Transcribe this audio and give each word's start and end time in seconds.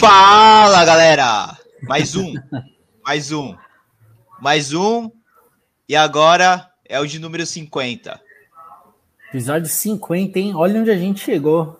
Fala, 0.00 0.82
galera! 0.86 1.58
Mais 1.82 2.16
um, 2.16 2.32
mais 3.04 3.30
um, 3.32 3.54
mais 4.40 4.72
um. 4.72 5.10
E 5.86 5.94
agora 5.94 6.70
é 6.88 6.98
o 6.98 7.06
de 7.06 7.18
número 7.18 7.44
50. 7.44 8.18
Episódio 9.28 9.68
50, 9.68 10.38
hein? 10.38 10.54
Olha 10.56 10.80
onde 10.80 10.90
a 10.90 10.96
gente 10.96 11.20
chegou. 11.20 11.78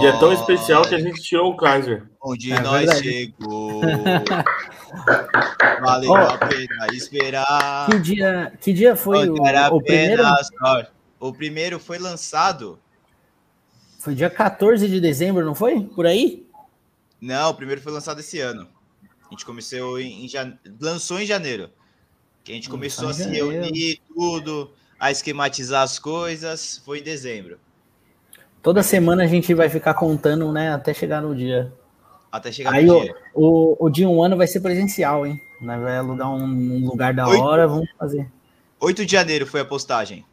E 0.00 0.06
é 0.06 0.12
tão 0.12 0.32
especial 0.32 0.82
que 0.88 0.94
a 0.94 1.00
gente 1.00 1.20
tirou 1.20 1.50
o 1.52 1.56
Kaiser. 1.56 2.06
Onde 2.22 2.52
É 2.52 2.60
nós 2.60 2.84
verdade. 2.84 3.02
chegou. 3.02 3.80
Valeu 5.82 6.12
Ó. 6.12 6.16
a 6.16 6.38
pena 6.38 6.86
esperar. 6.92 7.88
Que 7.90 7.98
dia, 7.98 8.52
que 8.60 8.72
dia 8.72 8.94
foi 8.94 9.28
o, 9.28 9.34
o 9.34 9.82
primeiro? 9.82 10.22
só. 10.24 10.86
O 11.18 11.32
primeiro 11.32 11.80
foi 11.80 11.98
lançado. 11.98 12.78
Foi 13.98 14.14
dia 14.14 14.30
14 14.30 14.88
de 14.88 15.00
dezembro, 15.00 15.44
não 15.44 15.56
foi? 15.56 15.80
Por 15.82 16.06
aí? 16.06 16.43
Não, 17.24 17.50
o 17.50 17.54
primeiro 17.54 17.80
foi 17.80 17.90
lançado 17.92 18.20
esse 18.20 18.38
ano. 18.38 18.66
A 19.26 19.30
gente 19.30 19.46
começou 19.46 19.98
em, 19.98 20.24
em 20.24 20.28
jane- 20.28 20.58
lançou 20.78 21.18
em 21.18 21.24
janeiro. 21.24 21.70
Que 22.44 22.52
a 22.52 22.54
gente 22.54 22.68
começou 22.68 23.08
a 23.08 23.14
se 23.14 23.26
reunir 23.26 23.98
tudo, 24.14 24.70
a 25.00 25.10
esquematizar 25.10 25.82
as 25.82 25.98
coisas. 25.98 26.82
Foi 26.84 26.98
em 26.98 27.02
dezembro. 27.02 27.58
Toda 28.62 28.82
semana 28.82 29.24
a 29.24 29.26
gente 29.26 29.54
vai 29.54 29.70
ficar 29.70 29.94
contando, 29.94 30.52
né? 30.52 30.74
Até 30.74 30.92
chegar 30.92 31.22
no 31.22 31.34
dia. 31.34 31.72
Até 32.30 32.52
chegar 32.52 32.74
Aí 32.74 32.84
no 32.84 32.98
o, 32.98 33.02
dia. 33.02 33.14
o, 33.34 33.86
o 33.86 33.88
de 33.90 34.04
um 34.04 34.22
ano 34.22 34.36
vai 34.36 34.46
ser 34.46 34.60
presencial, 34.60 35.26
hein? 35.26 35.40
Nós 35.62 35.80
vai 35.80 35.96
alugar 35.96 36.30
um, 36.30 36.42
um 36.44 36.86
lugar 36.86 37.14
da 37.14 37.26
Oi? 37.26 37.38
hora, 37.38 37.66
vamos 37.66 37.88
fazer. 37.98 38.30
8 38.80 39.06
de 39.06 39.12
janeiro 39.12 39.46
foi 39.46 39.60
a 39.60 39.64
postagem. 39.64 40.26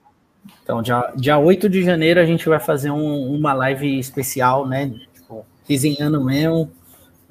Então, 0.62 0.81
dia, 0.81 1.14
dia 1.16 1.38
8 1.38 1.70
de 1.70 1.83
janeiro 1.83 2.20
a 2.20 2.26
gente 2.26 2.50
vai 2.50 2.59
fazer 2.59 2.92
um- 2.92 3.33
uma 3.33 3.53
live 3.53 3.98
especial, 3.98 4.67
né? 4.67 4.89
Tipo, 5.14 5.45
resenhando 5.70 6.22
mesmo, 6.22 6.70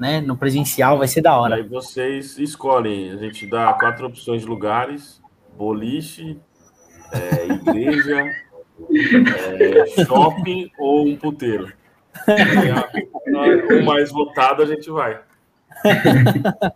né? 0.00 0.20
No 0.20 0.36
presencial, 0.36 0.98
vai 0.98 1.06
ser 1.06 1.20
da 1.20 1.38
hora. 1.38 1.56
Aí 1.56 1.62
vocês 1.62 2.38
escolhem. 2.38 3.12
A 3.12 3.16
gente 3.16 3.46
dá 3.46 3.72
quatro 3.74 4.06
opções 4.06 4.42
de 4.42 4.48
lugares: 4.48 5.20
boliche, 5.56 6.38
é, 7.12 7.46
igreja, 7.52 8.24
é, 9.36 10.04
shopping 10.04 10.70
ou 10.78 11.06
um 11.06 11.16
puteiro. 11.16 11.72
E 12.26 12.70
a- 12.70 12.90
O 13.80 13.84
mais 13.84 14.10
votado 14.10 14.62
a 14.62 14.66
gente 14.66 14.90
vai. 14.90 15.20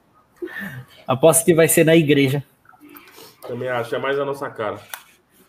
Aposto 1.06 1.44
que 1.44 1.54
vai 1.54 1.68
ser 1.68 1.84
na 1.84 1.96
igreja. 1.96 2.42
Também 3.46 3.68
acho, 3.68 3.94
é 3.94 3.98
mais 3.98 4.18
a 4.18 4.24
nossa 4.24 4.48
cara. 4.48 4.80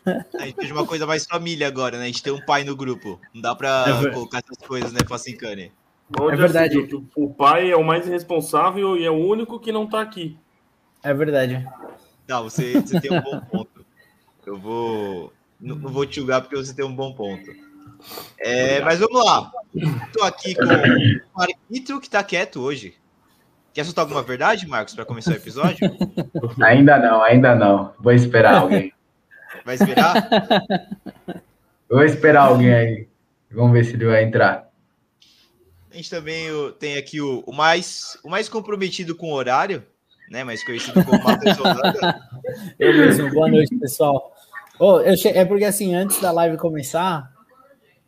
A 0.05 0.45
gente 0.45 0.55
fez 0.55 0.71
uma 0.71 0.85
coisa 0.85 1.05
mais 1.07 1.25
família 1.25 1.67
agora, 1.67 1.97
né? 1.97 2.03
A 2.03 2.07
gente 2.07 2.21
tem 2.21 2.33
um 2.33 2.43
pai 2.45 2.63
no 2.63 2.75
grupo. 2.75 3.19
Não 3.33 3.41
dá 3.41 3.55
pra 3.55 3.85
É 4.05 4.11
colocar 4.11 4.39
essas 4.39 4.57
coisas, 4.67 4.91
né, 4.91 4.99
Facincane? 5.07 5.71
Onde 6.19 6.33
É 6.33 6.37
verdade. 6.37 6.81
viu 6.81 6.87
que 6.87 7.09
O 7.15 7.33
pai 7.33 7.71
é 7.71 7.75
o 7.75 7.83
mais 7.83 8.07
responsável 8.07 8.95
e 8.97 9.05
é 9.05 9.09
o 9.09 9.15
único 9.15 9.59
que 9.59 9.71
não 9.71 9.87
tá 9.87 10.01
aqui. 10.01 10.37
É 11.03 11.13
verdade. 11.13 11.65
Não, 12.27 12.43
você, 12.43 12.73
você 12.81 12.99
tem 12.99 13.11
um 13.11 13.21
bom 13.21 13.39
ponto. 13.41 13.85
Eu 14.45 14.57
vou. 14.57 15.33
Não, 15.59 15.75
não 15.75 15.91
vou 15.91 16.05
te 16.05 16.17
julgar 16.17 16.41
porque 16.41 16.55
você 16.55 16.73
tem 16.73 16.85
um 16.85 16.95
bom 16.95 17.13
ponto. 17.13 17.51
É, 18.37 18.81
mas 18.81 18.99
vamos 18.99 19.23
lá. 19.25 19.51
Tô 20.13 20.23
aqui 20.23 20.53
com 20.53 20.63
o 20.63 21.37
Marquito 21.37 21.99
que 21.99 22.09
tá 22.09 22.23
quieto 22.23 22.61
hoje. 22.61 22.93
Quer 23.73 23.83
soltar 23.83 24.03
alguma 24.03 24.21
verdade, 24.23 24.67
Marcos, 24.67 24.93
para 24.93 25.05
começar 25.05 25.31
o 25.31 25.35
episódio? 25.35 25.79
Ainda 26.63 26.97
não, 26.97 27.21
ainda 27.23 27.55
não. 27.55 27.93
Vou 27.99 28.13
esperar 28.13 28.57
alguém. 28.61 28.93
Vai 29.65 29.75
esperar? 29.75 30.29
Vou 31.89 32.03
esperar 32.03 32.47
alguém 32.47 32.73
aí. 32.73 33.07
Vamos 33.51 33.73
ver 33.73 33.83
se 33.85 33.93
ele 33.93 34.05
vai 34.05 34.23
entrar. 34.23 34.64
A 35.95 35.97
gente 35.97 36.09
também 36.09 36.49
tem 36.77 36.97
aqui 36.97 37.21
o, 37.21 37.41
o 37.47 37.53
mais, 37.53 38.19
o 38.21 38.29
mais 38.29 38.49
comprometido 38.49 39.15
com 39.15 39.27
o 39.31 39.33
horário, 39.33 39.81
né? 40.29 40.43
Mais 40.43 40.61
conhecido 40.61 41.01
como 41.05 41.23
Matheus 41.23 41.57
Holanda. 41.57 42.21
Eu 42.77 42.93
mesmo. 42.93 43.29
Boa 43.29 43.47
noite, 43.49 43.73
pessoal. 43.77 44.35
Eu 44.77 45.15
che- 45.15 45.29
É 45.29 45.45
porque 45.45 45.63
assim, 45.63 45.95
antes 45.95 46.19
da 46.19 46.33
live 46.33 46.57
começar, 46.57 47.31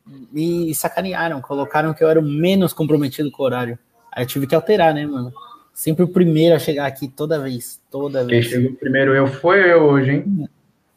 me 0.06 0.76
sacanearam, 0.76 1.40
colocaram 1.42 1.94
que 1.94 2.04
eu 2.04 2.10
era 2.10 2.20
o 2.20 2.24
menos 2.24 2.74
comprometido 2.74 3.32
com 3.32 3.44
o 3.44 3.46
horário. 3.46 3.80
Aí 4.12 4.24
eu 4.24 4.28
tive 4.28 4.46
que 4.48 4.54
alterar, 4.54 4.94
né, 4.94 5.06
mano? 5.06 5.32
Sempre 5.74 6.04
o 6.04 6.10
primeiro 6.10 6.56
a 6.58 6.60
chegar 6.60 6.88
aqui 6.88 7.08
toda 7.08 7.40
vez, 7.40 7.80
toda 7.90 8.20
Quem 8.20 8.28
vez. 8.42 8.48
chegou 8.48 8.74
primeiro 8.74 9.16
eu 9.16 9.28
foi 9.28 9.72
eu 9.72 9.84
hoje, 9.84 10.12
hein? 10.12 10.50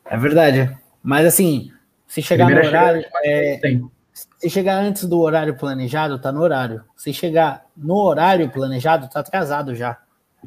É 0.06 0.16
verdade. 0.16 0.76
Mas 1.00 1.24
assim, 1.24 1.70
se 2.08 2.20
chegar 2.20 2.46
Primeiro 2.46 2.68
no 2.68 2.76
horário, 2.76 3.04
é, 3.22 3.58
Tem. 3.58 3.88
Se 4.38 4.50
chegar 4.50 4.82
antes 4.82 5.04
do 5.04 5.20
horário 5.20 5.56
planejado, 5.56 6.18
tá 6.18 6.32
no 6.32 6.40
horário. 6.40 6.84
Se 6.96 7.12
chegar 7.12 7.66
no 7.76 7.94
horário 7.96 8.50
planejado, 8.50 9.08
tá 9.08 9.20
atrasado 9.20 9.74
já. 9.74 9.98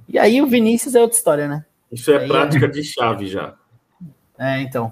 E 0.07 0.17
aí 0.17 0.41
o 0.41 0.47
Vinícius 0.47 0.95
é 0.95 1.01
outra 1.01 1.17
história, 1.17 1.47
né? 1.47 1.65
Isso 1.91 2.11
é 2.11 2.19
Aí, 2.19 2.27
prática 2.27 2.67
de 2.67 2.83
chave 2.83 3.27
já. 3.27 3.55
É, 4.37 4.61
então. 4.61 4.91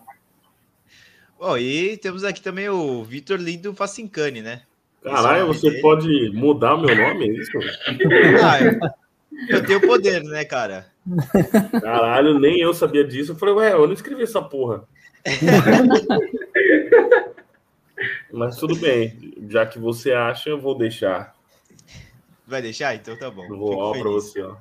Bom, 1.40 1.58
e 1.58 1.98
temos 1.98 2.24
aqui 2.24 2.42
também 2.42 2.70
o 2.70 3.04
Vitor 3.04 3.40
Lindo 3.40 3.74
Facincane, 3.74 4.42
né? 4.42 4.62
Caralho, 5.04 5.48
você 5.48 5.70
dele. 5.70 5.82
pode 5.82 6.32
mudar 6.34 6.78
meu 6.78 6.96
nome, 6.96 7.28
é 7.28 7.34
isso? 7.34 7.52
Ah, 8.44 8.62
eu, 8.62 9.58
eu 9.58 9.66
tenho 9.66 9.82
poder, 9.82 10.24
né, 10.24 10.46
cara? 10.46 10.86
Caralho, 11.82 12.40
nem 12.40 12.60
eu 12.60 12.74
sabia 12.74 13.04
disso. 13.04 13.32
Eu 13.32 13.36
falei, 13.36 13.56
ué, 13.56 13.74
eu 13.74 13.88
não 13.88 13.94
escrevi 13.94 14.22
essa 14.22 14.42
porra. 14.42 14.84
Mas 18.34 18.56
tudo 18.58 18.76
bem, 18.76 19.34
já 19.50 19.66
que 19.66 19.80
você 19.80 20.12
acha, 20.12 20.50
eu 20.50 20.60
vou 20.60 20.78
deixar. 20.78 21.36
Vai 22.46 22.62
deixar? 22.62 22.96
Então 22.96 23.18
tá 23.18 23.30
bom. 23.30 23.44
Eu 23.46 23.58
vou 23.58 23.70
Fico 23.70 23.82
ó 23.82 23.92
pra 23.92 24.10
você, 24.10 24.42
ó. 24.42 24.56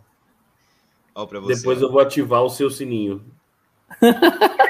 Ó 1.15 1.27
pra 1.27 1.41
você. 1.41 1.57
Depois 1.57 1.81
eu 1.81 1.91
vou 1.91 2.01
ativar 2.01 2.43
o 2.43 2.51
seu 2.51 2.71
sininho. 2.71 3.25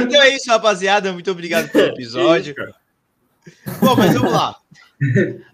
Então 0.00 0.22
é 0.22 0.34
isso, 0.34 0.50
rapaziada. 0.50 1.12
Muito 1.12 1.30
obrigado 1.30 1.70
pelo 1.70 1.86
episódio. 1.94 2.54
Bom, 3.80 3.94
mas 3.96 4.14
vamos 4.14 4.32
lá. 4.32 4.56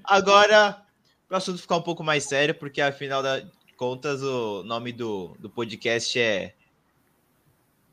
Agora, 0.02 0.82
para 1.28 1.34
o 1.34 1.36
assunto 1.36 1.60
ficar 1.60 1.76
um 1.76 1.82
pouco 1.82 2.02
mais 2.02 2.24
sério, 2.24 2.54
porque 2.54 2.80
afinal 2.80 3.22
de 3.22 3.46
contas 3.76 4.22
o 4.22 4.62
nome 4.64 4.92
do, 4.92 5.36
do 5.38 5.50
podcast 5.50 6.18
é 6.18 6.54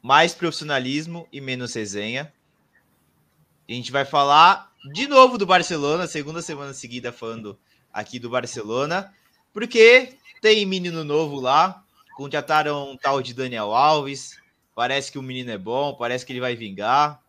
Mais 0.01 0.34
Profissionalismo 0.34 1.28
e 1.31 1.39
Menos 1.39 1.73
Resenha. 1.73 2.34
A 3.69 3.72
gente 3.72 3.91
vai 3.91 4.03
falar 4.03 4.72
de 4.91 5.07
novo 5.07 5.38
do 5.38 5.45
Barcelona, 5.45 6.07
segunda 6.07 6.41
semana 6.41 6.73
seguida 6.73 7.12
falando 7.12 7.57
aqui 7.94 8.17
do 8.17 8.29
Barcelona, 8.29 9.13
porque 9.53 10.17
tem 10.41 10.66
menino 10.66 11.03
novo 11.03 11.40
lá, 11.40 11.84
contrataram 12.16 12.91
um 12.91 12.97
tal 12.97 13.22
de 13.22 13.34
Daniel 13.34 13.73
Alves, 13.73 14.38
parece 14.73 15.11
que 15.11 15.19
o 15.19 15.23
menino 15.23 15.51
é 15.51 15.57
bom, 15.57 15.94
parece 15.94 16.25
que 16.25 16.34
ele 16.34 16.40
vai 16.40 16.56
vingar. 16.56 17.22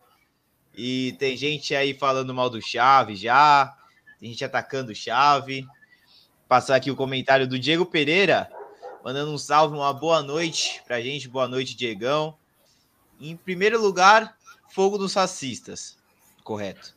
E 0.75 1.15
tem 1.19 1.37
gente 1.37 1.75
aí 1.75 1.93
falando 1.93 2.33
mal 2.33 2.49
do 2.49 2.59
Chave 2.59 3.15
já, 3.15 3.77
tem 4.19 4.29
gente 4.29 4.43
atacando 4.43 4.91
o 4.91 4.95
Chave. 4.95 5.67
Passar 6.47 6.75
aqui 6.75 6.89
o 6.89 6.95
comentário 6.95 7.47
do 7.47 7.59
Diego 7.59 7.85
Pereira, 7.85 8.49
mandando 9.03 9.31
um 9.31 9.37
salve, 9.37 9.75
uma 9.75 9.93
boa 9.93 10.21
noite 10.23 10.81
pra 10.85 11.01
gente. 11.01 11.27
Boa 11.27 11.47
noite, 11.47 11.75
Diegão. 11.75 12.37
Em 13.19 13.35
primeiro 13.35 13.81
lugar, 13.81 14.35
fogo 14.69 14.97
dos 14.97 15.13
racistas. 15.13 15.97
Correto. 16.43 16.93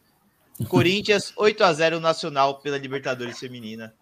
Corinthians 0.68 1.32
8 1.36 1.62
a 1.64 1.72
0 1.72 2.00
Nacional 2.00 2.60
pela 2.60 2.78
Libertadores 2.78 3.38
Feminina. 3.38 3.94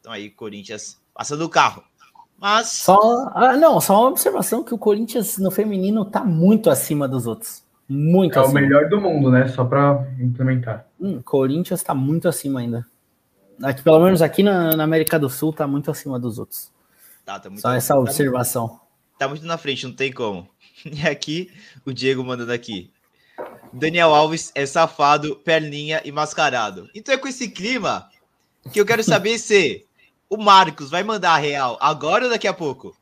Então 0.00 0.12
aí, 0.12 0.30
Corinthians 0.30 0.98
passando 1.14 1.42
o 1.44 1.48
carro. 1.48 1.82
Mas 2.40 2.68
Só, 2.68 3.30
ah, 3.34 3.56
não, 3.56 3.80
só 3.80 4.00
uma 4.00 4.10
observação 4.10 4.62
que 4.62 4.72
o 4.72 4.78
Corinthians 4.78 5.38
no 5.38 5.50
feminino 5.50 6.04
tá 6.04 6.22
muito 6.24 6.70
acima 6.70 7.08
dos 7.08 7.26
outros. 7.26 7.64
Muito 7.88 8.38
É 8.38 8.42
o 8.42 8.44
acima. 8.44 8.60
melhor 8.60 8.88
do 8.88 9.00
mundo, 9.00 9.28
né? 9.30 9.48
Só 9.48 9.64
pra 9.64 10.06
implementar. 10.20 10.86
Hum, 11.00 11.20
Corinthians 11.22 11.82
tá 11.82 11.94
muito 11.94 12.28
acima 12.28 12.60
ainda. 12.60 12.86
Aqui, 13.62 13.82
pelo 13.82 13.98
menos 13.98 14.22
aqui 14.22 14.42
na, 14.44 14.76
na 14.76 14.84
América 14.84 15.18
do 15.18 15.28
Sul 15.28 15.52
tá 15.52 15.66
muito 15.66 15.90
acima 15.90 16.18
dos 16.18 16.38
outros. 16.38 16.70
tá, 17.24 17.40
tá 17.40 17.50
muito 17.50 17.60
Só 17.60 17.72
essa 17.72 17.94
tá- 17.94 18.00
observação. 18.00 18.78
Tá 19.18 19.28
muito 19.28 19.44
na 19.44 19.58
frente, 19.58 19.86
não 19.86 19.94
tem 19.94 20.12
como. 20.12 20.48
E 20.84 21.04
aqui, 21.08 21.50
o 21.84 21.92
Diego 21.92 22.22
mandando 22.22 22.52
aqui. 22.52 22.92
Daniel 23.72 24.14
Alves 24.14 24.52
é 24.54 24.64
safado, 24.64 25.34
perninha 25.34 26.00
e 26.04 26.12
mascarado. 26.12 26.88
Então 26.94 27.12
é 27.12 27.18
com 27.18 27.26
esse 27.26 27.50
clima 27.50 28.08
que 28.72 28.80
eu 28.80 28.86
quero 28.86 29.02
saber 29.04 29.40
se 29.40 29.84
o 30.30 30.36
Marcos 30.36 30.88
vai 30.88 31.02
mandar 31.02 31.32
a 31.32 31.38
real 31.38 31.76
agora 31.80 32.26
ou 32.26 32.30
daqui 32.30 32.46
a 32.46 32.54
pouco? 32.54 32.96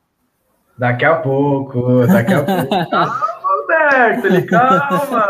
Daqui 0.78 1.04
a 1.04 1.16
pouco, 1.16 2.06
daqui 2.06 2.32
a 2.32 2.42
pouco. 2.44 2.68
Calma, 2.90 3.36
Alberto, 3.44 4.26
ele 4.26 4.42
calma. 4.42 5.28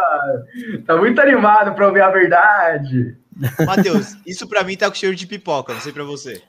Tá 0.86 0.96
muito 0.96 1.20
animado 1.20 1.74
pra 1.74 1.86
ouvir 1.88 2.02
a 2.02 2.10
verdade. 2.10 3.16
Matheus, 3.64 4.16
isso 4.26 4.48
pra 4.48 4.64
mim 4.64 4.76
tá 4.76 4.88
com 4.88 4.94
cheiro 4.94 5.14
de 5.14 5.26
pipoca, 5.26 5.74
não 5.74 5.80
sei 5.80 5.92
pra 5.92 6.04
você. 6.04 6.42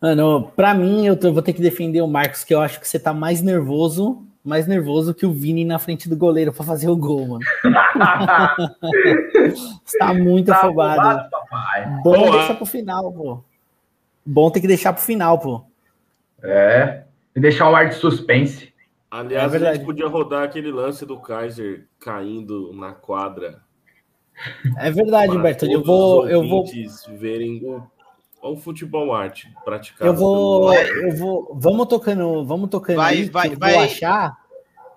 Mano, 0.00 0.50
pra 0.56 0.72
mim, 0.74 1.06
eu 1.06 1.16
tô- 1.16 1.32
vou 1.32 1.42
ter 1.42 1.52
que 1.52 1.60
defender 1.60 2.00
o 2.00 2.08
Marcos, 2.08 2.42
que 2.44 2.54
eu 2.54 2.60
acho 2.60 2.80
que 2.80 2.88
você 2.88 2.98
tá 2.98 3.12
mais 3.12 3.42
nervoso 3.42 4.24
mais 4.44 4.66
nervoso 4.66 5.14
que 5.14 5.26
o 5.26 5.32
Vini 5.32 5.64
na 5.64 5.78
frente 5.78 6.08
do 6.08 6.16
goleiro 6.16 6.52
para 6.52 6.64
fazer 6.64 6.88
o 6.88 6.96
gol, 6.96 7.26
mano. 7.28 7.44
Está 9.84 10.14
muito 10.14 10.46
tá 10.46 10.56
afobado. 10.56 11.00
afobado 11.00 11.30
papai. 11.30 11.86
Bom 12.02 12.12
Boa. 12.12 12.30
deixar 12.32 12.54
pro 12.54 12.66
final, 12.66 13.12
pô. 13.12 13.40
Bom 14.24 14.50
ter 14.50 14.60
que 14.60 14.66
deixar 14.66 14.92
pro 14.92 15.02
final, 15.02 15.38
pô. 15.38 15.62
É. 16.42 17.02
E 17.36 17.40
deixar 17.40 17.70
um 17.70 17.76
ar 17.76 17.88
de 17.88 17.96
suspense. 17.96 18.72
Aliás, 19.10 19.52
é 19.54 19.68
a 19.68 19.74
gente 19.74 19.84
podia 19.84 20.08
rodar 20.08 20.44
aquele 20.44 20.70
lance 20.70 21.04
do 21.04 21.18
Kaiser 21.18 21.86
caindo 21.98 22.72
na 22.72 22.92
quadra. 22.92 23.60
É 24.78 24.90
verdade, 24.90 25.36
Humberto. 25.36 25.66
Eu 25.66 25.84
vou, 25.84 26.28
eu 26.28 26.48
vou 26.48 26.64
verem 27.18 27.62
o, 27.62 27.82
o 28.42 28.56
futebol 28.56 29.12
arte 29.14 29.52
praticado. 29.64 30.10
Eu 30.10 30.14
vou, 30.14 30.72
eu 30.74 31.16
vou, 31.16 31.56
vamos 31.58 31.86
tocando, 31.86 32.44
vamos 32.44 32.70
tocando 32.70 32.96
vai, 32.96 33.14
aí, 33.14 33.24
vai, 33.24 33.50
vai, 33.56 33.74
vou 33.74 33.82
achar. 33.82 34.36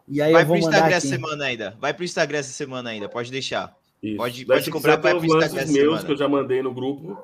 E 0.08 0.22
aí 0.22 0.34
vai 0.34 0.42
eu 0.42 0.46
vou 0.46 0.58
pro 0.58 0.66
Instagram 0.66 0.96
essa 0.96 1.08
semana 1.08 1.46
ainda. 1.46 1.78
Vai 1.80 1.94
pro 1.94 2.04
Instagram 2.04 2.38
essa 2.38 2.52
semana 2.52 2.90
ainda. 2.90 3.10
Pode 3.10 3.32
deixar. 3.32 3.76
Isso. 4.02 4.18
Pode, 4.18 4.46
pode 4.46 4.72
comprar 4.72 4.98
para 4.98 5.16
pro 5.16 5.26
Instagram 5.26 5.62
essa 5.62 5.72
meus 5.72 5.86
semana. 5.86 6.04
que 6.06 6.12
eu 6.12 6.18
já 6.18 6.28
mandei 6.28 6.62
no 6.62 6.74
grupo. 6.74 7.18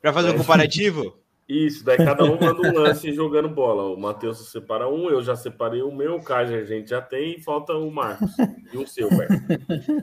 Para 0.00 0.12
fazer 0.12 0.30
um 0.30 0.38
comparativo? 0.38 1.16
Isso, 1.46 1.84
daí 1.84 1.98
cada 1.98 2.24
um 2.24 2.40
manda 2.40 2.68
um 2.68 2.78
lance 2.78 3.12
jogando 3.12 3.50
bola. 3.50 3.94
O 3.94 4.00
Matheus 4.00 4.50
separa 4.50 4.88
um, 4.88 5.10
eu 5.10 5.22
já 5.22 5.36
separei 5.36 5.82
o 5.82 5.94
meu, 5.94 6.16
o 6.16 6.22
Caio 6.22 6.56
a 6.56 6.64
gente 6.64 6.88
já 6.88 7.02
tem, 7.02 7.36
e 7.36 7.40
falta 7.40 7.74
o 7.74 7.90
Marcos. 7.90 8.30
E 8.72 8.78
o 8.78 8.86
seu, 8.86 9.10
velho. 9.10 9.28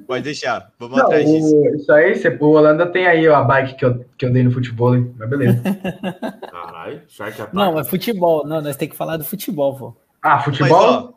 Pode 0.05 0.23
deixar, 0.23 0.71
vamos 0.77 0.97
Não, 0.97 1.05
atrás 1.05 1.25
disso. 1.25 1.55
O, 1.55 1.75
isso 1.75 1.91
aí, 1.91 2.13
o 2.39 2.45
Holanda 2.45 2.85
tem 2.85 3.07
aí 3.07 3.27
ó, 3.27 3.37
a 3.37 3.43
bike 3.43 3.75
que 3.75 3.85
eu, 3.85 4.05
que 4.15 4.25
eu 4.25 4.31
dei 4.31 4.43
no 4.43 4.51
futebol, 4.51 4.95
hein? 4.95 5.15
mas 5.17 5.29
beleza. 5.29 5.63
Caralho, 6.51 7.01
Shark 7.07 7.41
Attack. 7.41 7.55
Não, 7.55 7.79
é 7.79 7.83
futebol. 7.83 8.45
Não, 8.45 8.61
nós 8.61 8.75
temos 8.75 8.91
que 8.91 8.97
falar 8.97 9.17
do 9.17 9.23
futebol, 9.23 9.75
pô. 9.75 9.97
Ah, 10.21 10.39
futebol? 10.41 10.69
Mas, 10.69 10.95
ó, 10.95 11.13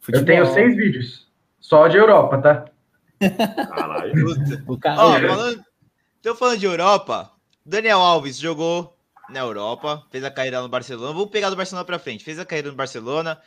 futebol? 0.00 0.20
Eu 0.20 0.24
tenho 0.24 0.46
seis 0.46 0.74
vídeos. 0.74 1.28
Só 1.60 1.88
de 1.88 1.98
Europa, 1.98 2.38
tá? 2.38 2.64
Caralho. 3.68 4.14
o 4.66 4.78
cara... 4.78 5.04
Ó, 5.04 5.20
falando... 5.20 5.68
Tô 6.22 6.34
falando 6.34 6.58
de 6.58 6.66
Europa. 6.66 7.30
Daniel 7.64 8.00
Alves 8.00 8.38
jogou 8.38 8.97
na 9.28 9.40
Europa, 9.40 10.06
fez 10.10 10.24
a 10.24 10.30
carreira 10.30 10.62
no 10.62 10.68
Barcelona. 10.68 11.12
Vou 11.12 11.26
pegar 11.26 11.50
do 11.50 11.56
Barcelona 11.56 11.84
para 11.84 11.98
frente. 11.98 12.24
Fez 12.24 12.38
a 12.38 12.44
carreira 12.44 12.70
no 12.70 12.76
Barcelona. 12.76 13.40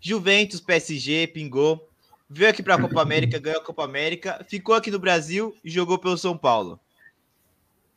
Juventus, 0.00 0.60
PSG, 0.60 1.26
pingou. 1.28 1.88
Veio 2.30 2.50
aqui 2.50 2.62
para 2.62 2.74
a 2.74 2.80
Copa 2.80 3.00
América, 3.00 3.38
ganhou 3.38 3.60
a 3.60 3.64
Copa 3.64 3.84
América. 3.84 4.44
Ficou 4.48 4.74
aqui 4.74 4.90
no 4.90 4.98
Brasil 4.98 5.56
e 5.64 5.70
jogou 5.70 5.98
pelo 5.98 6.16
São 6.16 6.36
Paulo. 6.36 6.78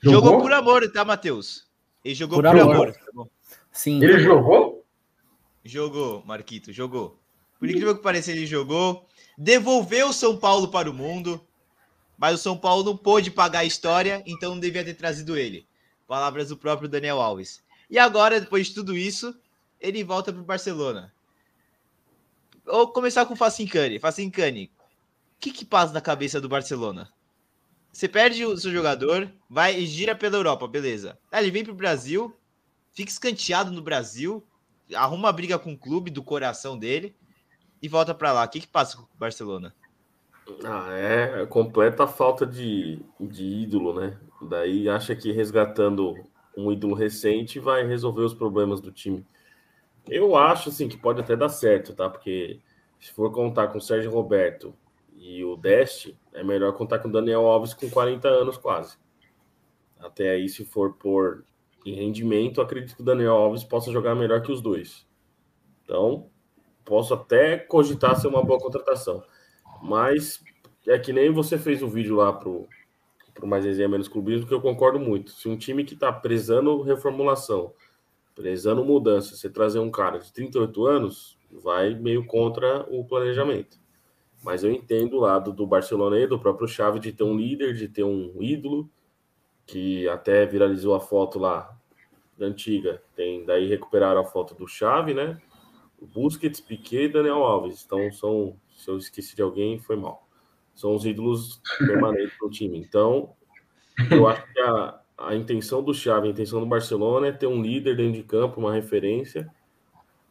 Jogou, 0.01 0.21
jogou 0.21 0.41
por 0.41 0.53
amor, 0.53 0.91
tá, 0.91 1.05
Matheus? 1.05 1.67
Ele 2.03 2.15
jogou 2.15 2.41
por, 2.41 2.49
por 2.49 2.59
amor. 2.59 2.95
amor. 3.11 3.29
Sim. 3.71 4.01
Ele 4.03 4.19
jogou? 4.19 4.83
Jogou, 5.63 6.23
Marquito, 6.25 6.73
jogou. 6.73 7.19
Por 7.59 7.69
incrível 7.69 7.95
que 7.95 8.01
pareça, 8.01 8.31
ele 8.31 8.47
jogou. 8.47 9.05
Devolveu 9.37 10.09
o 10.09 10.13
São 10.13 10.35
Paulo 10.35 10.69
para 10.69 10.89
o 10.89 10.93
mundo. 10.93 11.45
Mas 12.17 12.35
o 12.39 12.43
São 12.43 12.57
Paulo 12.57 12.83
não 12.83 12.97
pôde 12.97 13.29
pagar 13.29 13.59
a 13.59 13.65
história, 13.65 14.23
então 14.25 14.51
não 14.51 14.59
devia 14.59 14.83
ter 14.83 14.93
trazido 14.95 15.37
ele. 15.37 15.67
Palavras 16.11 16.49
do 16.49 16.57
próprio 16.57 16.89
Daniel 16.89 17.21
Alves. 17.21 17.63
E 17.89 17.97
agora, 17.97 18.41
depois 18.41 18.67
de 18.67 18.73
tudo 18.73 18.97
isso, 18.97 19.33
ele 19.79 20.03
volta 20.03 20.33
para 20.33 20.41
o 20.41 20.43
Barcelona. 20.43 21.13
Vou 22.65 22.89
começar 22.89 23.25
com 23.25 23.33
o 23.33 23.37
Facincani. 23.37 23.97
Facincani, 23.97 24.65
o 24.65 25.39
que, 25.39 25.51
que 25.51 25.63
passa 25.63 25.93
na 25.93 26.01
cabeça 26.01 26.41
do 26.41 26.49
Barcelona? 26.49 27.09
Você 27.93 28.09
perde 28.09 28.45
o 28.45 28.57
seu 28.57 28.73
jogador, 28.73 29.31
vai 29.49 29.79
e 29.79 29.85
gira 29.85 30.13
pela 30.13 30.35
Europa, 30.35 30.67
beleza. 30.67 31.17
Aí 31.31 31.45
ele 31.45 31.51
vem 31.51 31.63
para 31.63 31.71
o 31.71 31.77
Brasil, 31.77 32.35
fica 32.91 33.09
escanteado 33.09 33.71
no 33.71 33.81
Brasil, 33.81 34.45
arruma 34.93 35.29
a 35.29 35.31
briga 35.31 35.57
com 35.57 35.71
o 35.71 35.79
clube 35.79 36.11
do 36.11 36.21
coração 36.21 36.77
dele 36.77 37.15
e 37.81 37.87
volta 37.87 38.13
para 38.13 38.33
lá. 38.33 38.43
O 38.43 38.49
que, 38.49 38.59
que 38.59 38.67
passa 38.67 38.97
com 38.97 39.03
o 39.03 39.17
Barcelona? 39.17 39.73
Ah, 40.65 40.89
é 40.91 41.45
completa 41.45 42.05
falta 42.05 42.45
de, 42.45 42.99
de 43.17 43.45
ídolo, 43.45 43.97
né? 43.97 44.19
Daí 44.41 44.89
acha 44.89 45.15
que 45.15 45.31
resgatando 45.31 46.15
um 46.57 46.71
ídolo 46.71 46.95
recente 46.95 47.59
vai 47.59 47.85
resolver 47.85 48.21
os 48.21 48.33
problemas 48.33 48.81
do 48.81 48.91
time. 48.91 49.25
Eu 50.07 50.35
acho 50.35 50.69
assim 50.69 50.87
que 50.87 50.97
pode 50.97 51.21
até 51.21 51.35
dar 51.35 51.49
certo, 51.49 51.93
tá? 51.93 52.09
Porque 52.09 52.59
se 52.99 53.11
for 53.11 53.31
contar 53.31 53.67
com 53.67 53.77
o 53.77 53.81
Sérgio 53.81 54.11
Roberto 54.11 54.73
e 55.15 55.43
o 55.43 55.55
Deste, 55.55 56.17
é 56.33 56.43
melhor 56.43 56.73
contar 56.73 56.99
com 56.99 57.07
o 57.07 57.11
Daniel 57.11 57.45
Alves 57.45 57.73
com 57.73 57.89
40 57.89 58.27
anos 58.27 58.57
quase. 58.57 58.97
Até 59.99 60.31
aí, 60.31 60.49
se 60.49 60.65
for 60.65 60.93
por 60.93 61.45
em 61.85 61.93
rendimento, 61.93 62.61
acredito 62.61 62.95
que 62.95 63.01
o 63.01 63.05
Daniel 63.05 63.33
Alves 63.33 63.63
possa 63.63 63.91
jogar 63.91 64.15
melhor 64.15 64.41
que 64.41 64.51
os 64.51 64.61
dois. 64.61 65.07
Então, 65.83 66.29
posso 66.85 67.13
até 67.13 67.57
cogitar 67.57 68.19
ser 68.19 68.27
uma 68.27 68.43
boa 68.43 68.59
contratação. 68.59 69.23
Mas 69.81 70.43
é 70.87 70.97
que 70.97 71.13
nem 71.13 71.31
você 71.31 71.57
fez 71.57 71.81
o 71.81 71.87
um 71.87 71.89
vídeo 71.89 72.15
lá 72.15 72.33
pro, 72.33 72.67
pro 73.33 73.47
Mais 73.47 73.65
Resenha 73.65 73.87
Menos 73.87 74.07
Clubismo, 74.07 74.47
que 74.47 74.53
eu 74.53 74.61
concordo 74.61 74.99
muito. 74.99 75.31
Se 75.31 75.47
um 75.47 75.57
time 75.57 75.83
que 75.83 75.95
tá 75.95 76.11
prezando 76.11 76.81
reformulação, 76.81 77.73
prezando 78.35 78.83
mudança, 78.83 79.35
você 79.35 79.49
trazer 79.49 79.79
um 79.79 79.91
cara 79.91 80.19
de 80.19 80.31
38 80.31 80.85
anos, 80.85 81.37
vai 81.51 81.93
meio 81.93 82.25
contra 82.25 82.85
o 82.89 83.05
planejamento. 83.05 83.79
Mas 84.43 84.63
eu 84.63 84.71
entendo 84.71 85.17
o 85.17 85.19
lado 85.19 85.53
do 85.53 85.67
Barcelona 85.67 86.19
e 86.19 86.27
do 86.27 86.39
próprio 86.39 86.67
Xavi 86.67 86.99
de 86.99 87.11
ter 87.11 87.23
um 87.23 87.37
líder, 87.37 87.73
de 87.73 87.87
ter 87.87 88.03
um 88.03 88.41
ídolo, 88.41 88.89
que 89.65 90.07
até 90.09 90.45
viralizou 90.45 90.95
a 90.95 90.99
foto 90.99 91.37
lá 91.37 91.77
antiga. 92.39 93.01
Tem, 93.15 93.45
daí 93.45 93.67
recuperaram 93.67 94.21
a 94.21 94.25
foto 94.25 94.55
do 94.55 94.67
Xavi, 94.67 95.13
né? 95.13 95.39
Busquets, 96.01 96.59
Piquet 96.59 97.03
e 97.03 97.09
Daniel 97.09 97.43
Alves. 97.43 97.83
Então 97.85 98.11
são 98.11 98.59
se 98.81 98.89
eu 98.89 98.97
esqueci 98.97 99.35
de 99.35 99.41
alguém, 99.43 99.77
foi 99.77 99.95
mal. 99.95 100.27
São 100.81 100.95
os 100.95 101.05
ídolos 101.05 101.61
permanentes 101.77 102.35
do 102.39 102.49
time. 102.49 102.79
Então, 102.79 103.33
eu 104.09 104.27
acho 104.27 104.43
que 104.51 104.59
a, 104.59 104.99
a 105.15 105.35
intenção 105.35 105.83
do 105.83 105.93
Xavi, 105.93 106.27
a 106.27 106.31
intenção 106.31 106.59
do 106.59 106.65
Barcelona 106.65 107.27
é 107.27 107.31
ter 107.31 107.45
um 107.45 107.61
líder 107.61 107.95
dentro 107.95 108.13
de 108.13 108.23
campo, 108.23 108.59
uma 108.59 108.73
referência, 108.73 109.47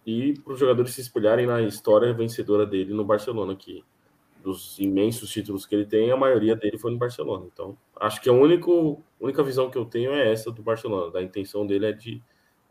e 0.05 0.35
para 0.41 0.53
os 0.53 0.59
jogadores 0.59 0.93
se 0.93 1.01
espelharem 1.01 1.47
na 1.47 1.63
história 1.63 2.13
vencedora 2.13 2.67
dele 2.67 2.93
no 2.93 3.05
Barcelona, 3.05 3.55
que 3.55 3.85
dos 4.43 4.79
imensos 4.79 5.31
títulos 5.31 5.67
que 5.67 5.75
ele 5.75 5.85
tem, 5.85 6.11
a 6.11 6.17
maioria 6.17 6.57
dele 6.57 6.79
foi 6.79 6.91
no 6.91 6.99
Barcelona. 6.99 7.47
Então, 7.53 7.77
acho 7.95 8.21
que 8.21 8.29
a 8.29 8.33
único, 8.33 9.01
única 9.21 9.43
visão 9.45 9.71
que 9.71 9.79
eu 9.79 9.85
tenho 9.85 10.11
é 10.11 10.33
essa 10.33 10.51
do 10.51 10.63
Barcelona. 10.63 11.13
Da 11.13 11.23
intenção 11.23 11.67
dele 11.67 11.87
é 11.87 11.93
de, 11.93 12.21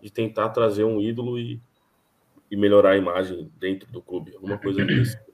de 0.01 0.11
tentar 0.11 0.49
trazer 0.49 0.83
um 0.83 0.99
ídolo 0.99 1.39
e, 1.39 1.61
e 2.51 2.57
melhorar 2.57 2.91
a 2.91 2.97
imagem 2.97 3.49
dentro 3.57 3.89
do 3.91 4.01
clube, 4.01 4.33
alguma 4.35 4.57
coisa 4.57 4.83
desse. 4.83 5.17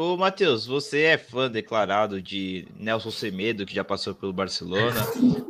Ô, 0.00 0.16
Matheus, 0.16 0.64
você 0.64 1.02
é 1.06 1.18
fã 1.18 1.50
declarado 1.50 2.22
de 2.22 2.68
Nelson 2.76 3.10
Semedo, 3.10 3.66
que 3.66 3.74
já 3.74 3.82
passou 3.82 4.14
pelo 4.14 4.32
Barcelona. 4.32 5.04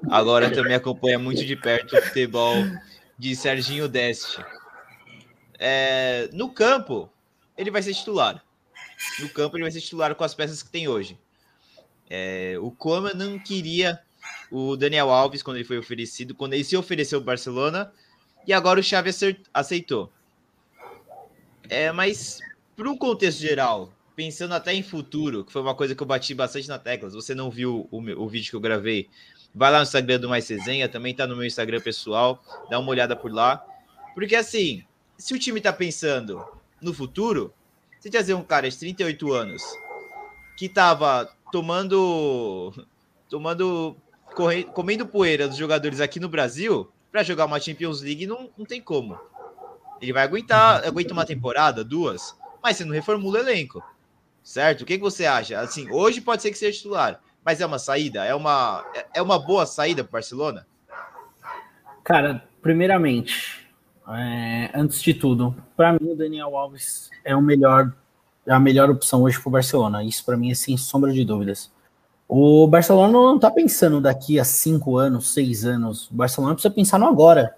Agora 0.09 0.49
também 0.57 0.75
acompanha 0.75 1.19
muito 1.19 1.45
de 1.45 1.55
perto 1.55 1.95
o 1.95 2.01
futebol 2.01 2.55
de 3.19 3.37
Serginho 3.37 3.87
Deste. 3.87 4.43
É, 5.59 6.31
no 6.33 6.49
campo, 6.49 7.11
ele 7.59 7.71
vai 7.71 7.83
ser 7.83 7.93
titular. 7.93 8.43
No 9.21 9.29
campo, 9.29 9.55
ele 9.55 9.65
vai 9.65 9.71
ser 9.71 9.83
titular 9.83 10.15
com 10.15 10.25
as 10.25 10.35
peças 10.35 10.63
que 10.63 10.71
tem 10.71 10.89
hoje. 10.89 11.19
É, 12.09 12.57
o 12.59 12.71
Coma 12.71 13.13
não 13.13 13.39
queria 13.39 14.01
o 14.51 14.79
Daniel 14.79 15.11
Alves 15.11 15.43
quando 15.43 15.59
ele 15.59 15.67
foi 15.67 15.77
oferecido, 15.77 16.35
quando 16.35 16.55
ele 16.55 16.65
se 16.65 16.75
ofereceu 16.75 17.19
ao 17.19 17.25
Barcelona, 17.27 17.93
e 18.47 18.55
agora 18.55 18.81
o 18.81 18.83
Xavi 18.83 19.11
aceitou. 19.53 20.11
É, 21.69 21.93
mas, 21.93 22.39
para 22.75 22.91
um 22.91 22.97
contexto 22.97 23.41
geral, 23.41 23.93
pensando 24.19 24.53
até 24.53 24.75
em 24.75 24.83
futuro, 24.83 25.45
que 25.45 25.53
foi 25.53 25.63
uma 25.63 25.77
coisa 25.77 25.95
que 25.95 26.03
eu 26.03 26.07
bati 26.07 26.35
bastante 26.35 26.67
na 26.67 26.77
tecla. 26.77 27.09
Se 27.09 27.15
você 27.15 27.37
não 27.37 27.49
viu 27.49 27.87
o, 27.89 28.01
meu, 28.01 28.21
o 28.21 28.29
vídeo 28.29 28.51
que 28.51 28.57
eu 28.57 28.61
gravei, 28.61 29.09
vai 29.55 29.71
lá 29.71 29.79
no 29.79 29.85
Instagram 29.85 30.19
do 30.19 30.29
Mais 30.29 30.49
Resenha, 30.49 30.89
também 30.89 31.15
tá 31.15 31.25
no 31.25 31.37
meu 31.37 31.47
Instagram 31.47 31.81
pessoal, 31.81 32.43
dá 32.69 32.81
uma 32.81 32.91
olhada 32.91 33.15
por 33.15 33.33
lá. 33.33 33.65
Porque 34.17 34.35
assim, 34.35 34.83
se 35.17 35.35
o 35.35 35.39
time 35.39 35.61
tá 35.61 35.73
pensando 35.73 36.45
no 36.83 36.93
futuro, 36.93 37.55
você 38.01 38.11
trazer 38.11 38.35
um 38.35 38.43
cara 38.43 38.69
de 38.69 38.77
38 38.77 39.33
anos 39.33 39.63
que 40.57 40.69
tava 40.69 41.33
tomando 41.53 42.75
tomando 43.29 43.97
comendo 44.75 45.07
poeira 45.07 45.47
dos 45.47 45.57
jogadores 45.57 46.01
aqui 46.01 46.19
no 46.19 46.29
Brasil 46.29 46.91
para 47.13 47.23
jogar 47.23 47.45
uma 47.45 47.61
Champions 47.61 48.03
League 48.03 48.27
não, 48.27 48.51
não 48.59 48.67
tem 48.67 48.83
como. 48.83 49.17
Ele 50.03 50.13
vai 50.13 50.25
aguentar, 50.25 50.85
aguenta 50.85 51.13
uma 51.13 51.25
temporada, 51.25 51.85
duas, 51.85 52.37
mas 52.61 52.77
você 52.77 52.85
não 52.85 52.93
reformula 52.93 53.39
o 53.39 53.43
elenco 53.43 53.81
certo? 54.49 54.81
O 54.81 54.87
que, 54.87 54.97
que 54.97 55.03
você 55.03 55.27
acha? 55.27 55.61
Assim, 55.61 55.91
hoje 55.91 56.23
pode 56.23 56.41
ser 56.41 56.51
que 56.51 56.57
seja 56.57 56.79
titular, 56.79 57.21
mas 57.45 57.61
é 57.61 57.67
uma 57.67 57.79
saída? 57.79 58.25
É 58.25 58.35
uma, 58.35 58.83
é 59.15 59.21
uma 59.21 59.39
boa 59.39 59.67
saída 59.67 60.03
para 60.03 60.13
Barcelona? 60.13 60.67
Cara, 62.03 62.43
primeiramente, 62.63 63.69
é, 64.09 64.71
antes 64.75 65.03
de 65.03 65.13
tudo, 65.13 65.55
para 65.77 65.93
mim 65.93 66.13
o 66.13 66.17
Daniel 66.17 66.57
Alves 66.57 67.11
é 67.23 67.37
o 67.37 67.43
melhor, 67.43 67.93
a 68.49 68.59
melhor 68.59 68.89
opção 68.89 69.23
hoje 69.23 69.39
para 69.39 69.49
o 69.51 69.53
Barcelona. 69.53 70.03
Isso 70.03 70.25
para 70.25 70.39
mim 70.39 70.51
é 70.51 70.55
sem 70.55 70.79
sombra 70.79 71.13
de 71.13 71.27
dúvidas. 71.27 71.71
O 72.27 72.67
Barcelona 72.67 73.13
não 73.13 73.37
está 73.37 73.51
pensando 73.51 74.01
daqui 74.01 74.41
a 74.41 74.45
cinco 74.45 74.97
anos, 74.97 75.35
seis 75.35 75.67
anos. 75.67 76.11
O 76.11 76.15
Barcelona 76.15 76.55
precisa 76.55 76.73
pensar 76.73 76.99
no 76.99 77.07
agora. 77.07 77.55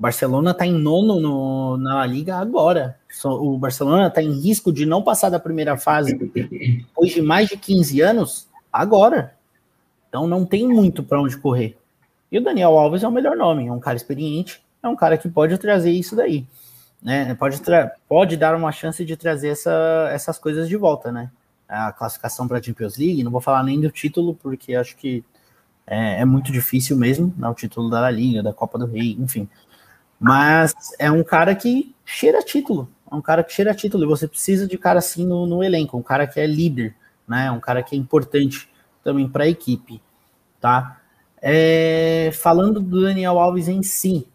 Barcelona 0.00 0.52
está 0.52 0.66
em 0.66 0.72
nono 0.72 1.20
no, 1.20 1.76
na 1.76 2.06
Liga 2.06 2.36
agora. 2.36 2.98
O 3.22 3.58
Barcelona 3.58 4.06
está 4.06 4.22
em 4.22 4.32
risco 4.32 4.72
de 4.72 4.86
não 4.86 5.02
passar 5.02 5.28
da 5.28 5.38
primeira 5.38 5.76
fase 5.76 6.14
depois 6.14 7.12
de 7.12 7.20
mais 7.20 7.50
de 7.50 7.58
15 7.58 8.00
anos 8.00 8.48
agora. 8.72 9.34
Então 10.08 10.26
não 10.26 10.46
tem 10.46 10.66
muito 10.66 11.02
para 11.02 11.20
onde 11.20 11.36
correr. 11.36 11.76
E 12.32 12.38
o 12.38 12.42
Daniel 12.42 12.78
Alves 12.78 13.02
é 13.02 13.08
o 13.08 13.12
melhor 13.12 13.36
nome, 13.36 13.66
é 13.66 13.72
um 13.72 13.78
cara 13.78 13.94
experiente, 13.94 14.62
é 14.82 14.88
um 14.88 14.96
cara 14.96 15.18
que 15.18 15.28
pode 15.28 15.58
trazer 15.58 15.90
isso 15.90 16.16
daí. 16.16 16.46
Né? 17.02 17.34
Pode, 17.34 17.60
pode 18.08 18.38
dar 18.38 18.54
uma 18.54 18.72
chance 18.72 19.04
de 19.04 19.16
trazer 19.18 19.48
essa, 19.48 20.08
essas 20.10 20.38
coisas 20.38 20.66
de 20.66 20.76
volta, 20.78 21.12
né? 21.12 21.30
A 21.68 21.92
classificação 21.92 22.48
para 22.48 22.58
a 22.58 22.62
Champions 22.62 22.96
League, 22.96 23.22
não 23.22 23.30
vou 23.30 23.40
falar 23.40 23.62
nem 23.62 23.78
do 23.78 23.90
título, 23.90 24.34
porque 24.34 24.74
acho 24.74 24.96
que 24.96 25.22
é, 25.86 26.22
é 26.22 26.24
muito 26.24 26.50
difícil 26.50 26.96
mesmo, 26.96 27.34
né? 27.36 27.46
o 27.48 27.54
título 27.54 27.90
da 27.90 28.00
La 28.00 28.10
Liga, 28.10 28.42
da 28.42 28.52
Copa 28.52 28.78
do 28.78 28.86
Rei, 28.86 29.16
enfim. 29.18 29.46
Mas 30.20 30.74
é 30.98 31.10
um 31.10 31.24
cara 31.24 31.54
que 31.54 31.94
cheira 32.04 32.42
título. 32.42 32.88
É 33.10 33.14
um 33.14 33.22
cara 33.22 33.42
que 33.42 33.52
cheira 33.52 33.74
título. 33.74 34.04
E 34.04 34.06
você 34.06 34.28
precisa 34.28 34.68
de 34.68 34.76
cara 34.76 34.98
assim 34.98 35.26
no, 35.26 35.46
no 35.46 35.64
elenco. 35.64 35.96
Um 35.96 36.02
cara 36.02 36.26
que 36.26 36.38
é 36.38 36.46
líder, 36.46 36.94
né? 37.26 37.50
Um 37.50 37.58
cara 37.58 37.82
que 37.82 37.96
é 37.96 37.98
importante 37.98 38.68
também 39.02 39.26
para 39.26 39.44
a 39.44 39.48
equipe, 39.48 40.00
tá? 40.60 41.00
É, 41.40 42.30
falando 42.34 42.80
do 42.80 43.00
Daniel 43.00 43.38
Alves 43.38 43.66
em 43.66 43.82
si, 43.82 44.28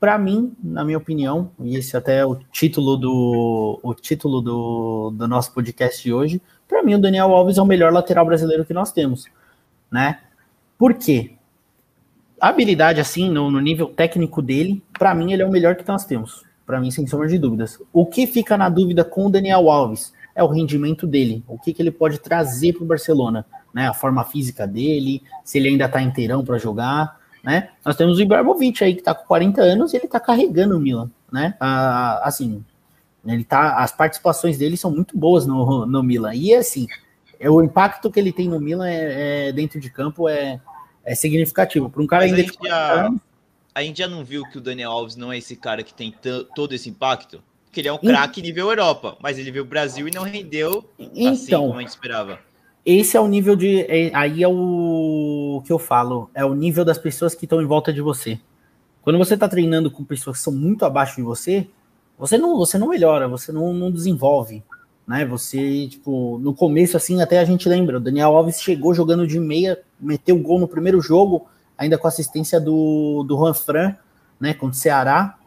para 0.00 0.16
mim, 0.16 0.56
na 0.62 0.84
minha 0.84 0.96
opinião, 0.96 1.50
e 1.60 1.76
esse 1.76 1.96
até 1.96 2.20
é 2.20 2.26
o 2.26 2.36
título 2.36 2.96
do 2.96 3.80
o 3.82 3.94
título 3.94 4.40
do, 4.40 5.10
do 5.10 5.28
nosso 5.28 5.52
podcast 5.52 6.02
de 6.02 6.12
hoje, 6.12 6.40
para 6.66 6.82
mim 6.82 6.94
o 6.94 7.00
Daniel 7.00 7.34
Alves 7.34 7.58
é 7.58 7.62
o 7.62 7.66
melhor 7.66 7.92
lateral 7.92 8.24
brasileiro 8.24 8.64
que 8.64 8.72
nós 8.72 8.92
temos, 8.92 9.26
né? 9.90 10.20
Por 10.78 10.94
quê? 10.94 11.37
Habilidade, 12.40 13.00
assim, 13.00 13.30
no, 13.30 13.50
no 13.50 13.60
nível 13.60 13.88
técnico 13.88 14.40
dele, 14.42 14.82
para 14.98 15.14
mim, 15.14 15.32
ele 15.32 15.42
é 15.42 15.46
o 15.46 15.50
melhor 15.50 15.76
que 15.76 15.86
nós 15.86 16.04
temos. 16.04 16.44
Para 16.66 16.80
mim, 16.80 16.90
sem 16.90 17.06
sombra 17.06 17.28
de 17.28 17.38
dúvidas. 17.38 17.78
O 17.92 18.04
que 18.04 18.26
fica 18.26 18.56
na 18.56 18.68
dúvida 18.68 19.04
com 19.04 19.26
o 19.26 19.30
Daniel 19.30 19.70
Alves 19.70 20.12
é 20.34 20.42
o 20.42 20.48
rendimento 20.48 21.06
dele. 21.06 21.42
O 21.48 21.58
que, 21.58 21.72
que 21.72 21.80
ele 21.80 21.90
pode 21.90 22.18
trazer 22.18 22.74
para 22.74 22.84
o 22.84 22.86
Barcelona. 22.86 23.44
Né? 23.72 23.88
A 23.88 23.94
forma 23.94 24.24
física 24.24 24.66
dele, 24.66 25.22
se 25.44 25.58
ele 25.58 25.68
ainda 25.68 25.86
está 25.86 26.02
inteirão 26.02 26.44
para 26.44 26.58
jogar. 26.58 27.18
Né? 27.42 27.70
Nós 27.84 27.96
temos 27.96 28.18
o 28.18 28.22
Ibrahimovic 28.22 28.84
aí, 28.84 28.94
que 28.94 29.00
está 29.00 29.14
com 29.14 29.26
40 29.26 29.62
anos 29.62 29.92
e 29.92 29.96
ele 29.96 30.04
está 30.04 30.20
carregando 30.20 30.76
o 30.76 30.80
Milan. 30.80 31.10
Né? 31.32 31.54
Ah, 31.58 32.20
assim, 32.22 32.64
ele 33.26 33.44
tá, 33.44 33.78
as 33.78 33.92
participações 33.92 34.58
dele 34.58 34.76
são 34.76 34.90
muito 34.90 35.16
boas 35.16 35.46
no, 35.46 35.86
no 35.86 36.02
Milan. 36.02 36.34
E 36.34 36.54
assim, 36.54 36.86
é, 37.38 37.48
o 37.50 37.62
impacto 37.62 38.10
que 38.10 38.18
ele 38.18 38.32
tem 38.32 38.48
no 38.48 38.60
Milan 38.60 38.88
é, 38.88 39.48
é 39.48 39.52
dentro 39.52 39.80
de 39.80 39.90
campo 39.90 40.28
é, 40.28 40.60
é 41.08 41.14
significativo. 41.14 41.88
Para 41.88 42.02
um 42.02 42.06
cara 42.06 42.24
Mas 42.24 42.32
ainda 42.32 42.42
a 42.42 42.52
gente, 42.52 42.68
já, 42.68 43.10
a 43.74 43.82
gente 43.82 43.98
já 43.98 44.08
não 44.08 44.24
viu 44.24 44.44
que 44.44 44.58
o 44.58 44.60
Daniel 44.60 44.90
Alves 44.90 45.16
não 45.16 45.32
é 45.32 45.38
esse 45.38 45.56
cara 45.56 45.82
que 45.82 45.94
tem 45.94 46.14
todo 46.54 46.74
esse 46.74 46.88
impacto? 46.88 47.42
Que 47.72 47.80
ele 47.80 47.88
é 47.88 47.92
um 47.92 47.98
craque 47.98 48.42
nível 48.42 48.68
Europa, 48.68 49.16
mas 49.20 49.38
ele 49.38 49.50
veio 49.50 49.64
o 49.64 49.68
Brasil 49.68 50.08
e 50.08 50.10
não 50.10 50.22
rendeu 50.22 50.88
então, 50.98 51.32
assim 51.32 51.50
como 51.50 51.74
a 51.74 51.80
gente 51.80 51.88
esperava. 51.88 52.38
Esse 52.84 53.16
é 53.16 53.20
o 53.20 53.28
nível 53.28 53.54
de. 53.54 53.80
É, 53.82 54.10
aí 54.14 54.42
é 54.42 54.48
o 54.48 55.62
que 55.66 55.72
eu 55.72 55.78
falo, 55.78 56.30
é 56.34 56.44
o 56.44 56.54
nível 56.54 56.84
das 56.84 56.98
pessoas 56.98 57.34
que 57.34 57.44
estão 57.44 57.60
em 57.60 57.66
volta 57.66 57.92
de 57.92 58.00
você. 58.00 58.40
Quando 59.02 59.18
você 59.18 59.34
está 59.34 59.48
treinando 59.48 59.90
com 59.90 60.04
pessoas 60.04 60.38
que 60.38 60.42
são 60.42 60.52
muito 60.52 60.84
abaixo 60.84 61.16
de 61.16 61.22
você, 61.22 61.68
você 62.18 62.36
não, 62.36 62.56
você 62.56 62.78
não 62.78 62.88
melhora, 62.88 63.28
você 63.28 63.52
não, 63.52 63.72
não 63.72 63.90
desenvolve 63.90 64.62
né? 65.08 65.24
Você, 65.24 65.88
tipo, 65.88 66.38
no 66.38 66.54
começo, 66.54 66.94
assim, 66.94 67.22
até 67.22 67.38
a 67.38 67.44
gente 67.44 67.66
lembra, 67.66 67.96
o 67.96 68.00
Daniel 68.00 68.36
Alves 68.36 68.60
chegou 68.60 68.92
jogando 68.92 69.26
de 69.26 69.40
meia, 69.40 69.80
meteu 69.98 70.38
gol 70.38 70.58
no 70.60 70.68
primeiro 70.68 71.00
jogo, 71.00 71.46
ainda 71.78 71.96
com 71.96 72.06
assistência 72.06 72.60
do, 72.60 73.24
do 73.26 73.34
Juan 73.34 73.54
Fran, 73.54 73.96
né, 74.38 74.52
contra 74.52 74.76
o 74.76 74.78
Ceará. 74.78 75.38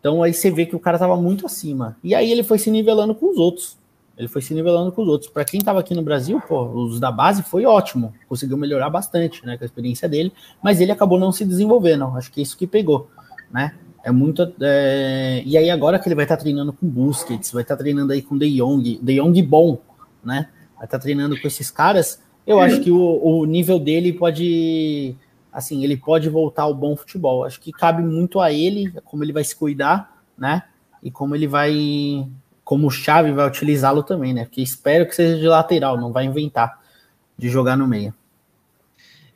Então 0.00 0.22
aí 0.22 0.32
você 0.32 0.50
vê 0.50 0.64
que 0.64 0.74
o 0.74 0.80
cara 0.80 0.98
tava 0.98 1.14
muito 1.14 1.44
acima. 1.44 1.94
E 2.02 2.14
aí 2.14 2.32
ele 2.32 2.42
foi 2.42 2.58
se 2.58 2.70
nivelando 2.70 3.14
com 3.14 3.30
os 3.30 3.36
outros. 3.36 3.76
Ele 4.16 4.28
foi 4.28 4.40
se 4.40 4.54
nivelando 4.54 4.90
com 4.90 5.02
os 5.02 5.08
outros. 5.08 5.30
Para 5.30 5.44
quem 5.44 5.60
tava 5.60 5.80
aqui 5.80 5.94
no 5.94 6.02
Brasil, 6.02 6.40
pô, 6.40 6.64
os 6.64 6.98
da 6.98 7.12
base 7.12 7.42
foi 7.42 7.66
ótimo. 7.66 8.14
Conseguiu 8.28 8.56
melhorar 8.56 8.88
bastante, 8.88 9.44
né, 9.44 9.58
com 9.58 9.64
a 9.64 9.66
experiência 9.66 10.08
dele, 10.08 10.32
mas 10.62 10.80
ele 10.80 10.90
acabou 10.90 11.20
não 11.20 11.32
se 11.32 11.44
desenvolvendo. 11.44 12.04
Acho 12.16 12.32
que 12.32 12.40
é 12.40 12.42
isso 12.42 12.56
que 12.56 12.66
pegou, 12.66 13.10
né? 13.50 13.74
É 14.02 14.10
muito. 14.10 14.52
É... 14.60 15.42
E 15.44 15.56
aí, 15.56 15.70
agora 15.70 15.98
que 15.98 16.08
ele 16.08 16.14
vai 16.14 16.24
estar 16.24 16.36
tá 16.36 16.42
treinando 16.42 16.72
com 16.72 16.86
Busquets, 16.86 17.52
vai 17.52 17.62
estar 17.62 17.76
tá 17.76 17.82
treinando 17.82 18.12
aí 18.12 18.20
com 18.20 18.36
De 18.36 18.48
Jong, 18.56 18.98
De 19.00 19.20
Jong 19.20 19.40
bom, 19.42 19.78
né? 20.24 20.48
Vai 20.76 20.86
estar 20.86 20.98
tá 20.98 21.02
treinando 21.02 21.40
com 21.40 21.46
esses 21.46 21.70
caras. 21.70 22.20
Eu 22.46 22.58
acho 22.58 22.80
que 22.80 22.90
o, 22.90 23.20
o, 23.22 23.44
nível 23.44 23.78
dele 23.78 24.12
pode. 24.12 25.14
Assim, 25.52 25.84
ele 25.84 25.96
pode 25.96 26.28
voltar 26.28 26.62
ao 26.62 26.74
bom 26.74 26.96
futebol. 26.96 27.44
Acho 27.44 27.60
que 27.60 27.70
cabe 27.70 28.02
muito 28.02 28.40
a 28.40 28.50
ele, 28.50 28.92
como 29.04 29.22
ele 29.22 29.32
vai 29.32 29.44
se 29.44 29.54
cuidar, 29.54 30.22
né? 30.36 30.64
E 31.02 31.10
como 31.10 31.36
ele 31.36 31.46
vai. 31.46 32.26
Como 32.64 32.86
o 32.86 32.90
Chave 32.90 33.32
vai 33.32 33.46
utilizá-lo 33.46 34.02
também, 34.02 34.32
né? 34.32 34.44
Porque 34.44 34.60
espero 34.60 35.06
que 35.06 35.14
seja 35.14 35.38
de 35.38 35.46
lateral, 35.46 36.00
não 36.00 36.12
vai 36.12 36.24
inventar 36.24 36.80
de 37.36 37.48
jogar 37.48 37.76
no 37.76 37.86
meio. 37.86 38.14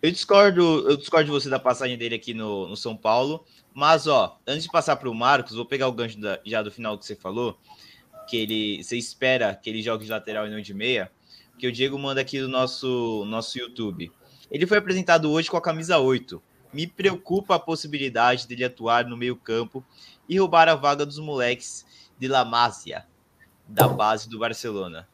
Eu 0.03 0.11
discordo, 0.11 0.89
eu 0.89 0.97
discordo 0.97 1.25
de 1.25 1.31
você 1.31 1.49
da 1.49 1.59
passagem 1.59 1.97
dele 1.97 2.15
aqui 2.15 2.35
no, 2.35 2.69
no 2.69 2.77
São 2.77 2.97
Paulo. 2.97 3.45
Mas, 3.73 4.07
ó, 4.07 4.39
antes 4.47 4.65
de 4.65 4.71
passar 4.71 4.97
para 4.97 5.09
o 5.09 5.15
Marcos, 5.15 5.55
vou 5.55 5.67
pegar 5.67 5.89
o 5.89 5.93
gancho 5.93 6.19
da, 6.21 6.39
já 6.45 6.63
do 6.63 6.71
final 6.71 6.99
que 6.99 7.05
você 7.05 7.15
falou, 7.15 7.59
que 8.29 8.37
ele, 8.37 8.83
você 8.83 8.97
espera 8.97 9.55
que 9.55 9.69
ele 9.69 9.83
jogue 9.83 10.05
de 10.05 10.11
lateral 10.11 10.47
e 10.47 10.51
não 10.51 10.61
de 10.61 10.73
meia, 10.73 11.11
que 11.59 11.67
o 11.67 11.73
Diego 11.73 11.99
manda 11.99 12.21
aqui 12.21 12.41
do 12.41 12.49
nosso, 12.49 13.25
nosso 13.27 13.59
YouTube. 13.59 14.13
Ele 14.51 14.67
foi 14.67 14.79
apresentado 14.79 15.31
hoje 15.31 15.51
com 15.51 15.57
a 15.57 15.63
camisa 15.63 15.99
8. 15.99 16.43
Me 16.73 16.87
preocupa 16.87 17.57
a 17.57 17.59
possibilidade 17.59 18.47
dele 18.47 18.65
atuar 18.65 19.07
no 19.07 19.17
meio 19.17 19.37
campo 19.37 19.85
e 20.29 20.39
roubar 20.39 20.69
a 20.69 20.75
vaga 20.75 21.07
dos 21.07 21.19
moleques 21.19 21.85
de 22.19 22.29
La 22.29 22.45
Masia, 22.45 23.07
da 23.67 23.89
base 23.89 24.29
do 24.29 24.39
Barcelona. 24.39 25.09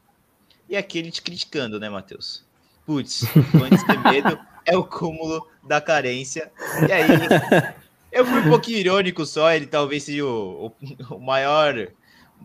E 0.69 0.77
aqui 0.77 0.99
ele 0.99 1.11
te 1.11 1.23
criticando, 1.23 1.79
né, 1.79 1.89
Matheus? 1.89 2.45
Putz, 2.85 3.25
antes 3.63 3.85
de 3.87 3.99
medo 3.99 4.52
é 4.65 4.77
o 4.77 4.85
cúmulo 4.85 5.47
da 5.63 5.81
carência. 5.81 6.51
E 6.89 6.93
aí, 6.93 7.07
eu 8.11 8.25
fui 8.25 8.41
um 8.41 8.49
pouquinho 8.49 8.79
irônico 8.79 9.25
só, 9.25 9.53
ele 9.53 9.67
talvez 9.67 10.05
seja 10.05 10.25
o, 10.25 10.67
o, 10.67 11.15
o 11.15 11.21
maior. 11.21 11.89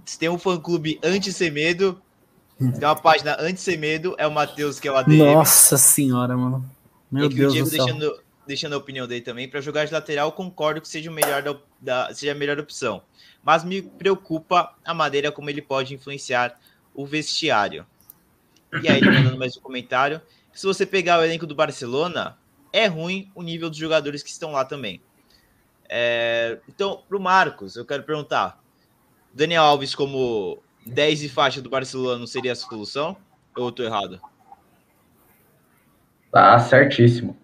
Se 0.06 0.18
tem 0.18 0.30
um 0.30 0.38
fã-clube 0.38 1.00
anti-Semedo, 1.04 2.02
se 2.60 2.80
tem 2.80 2.88
uma 2.88 2.96
página 2.96 3.38
anti-Semedo, 3.40 4.16
é 4.18 4.26
o 4.26 4.32
Matheus, 4.32 4.80
que 4.80 4.88
é 4.88 4.92
o 4.92 4.96
ADM. 4.96 5.18
Nossa 5.18 5.78
senhora, 5.78 6.36
mano. 6.36 6.64
Meu 7.12 7.26
e 7.26 7.34
Deus 7.34 7.52
o 7.52 7.54
Diego 7.54 7.70
do 7.70 7.76
céu. 7.76 7.86
Deixando, 7.86 8.20
deixando 8.48 8.74
a 8.74 8.78
opinião 8.78 9.08
dele 9.08 9.22
também, 9.22 9.48
para 9.48 9.62
jogar 9.62 9.86
de 9.86 9.94
lateral, 9.94 10.32
concordo 10.32 10.82
que 10.82 10.88
seja, 10.88 11.10
o 11.10 11.14
melhor 11.14 11.42
da, 11.42 11.56
da, 11.80 12.14
seja 12.14 12.32
a 12.32 12.36
melhor 12.36 12.60
opção. 12.60 13.02
Mas 13.44 13.64
me 13.64 13.82
preocupa 13.82 14.74
a 14.84 14.94
maneira 14.94 15.32
como 15.32 15.50
ele 15.50 15.62
pode 15.62 15.94
influenciar 15.94 16.60
o 16.94 17.06
vestiário. 17.06 17.86
E 18.82 18.90
aí, 18.90 18.98
ele 18.98 19.12
mandando 19.12 19.38
mais 19.38 19.56
um 19.56 19.62
comentário. 19.62 20.22
Se 20.58 20.66
você 20.66 20.88
pegar 20.88 21.20
o 21.20 21.24
elenco 21.24 21.46
do 21.46 21.54
Barcelona, 21.54 22.36
é 22.74 22.88
ruim 22.88 23.30
o 23.36 23.44
nível 23.44 23.70
dos 23.70 23.78
jogadores 23.78 24.24
que 24.24 24.32
estão 24.32 24.54
lá 24.54 24.66
também. 24.66 25.00
É, 25.88 26.58
então, 26.68 27.04
para 27.08 27.16
o 27.16 27.22
Marcos, 27.22 27.76
eu 27.76 27.86
quero 27.86 28.02
perguntar: 28.02 28.60
Daniel 29.32 29.62
Alves, 29.62 29.94
como 29.94 30.58
10 30.84 31.26
e 31.26 31.30
faixa 31.30 31.62
do 31.62 31.70
Barcelona, 31.70 32.18
não 32.18 32.26
seria 32.26 32.54
a 32.54 32.56
solução? 32.56 33.16
Ou 33.56 33.66
eu 33.66 33.70
estou 33.70 33.86
errado? 33.86 34.20
Tá 36.32 36.58
certíssimo. 36.58 37.38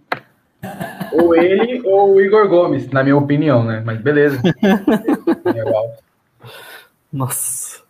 ou 1.11 1.35
ele 1.35 1.87
ou 1.87 2.15
o 2.15 2.19
Igor 2.21 2.49
Gomes, 2.49 2.89
na 2.89 3.03
minha 3.03 3.15
opinião, 3.15 3.63
né? 3.63 3.83
Mas 3.85 4.01
beleza. 4.01 4.41
Nossa. 7.13 7.83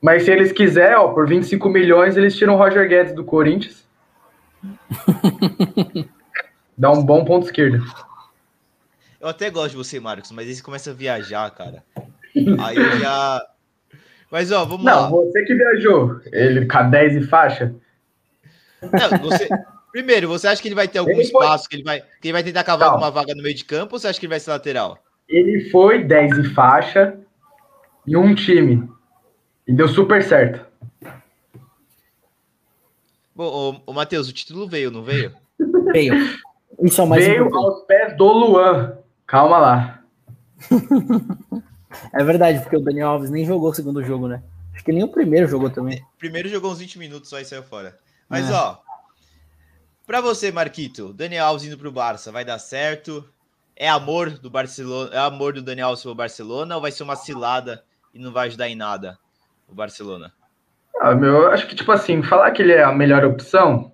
Mas 0.00 0.22
se 0.22 0.30
eles 0.30 0.50
quiserem, 0.50 0.96
ó, 0.96 1.08
por 1.08 1.28
25 1.28 1.68
milhões, 1.68 2.16
eles 2.16 2.34
tiram 2.34 2.54
o 2.54 2.56
Roger 2.56 2.88
Guedes 2.88 3.14
do 3.14 3.22
Corinthians. 3.22 3.82
Dá 6.76 6.90
um 6.90 7.04
bom 7.04 7.24
ponto 7.24 7.46
esquerdo. 7.46 7.84
Eu 9.20 9.28
até 9.28 9.50
gosto 9.50 9.70
de 9.70 9.76
você, 9.76 10.00
Marcos, 10.00 10.32
mas 10.32 10.48
esse 10.48 10.62
começa 10.62 10.90
a 10.90 10.94
viajar, 10.94 11.50
cara. 11.50 11.84
Aí 12.60 12.76
eu 12.76 12.98
já. 12.98 13.40
Mas, 14.30 14.50
ó, 14.50 14.64
vamos 14.64 14.84
Não, 14.84 15.02
lá. 15.02 15.10
você 15.10 15.44
que 15.44 15.54
viajou. 15.54 16.20
Ele 16.32 16.66
com 16.66 16.90
10 16.90 17.16
e 17.16 17.22
faixa. 17.26 17.74
Não, 18.82 19.18
você... 19.20 19.48
Primeiro, 19.92 20.26
você 20.26 20.48
acha 20.48 20.60
que 20.62 20.68
ele 20.68 20.74
vai 20.74 20.88
ter 20.88 20.98
algum 20.98 21.12
ele 21.12 21.20
espaço, 21.20 21.64
foi... 21.64 21.68
que, 21.68 21.76
ele 21.76 21.84
vai... 21.84 22.00
que 22.00 22.28
ele 22.28 22.32
vai 22.32 22.42
tentar 22.42 22.64
cavar 22.64 22.88
Não. 22.88 22.94
alguma 22.94 23.10
vaga 23.10 23.34
no 23.34 23.42
meio 23.42 23.54
de 23.54 23.64
campo, 23.64 23.94
ou 23.94 24.00
você 24.00 24.08
acha 24.08 24.18
que 24.18 24.24
ele 24.24 24.30
vai 24.32 24.40
ser 24.40 24.50
lateral? 24.50 24.98
Ele 25.28 25.68
foi 25.70 26.02
10 26.02 26.38
e 26.38 26.44
faixa 26.54 27.14
em 28.06 28.16
um 28.16 28.34
time. 28.34 28.88
E 29.68 29.72
deu 29.72 29.86
super 29.86 30.22
certo. 30.22 30.66
Bom, 33.34 33.80
o, 33.86 33.90
o 33.90 33.94
Matheus, 33.94 34.28
o 34.28 34.32
título 34.32 34.68
veio, 34.68 34.90
não 34.90 35.02
veio? 35.02 35.34
Veio. 35.92 36.14
Isso 36.82 37.00
é 37.00 37.06
mais 37.06 37.24
veio 37.24 37.46
importante. 37.46 37.64
aos 37.64 37.86
pés 37.86 38.16
do 38.16 38.26
Luan. 38.26 38.98
Calma 39.26 39.58
lá. 39.58 40.02
é 42.12 42.24
verdade, 42.24 42.60
porque 42.60 42.76
o 42.76 42.82
Daniel 42.82 43.08
Alves 43.08 43.30
nem 43.30 43.44
jogou 43.44 43.70
o 43.70 43.74
segundo 43.74 44.02
jogo, 44.02 44.28
né? 44.28 44.42
Acho 44.74 44.84
que 44.84 44.92
nem 44.92 45.04
o 45.04 45.08
primeiro 45.08 45.46
jogou 45.46 45.70
também. 45.70 46.04
Primeiro 46.18 46.48
jogou 46.48 46.72
uns 46.72 46.78
20 46.78 46.98
minutos 46.98 47.30
só 47.30 47.38
e 47.38 47.44
saiu 47.44 47.62
fora. 47.62 47.98
Mas, 48.28 48.48
é. 48.48 48.52
ó, 48.52 48.78
para 50.06 50.20
você, 50.20 50.50
Marquito, 50.50 51.12
Daniel 51.12 51.46
Alves 51.46 51.64
indo 51.64 51.78
pro 51.78 51.92
Barça, 51.92 52.32
vai 52.32 52.44
dar 52.44 52.58
certo? 52.58 53.24
é 53.76 53.88
amor 53.88 54.30
do 54.38 54.50
Barcelona, 54.50 55.10
é 55.12 55.18
amor 55.18 55.54
do 55.54 55.62
Daniel 55.62 55.88
Alves 55.88 56.02
pelo 56.02 56.14
Barcelona 56.14 56.76
ou 56.76 56.80
vai 56.80 56.92
ser 56.92 57.02
uma 57.02 57.16
cilada 57.16 57.84
e 58.12 58.18
não 58.18 58.32
vai 58.32 58.48
ajudar 58.48 58.68
em 58.68 58.76
nada 58.76 59.18
o 59.68 59.74
Barcelona? 59.74 60.32
Ah, 61.04 61.16
meu, 61.16 61.32
eu 61.32 61.50
acho 61.50 61.66
que, 61.66 61.74
tipo 61.74 61.90
assim, 61.90 62.22
falar 62.22 62.52
que 62.52 62.62
ele 62.62 62.70
é 62.70 62.84
a 62.84 62.92
melhor 62.92 63.24
opção, 63.24 63.90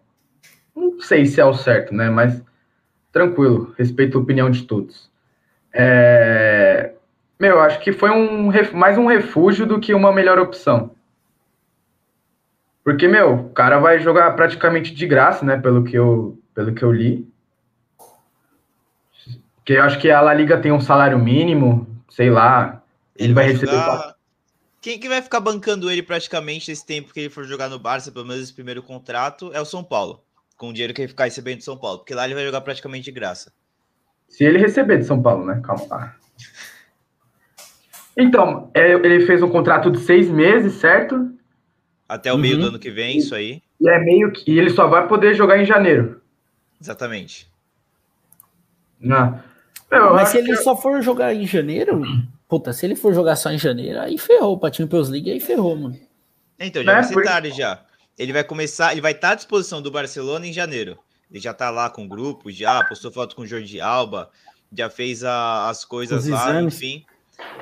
não 0.76 1.00
sei 1.00 1.24
se 1.24 1.40
é 1.40 1.44
o 1.44 1.54
certo, 1.54 1.94
né? 1.94 2.10
Mas 2.10 2.44
tranquilo, 3.10 3.74
respeito 3.78 4.18
a 4.18 4.20
opinião 4.20 4.50
de 4.50 4.64
todos. 4.64 5.10
É... 5.72 6.92
Meu, 7.40 7.62
acho 7.62 7.80
que 7.80 7.92
foi 7.92 8.10
um 8.10 8.52
mais 8.74 8.98
um 8.98 9.06
refúgio 9.06 9.64
do 9.64 9.80
que 9.80 9.94
uma 9.94 10.12
melhor 10.12 10.38
opção. 10.38 10.90
Porque, 12.84 13.08
meu, 13.08 13.36
o 13.36 13.50
cara 13.54 13.78
vai 13.78 14.00
jogar 14.00 14.30
praticamente 14.36 14.94
de 14.94 15.06
graça, 15.06 15.46
né? 15.46 15.56
Pelo 15.56 15.84
que 15.84 15.96
eu, 15.96 16.38
pelo 16.54 16.74
que 16.74 16.82
eu 16.82 16.92
li. 16.92 17.26
Que 19.64 19.72
eu 19.72 19.82
acho 19.82 19.98
que 19.98 20.10
a 20.10 20.20
La 20.20 20.34
Liga 20.34 20.58
tem 20.58 20.72
um 20.72 20.80
salário 20.80 21.18
mínimo, 21.18 21.86
sei 22.10 22.28
lá. 22.28 22.82
Ele, 23.16 23.28
ele 23.28 23.34
vai, 23.34 23.44
vai 23.44 23.52
receber. 23.54 23.72
Jogar... 23.72 24.17
Quem 24.80 24.98
que 24.98 25.08
vai 25.08 25.20
ficar 25.20 25.40
bancando 25.40 25.90
ele 25.90 26.02
praticamente 26.02 26.70
esse 26.70 26.86
tempo 26.86 27.12
que 27.12 27.20
ele 27.20 27.30
for 27.30 27.44
jogar 27.44 27.68
no 27.68 27.78
Barça, 27.78 28.12
pelo 28.12 28.24
menos 28.24 28.42
esse 28.42 28.52
primeiro 28.52 28.82
contrato, 28.82 29.50
é 29.52 29.60
o 29.60 29.64
São 29.64 29.82
Paulo. 29.82 30.22
Com 30.56 30.70
o 30.70 30.72
dinheiro 30.72 30.94
que 30.94 31.02
ele 31.02 31.08
ficar 31.08 31.24
recebendo 31.24 31.58
de 31.58 31.64
São 31.64 31.76
Paulo. 31.76 31.98
Porque 31.98 32.14
lá 32.14 32.24
ele 32.24 32.34
vai 32.34 32.44
jogar 32.44 32.60
praticamente 32.60 33.04
de 33.04 33.12
graça. 33.12 33.52
Se 34.28 34.44
ele 34.44 34.58
receber 34.58 34.98
de 34.98 35.04
São 35.04 35.20
Paulo, 35.20 35.44
né? 35.44 35.60
Calma 35.64 35.86
lá. 35.90 36.16
Então, 38.16 38.70
é, 38.74 38.92
ele 38.92 39.24
fez 39.26 39.42
um 39.42 39.48
contrato 39.48 39.90
de 39.90 40.00
seis 40.00 40.28
meses, 40.28 40.74
certo? 40.74 41.32
Até 42.08 42.32
o 42.32 42.34
uhum. 42.34 42.40
meio 42.40 42.58
do 42.58 42.66
ano 42.66 42.78
que 42.78 42.90
vem, 42.90 43.18
isso 43.18 43.34
aí. 43.34 43.62
E 43.80 43.88
é 43.88 43.98
meio 44.00 44.32
que. 44.32 44.50
E 44.50 44.58
ele 44.58 44.70
só 44.70 44.88
vai 44.88 45.06
poder 45.06 45.34
jogar 45.34 45.60
em 45.60 45.64
janeiro. 45.64 46.20
Exatamente. 46.80 47.48
Não. 49.00 49.40
Eu 49.90 50.14
Mas 50.14 50.30
se 50.30 50.38
ele 50.38 50.48
que... 50.48 50.56
só 50.56 50.76
for 50.76 51.00
jogar 51.00 51.32
em 51.34 51.46
janeiro, 51.46 52.00
puta, 52.48 52.72
se 52.72 52.86
ele 52.86 52.96
for 52.96 53.14
jogar 53.14 53.36
só 53.36 53.50
em 53.50 53.58
janeiro, 53.58 54.00
aí 54.00 54.16
ferrou 54.18 54.58
pra 54.58 54.72
Champions 54.72 55.08
League, 55.08 55.30
aí 55.30 55.38
ferrou, 55.38 55.76
mano. 55.76 56.00
Então, 56.58 56.82
já 56.82 56.94
né? 56.94 57.00
vai 57.00 57.04
ser 57.04 57.22
tarde 57.22 57.50
já. 57.50 57.84
Ele 58.18 58.32
vai 58.32 58.42
começar, 58.42 58.92
ele 58.92 59.00
vai 59.00 59.12
estar 59.12 59.30
à 59.30 59.34
disposição 59.34 59.80
do 59.80 59.90
Barcelona 59.90 60.46
em 60.46 60.52
janeiro. 60.52 60.98
Ele 61.30 61.40
já 61.40 61.52
tá 61.52 61.70
lá 61.70 61.90
com 61.90 62.04
o 62.04 62.08
grupo, 62.08 62.50
já 62.50 62.82
postou 62.84 63.12
foto 63.12 63.36
com 63.36 63.42
o 63.42 63.46
Jordi 63.46 63.80
Alba, 63.80 64.30
já 64.72 64.88
fez 64.88 65.22
a, 65.22 65.68
as 65.68 65.84
coisas 65.84 66.24
os 66.24 66.30
lá, 66.30 66.50
exames. 66.50 66.74
enfim, 66.74 67.04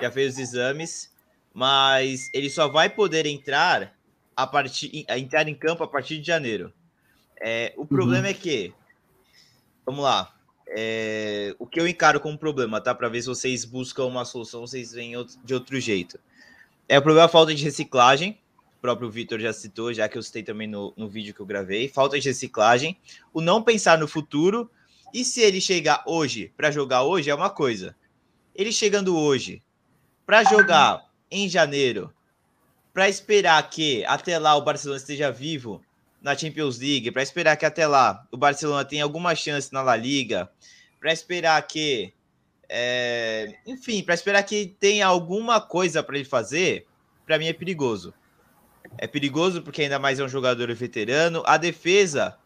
já 0.00 0.10
fez 0.10 0.34
os 0.34 0.38
exames, 0.38 1.12
mas 1.52 2.30
ele 2.32 2.48
só 2.48 2.68
vai 2.68 2.88
poder 2.88 3.26
entrar 3.26 3.92
a 4.36 4.46
partir 4.46 5.04
entrar 5.08 5.48
em 5.48 5.54
campo 5.54 5.82
a 5.82 5.88
partir 5.88 6.18
de 6.18 6.26
janeiro. 6.26 6.72
É, 7.40 7.74
o 7.76 7.84
problema 7.84 8.24
uhum. 8.24 8.30
é 8.30 8.34
que, 8.34 8.72
vamos 9.84 10.02
lá, 10.02 10.35
é, 10.68 11.54
o 11.58 11.66
que 11.66 11.80
eu 11.80 11.86
encaro 11.86 12.20
como 12.20 12.36
problema, 12.36 12.80
tá? 12.80 12.94
Para 12.94 13.08
ver 13.08 13.22
se 13.22 13.28
vocês 13.28 13.64
buscam 13.64 14.04
uma 14.04 14.24
solução, 14.24 14.62
vocês 14.62 14.92
veem 14.92 15.14
de 15.44 15.54
outro 15.54 15.80
jeito. 15.80 16.18
É 16.88 16.98
o 16.98 17.02
problema 17.02 17.26
a 17.26 17.28
falta 17.28 17.54
de 17.54 17.62
reciclagem. 17.64 18.38
O 18.78 18.80
próprio 18.80 19.10
Vitor 19.10 19.38
já 19.40 19.52
citou, 19.52 19.92
já 19.92 20.08
que 20.08 20.18
eu 20.18 20.22
citei 20.22 20.42
também 20.42 20.68
no, 20.68 20.92
no 20.96 21.08
vídeo 21.08 21.34
que 21.34 21.40
eu 21.40 21.46
gravei. 21.46 21.88
Falta 21.88 22.18
de 22.18 22.28
reciclagem. 22.28 22.96
O 23.32 23.40
não 23.40 23.62
pensar 23.62 23.98
no 23.98 24.08
futuro. 24.08 24.70
E 25.12 25.24
se 25.24 25.40
ele 25.40 25.60
chegar 25.60 26.02
hoje 26.06 26.52
para 26.56 26.70
jogar 26.70 27.02
hoje 27.02 27.30
é 27.30 27.34
uma 27.34 27.50
coisa. 27.50 27.94
Ele 28.54 28.72
chegando 28.72 29.16
hoje 29.16 29.62
para 30.24 30.42
jogar 30.44 31.06
em 31.30 31.48
janeiro, 31.48 32.12
para 32.92 33.08
esperar 33.08 33.62
que 33.70 34.04
até 34.04 34.38
lá 34.38 34.56
o 34.56 34.62
Barcelona 34.62 34.98
esteja 34.98 35.30
vivo 35.30 35.82
na 36.26 36.36
Champions 36.36 36.80
League, 36.80 37.12
para 37.12 37.22
esperar 37.22 37.56
que 37.56 37.64
até 37.64 37.86
lá 37.86 38.26
o 38.32 38.36
Barcelona 38.36 38.84
tenha 38.84 39.04
alguma 39.04 39.32
chance 39.36 39.72
na 39.72 39.80
La 39.80 39.94
Liga, 39.94 40.50
para 40.98 41.12
esperar 41.12 41.64
que, 41.64 42.12
é, 42.68 43.54
enfim, 43.64 44.02
para 44.02 44.12
esperar 44.12 44.42
que 44.42 44.74
tenha 44.80 45.06
alguma 45.06 45.60
coisa 45.60 46.02
para 46.02 46.16
ele 46.16 46.24
fazer, 46.24 46.84
para 47.24 47.38
mim 47.38 47.46
é 47.46 47.52
perigoso. 47.52 48.12
É 48.98 49.06
perigoso 49.06 49.62
porque 49.62 49.82
ainda 49.82 50.00
mais 50.00 50.18
é 50.18 50.24
um 50.24 50.28
jogador 50.28 50.74
veterano. 50.74 51.44
A 51.46 51.56
defesa 51.56 52.36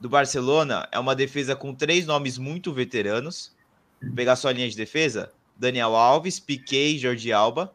do 0.00 0.08
Barcelona 0.08 0.88
é 0.90 0.98
uma 0.98 1.14
defesa 1.14 1.54
com 1.54 1.74
três 1.74 2.06
nomes 2.06 2.38
muito 2.38 2.72
veteranos. 2.72 3.54
Vou 4.00 4.14
pegar 4.14 4.36
só 4.36 4.48
a 4.48 4.52
linha 4.52 4.70
de 4.70 4.76
defesa: 4.76 5.30
Daniel 5.54 5.94
Alves, 5.94 6.40
Piquet 6.40 6.94
e 6.94 6.98
Jordi 6.98 7.34
Alba. 7.34 7.74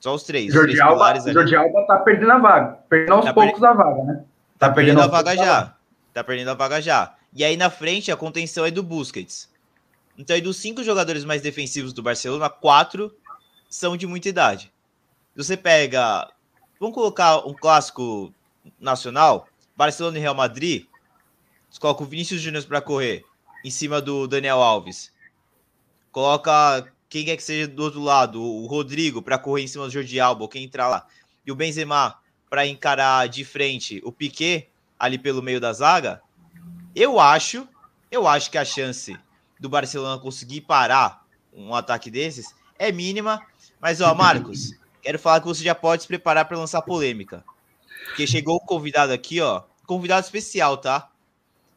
Só 0.00 0.14
os 0.14 0.22
três. 0.22 0.52
Jordi, 0.52 0.74
três 0.74 0.80
Alba, 0.80 1.20
Jordi 1.20 1.56
Alba 1.56 1.86
tá 1.86 1.98
perdendo 1.98 2.32
a 2.32 2.38
vaga. 2.38 2.78
Perdendo 2.88 3.14
aos 3.14 3.24
tá 3.24 3.32
poucos 3.32 3.60
per... 3.60 3.68
a 3.68 3.72
vaga, 3.72 4.02
né? 4.04 4.24
Tá, 4.58 4.68
tá 4.68 4.74
perdendo, 4.74 4.96
perdendo 4.96 5.14
a 5.14 5.22
vaga 5.22 5.36
já. 5.36 5.74
Tá 6.12 6.24
perdendo 6.24 6.50
a 6.50 6.54
vaga 6.54 6.80
já. 6.80 7.14
E 7.34 7.44
aí 7.44 7.56
na 7.56 7.70
frente 7.70 8.10
a 8.10 8.16
contenção 8.16 8.64
é 8.64 8.70
do 8.70 8.82
Busquets. 8.82 9.48
Então, 10.18 10.34
aí 10.34 10.40
dos 10.40 10.56
cinco 10.56 10.82
jogadores 10.82 11.24
mais 11.24 11.42
defensivos 11.42 11.92
do 11.92 12.02
Barcelona, 12.02 12.48
quatro 12.48 13.14
são 13.68 13.96
de 13.96 14.06
muita 14.06 14.28
idade. 14.28 14.72
Você 15.34 15.56
pega. 15.56 16.30
Vamos 16.80 16.94
colocar 16.94 17.46
um 17.46 17.52
clássico 17.52 18.32
nacional: 18.80 19.46
Barcelona 19.76 20.18
e 20.18 20.20
Real 20.20 20.34
Madrid. 20.34 20.86
Você 21.70 21.78
coloca 21.78 22.02
o 22.02 22.06
Vinícius 22.06 22.40
Júnior 22.40 22.64
para 22.64 22.80
correr 22.80 23.24
em 23.62 23.70
cima 23.70 24.00
do 24.00 24.26
Daniel 24.26 24.62
Alves. 24.62 25.12
Coloca 26.10 26.86
quem 27.08 27.24
quer 27.24 27.36
que 27.36 27.42
seja 27.42 27.68
do 27.68 27.82
outro 27.82 28.00
lado, 28.00 28.42
o 28.42 28.66
Rodrigo 28.66 29.22
para 29.22 29.38
correr 29.38 29.62
em 29.62 29.68
cima 29.68 29.84
do 29.84 29.90
Jordi 29.90 30.18
Alba, 30.18 30.48
quem 30.48 30.64
entrar 30.64 30.88
lá. 30.88 31.06
E 31.44 31.52
o 31.52 31.54
Benzema 31.54 32.18
para 32.48 32.66
encarar 32.66 33.28
de 33.28 33.44
frente 33.44 34.00
o 34.04 34.12
Piquet 34.12 34.68
ali 34.98 35.18
pelo 35.18 35.42
meio 35.42 35.60
da 35.60 35.72
zaga. 35.72 36.20
Eu 36.94 37.20
acho, 37.20 37.68
eu 38.10 38.26
acho 38.26 38.50
que 38.50 38.58
a 38.58 38.64
chance 38.64 39.16
do 39.60 39.68
Barcelona 39.68 40.20
conseguir 40.20 40.62
parar 40.62 41.24
um 41.52 41.74
ataque 41.74 42.10
desses 42.10 42.54
é 42.78 42.90
mínima. 42.90 43.40
Mas, 43.80 44.00
ó, 44.00 44.14
Marcos, 44.14 44.72
quero 45.02 45.18
falar 45.18 45.40
que 45.40 45.46
você 45.46 45.62
já 45.62 45.74
pode 45.74 46.02
se 46.02 46.08
preparar 46.08 46.46
para 46.46 46.58
lançar 46.58 46.82
polêmica. 46.82 47.44
Porque 48.06 48.26
chegou 48.26 48.56
um 48.56 48.66
convidado 48.66 49.12
aqui, 49.12 49.40
ó. 49.40 49.62
Convidado 49.86 50.24
especial, 50.24 50.76
tá? 50.76 51.10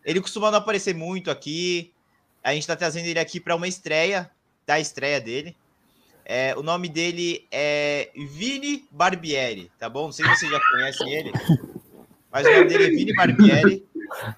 Ele 0.05 0.21
costuma 0.21 0.51
não 0.51 0.59
aparecer 0.59 0.95
muito 0.95 1.29
aqui. 1.29 1.91
A 2.43 2.53
gente 2.53 2.65
tá 2.65 2.75
trazendo 2.75 3.07
ele 3.07 3.19
aqui 3.19 3.39
para 3.39 3.55
uma 3.55 3.67
estreia, 3.67 4.31
da 4.69 4.79
estreia 4.79 5.19
dele. 5.19 5.55
É, 6.23 6.55
o 6.55 6.61
nome 6.61 6.87
dele 6.87 7.47
é 7.51 8.11
Vini 8.15 8.87
Barbieri, 8.91 9.71
tá 9.79 9.89
bom? 9.89 10.05
Não 10.05 10.11
sei 10.11 10.27
se 10.27 10.41
você 10.41 10.47
já 10.47 10.59
conhece 10.69 11.03
ele, 11.09 11.31
mas 12.31 12.45
o 12.45 12.51
nome 12.51 12.65
dele 12.65 12.83
é 12.83 12.89
Vini 12.89 13.15
Barbieri. 13.15 13.83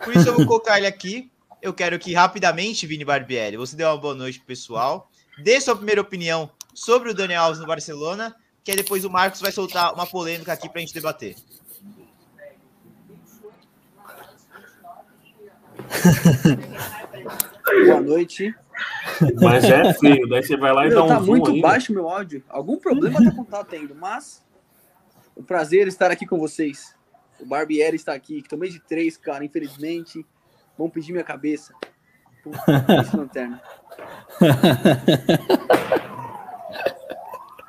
Por 0.01 0.15
isso 0.15 0.29
eu 0.29 0.37
vou 0.37 0.45
colocar 0.47 0.77
ele 0.77 0.87
aqui. 0.87 1.29
Eu 1.61 1.73
quero 1.73 1.99
que 1.99 2.13
rapidamente, 2.13 2.87
Vini 2.87 3.03
Barbieri, 3.03 3.57
você 3.57 3.75
dê 3.75 3.83
uma 3.83 3.97
boa 3.97 4.15
noite 4.15 4.39
pro 4.39 4.47
pessoal. 4.47 5.11
Dê 5.43 5.59
sua 5.59 5.75
primeira 5.75 5.99
opinião 5.99 6.49
sobre 6.73 7.09
o 7.09 7.13
Daniel 7.13 7.43
Alves 7.43 7.59
no 7.59 7.67
Barcelona, 7.67 8.33
que 8.63 8.71
aí 8.71 8.77
depois 8.77 9.03
o 9.03 9.09
Marcos 9.09 9.41
vai 9.41 9.51
soltar 9.51 9.93
uma 9.93 10.07
polêmica 10.07 10.53
aqui 10.53 10.69
pra 10.69 10.79
gente 10.79 10.93
debater. 10.93 11.35
boa 17.85 17.99
noite. 17.99 18.55
Mas 19.41 19.63
é 19.63 19.93
feio, 19.93 20.27
daí 20.27 20.43
você 20.43 20.57
vai 20.57 20.73
lá 20.73 20.85
e 20.85 20.89
meu, 20.89 20.97
dá 20.97 21.03
um 21.03 21.07
Tá 21.07 21.19
muito 21.19 21.51
ainda. 21.51 21.67
baixo 21.67 21.93
meu 21.93 22.09
áudio. 22.09 22.43
Algum 22.49 22.77
problema 22.77 23.19
tá, 23.19 23.43
tá 23.43 23.63
tendo, 23.63 23.95
mas 23.95 24.43
o 25.35 25.43
prazer 25.43 25.87
estar 25.87 26.11
aqui 26.11 26.25
com 26.25 26.37
vocês. 26.37 26.95
O 27.39 27.45
Barbieri 27.45 27.95
está 27.95 28.13
aqui, 28.13 28.41
que 28.41 28.49
tomei 28.49 28.69
de 28.69 28.79
três, 28.79 29.17
cara, 29.17 29.43
infelizmente. 29.43 30.25
Vão 30.77 30.89
pedir 30.89 31.11
minha 31.11 31.23
cabeça. 31.23 31.73
Puta, 32.43 32.57
lanterna. 33.17 33.61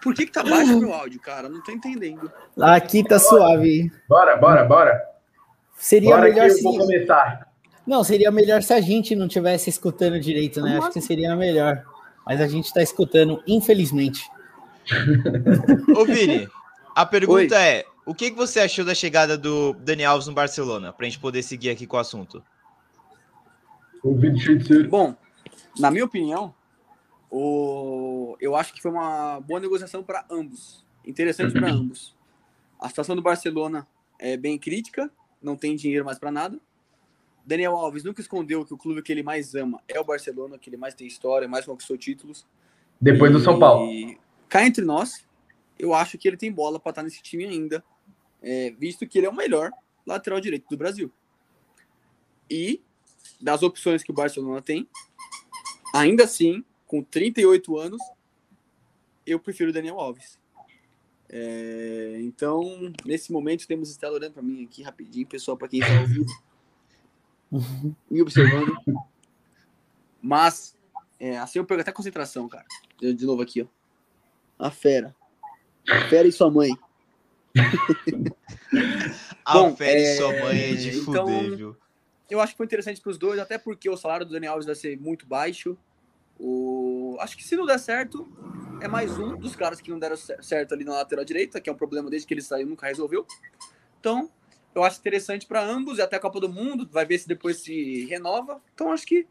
Por 0.02 0.14
que 0.14 0.26
que 0.26 0.32
tá 0.32 0.42
baixo 0.42 0.78
meu 0.78 0.92
áudio, 0.92 1.20
cara? 1.20 1.48
Não 1.48 1.62
tô 1.62 1.70
entendendo. 1.70 2.30
Aqui 2.60 3.04
tá 3.04 3.18
suave. 3.18 3.90
Bora, 4.08 4.36
bora, 4.36 4.64
bora. 4.64 5.02
Seria 5.76 6.16
bora 6.16 6.28
melhor 6.28 6.50
se... 6.50 6.62
começar. 6.62 7.51
Não, 7.86 8.04
seria 8.04 8.30
melhor 8.30 8.62
se 8.62 8.72
a 8.72 8.80
gente 8.80 9.16
não 9.16 9.26
tivesse 9.26 9.68
escutando 9.68 10.18
direito, 10.20 10.60
né? 10.60 10.78
Acho 10.78 10.92
que 10.92 11.00
seria 11.00 11.34
melhor. 11.34 11.84
Mas 12.24 12.40
a 12.40 12.46
gente 12.46 12.72
tá 12.72 12.82
escutando, 12.82 13.42
infelizmente. 13.46 14.30
Ô, 15.96 16.04
Vini, 16.04 16.48
a 16.94 17.04
pergunta 17.04 17.56
Oi. 17.56 17.62
é: 17.62 17.86
o 18.06 18.14
que, 18.14 18.30
que 18.30 18.36
você 18.36 18.60
achou 18.60 18.84
da 18.84 18.94
chegada 18.94 19.36
do 19.36 19.72
Dani 19.74 20.04
Alves 20.04 20.28
no 20.28 20.34
Barcelona? 20.34 20.92
Para 20.92 21.06
a 21.06 21.08
gente 21.08 21.20
poder 21.20 21.42
seguir 21.42 21.70
aqui 21.70 21.86
com 21.86 21.96
o 21.96 22.00
assunto. 22.00 22.42
Bom, 24.88 25.14
na 25.78 25.90
minha 25.90 26.04
opinião, 26.04 26.54
o... 27.30 28.36
eu 28.40 28.56
acho 28.56 28.72
que 28.72 28.82
foi 28.82 28.90
uma 28.90 29.40
boa 29.40 29.60
negociação 29.60 30.02
para 30.02 30.24
ambos. 30.30 30.84
Interessante 31.04 31.52
para 31.52 31.70
ambos. 31.70 32.14
A 32.78 32.88
situação 32.88 33.14
do 33.14 33.22
Barcelona 33.22 33.86
é 34.18 34.36
bem 34.36 34.58
crítica, 34.58 35.10
não 35.40 35.56
tem 35.56 35.76
dinheiro 35.76 36.04
mais 36.04 36.18
para 36.18 36.30
nada. 36.30 36.58
Daniel 37.44 37.76
Alves 37.76 38.04
nunca 38.04 38.20
escondeu 38.20 38.64
que 38.64 38.74
o 38.74 38.78
clube 38.78 39.02
que 39.02 39.12
ele 39.12 39.22
mais 39.22 39.54
ama 39.54 39.82
é 39.88 39.98
o 39.98 40.04
Barcelona, 40.04 40.58
que 40.58 40.70
ele 40.70 40.76
mais 40.76 40.94
tem 40.94 41.06
história, 41.06 41.48
mais 41.48 41.64
conquistou 41.64 41.96
títulos. 41.98 42.46
Depois 43.00 43.30
e... 43.30 43.34
do 43.34 43.40
São 43.40 43.58
Paulo. 43.58 43.90
Cá 44.48 44.66
entre 44.66 44.84
nós, 44.84 45.24
eu 45.78 45.94
acho 45.94 46.18
que 46.18 46.28
ele 46.28 46.36
tem 46.36 46.52
bola 46.52 46.78
para 46.78 46.90
estar 46.90 47.02
nesse 47.02 47.22
time 47.22 47.44
ainda 47.44 47.82
é, 48.42 48.70
visto 48.70 49.06
que 49.06 49.18
ele 49.18 49.26
é 49.26 49.30
o 49.30 49.34
melhor 49.34 49.70
lateral 50.04 50.40
direito 50.40 50.68
do 50.68 50.76
Brasil. 50.76 51.10
E 52.50 52.82
das 53.40 53.62
opções 53.62 54.02
que 54.02 54.10
o 54.10 54.14
Barcelona 54.14 54.60
tem, 54.60 54.88
ainda 55.94 56.24
assim, 56.24 56.64
com 56.86 57.02
38 57.02 57.78
anos, 57.78 58.02
eu 59.24 59.38
prefiro 59.38 59.70
o 59.70 59.72
Daniel 59.72 60.00
Alves. 60.00 60.38
É, 61.28 62.18
então, 62.20 62.92
nesse 63.06 63.32
momento, 63.32 63.66
temos 63.66 63.90
Estela 63.90 64.16
olhando 64.16 64.34
para 64.34 64.42
mim 64.42 64.64
aqui 64.64 64.82
rapidinho, 64.82 65.26
pessoal, 65.26 65.56
para 65.56 65.68
quem 65.68 65.80
está 65.80 66.00
ouvindo, 66.00 66.30
me 68.10 68.22
observando. 68.22 68.74
Mas, 70.20 70.76
é, 71.18 71.38
assim 71.38 71.58
eu 71.58 71.64
pego 71.64 71.80
até 71.80 71.92
concentração, 71.92 72.48
cara. 72.48 72.64
De, 72.98 73.12
de 73.12 73.26
novo 73.26 73.42
aqui, 73.42 73.62
ó. 73.62 73.66
A 74.58 74.70
fera. 74.70 75.14
A 75.88 76.08
fera 76.08 76.28
e 76.28 76.32
sua 76.32 76.50
mãe. 76.50 76.70
A 79.44 79.52
Bom, 79.54 79.76
fera 79.76 79.98
e 79.98 80.04
é, 80.04 80.16
sua 80.16 80.28
mãe 80.28 80.60
é 80.60 80.74
de 80.74 80.98
então, 81.00 81.26
fuder, 81.26 81.56
viu? 81.56 81.76
Eu 82.30 82.40
acho 82.40 82.52
que 82.52 82.56
foi 82.56 82.64
interessante 82.64 83.00
para 83.00 83.10
os 83.10 83.18
dois, 83.18 83.38
até 83.38 83.58
porque 83.58 83.90
o 83.90 83.96
salário 83.96 84.24
do 84.24 84.32
Daniel 84.32 84.52
Alves 84.52 84.66
vai 84.66 84.74
ser 84.74 84.98
muito 84.98 85.26
baixo. 85.26 85.76
O... 86.38 87.16
Acho 87.20 87.36
que 87.36 87.44
se 87.44 87.54
não 87.56 87.66
der 87.66 87.78
certo, 87.78 88.26
é 88.80 88.88
mais 88.88 89.18
um 89.18 89.36
dos 89.36 89.54
caras 89.54 89.80
que 89.80 89.90
não 89.90 89.98
deram 89.98 90.16
cer- 90.16 90.42
certo 90.42 90.72
ali 90.72 90.84
na 90.84 90.92
lateral 90.92 91.24
direita, 91.24 91.60
que 91.60 91.68
é 91.68 91.72
um 91.72 91.76
problema 91.76 92.08
desde 92.08 92.26
que 92.26 92.32
ele 92.32 92.40
saiu, 92.40 92.66
nunca 92.66 92.86
resolveu. 92.86 93.26
Então, 94.00 94.30
eu 94.74 94.84
acho 94.84 94.98
interessante 94.98 95.46
para 95.46 95.64
ambos, 95.64 95.98
e 95.98 96.02
até 96.02 96.16
a 96.16 96.20
Copa 96.20 96.40
do 96.40 96.48
Mundo, 96.48 96.88
vai 96.90 97.04
ver 97.04 97.18
se 97.18 97.28
depois 97.28 97.58
se 97.58 98.06
renova. 98.06 98.60
Então, 98.74 98.92
acho 98.92 99.06
que 99.06 99.26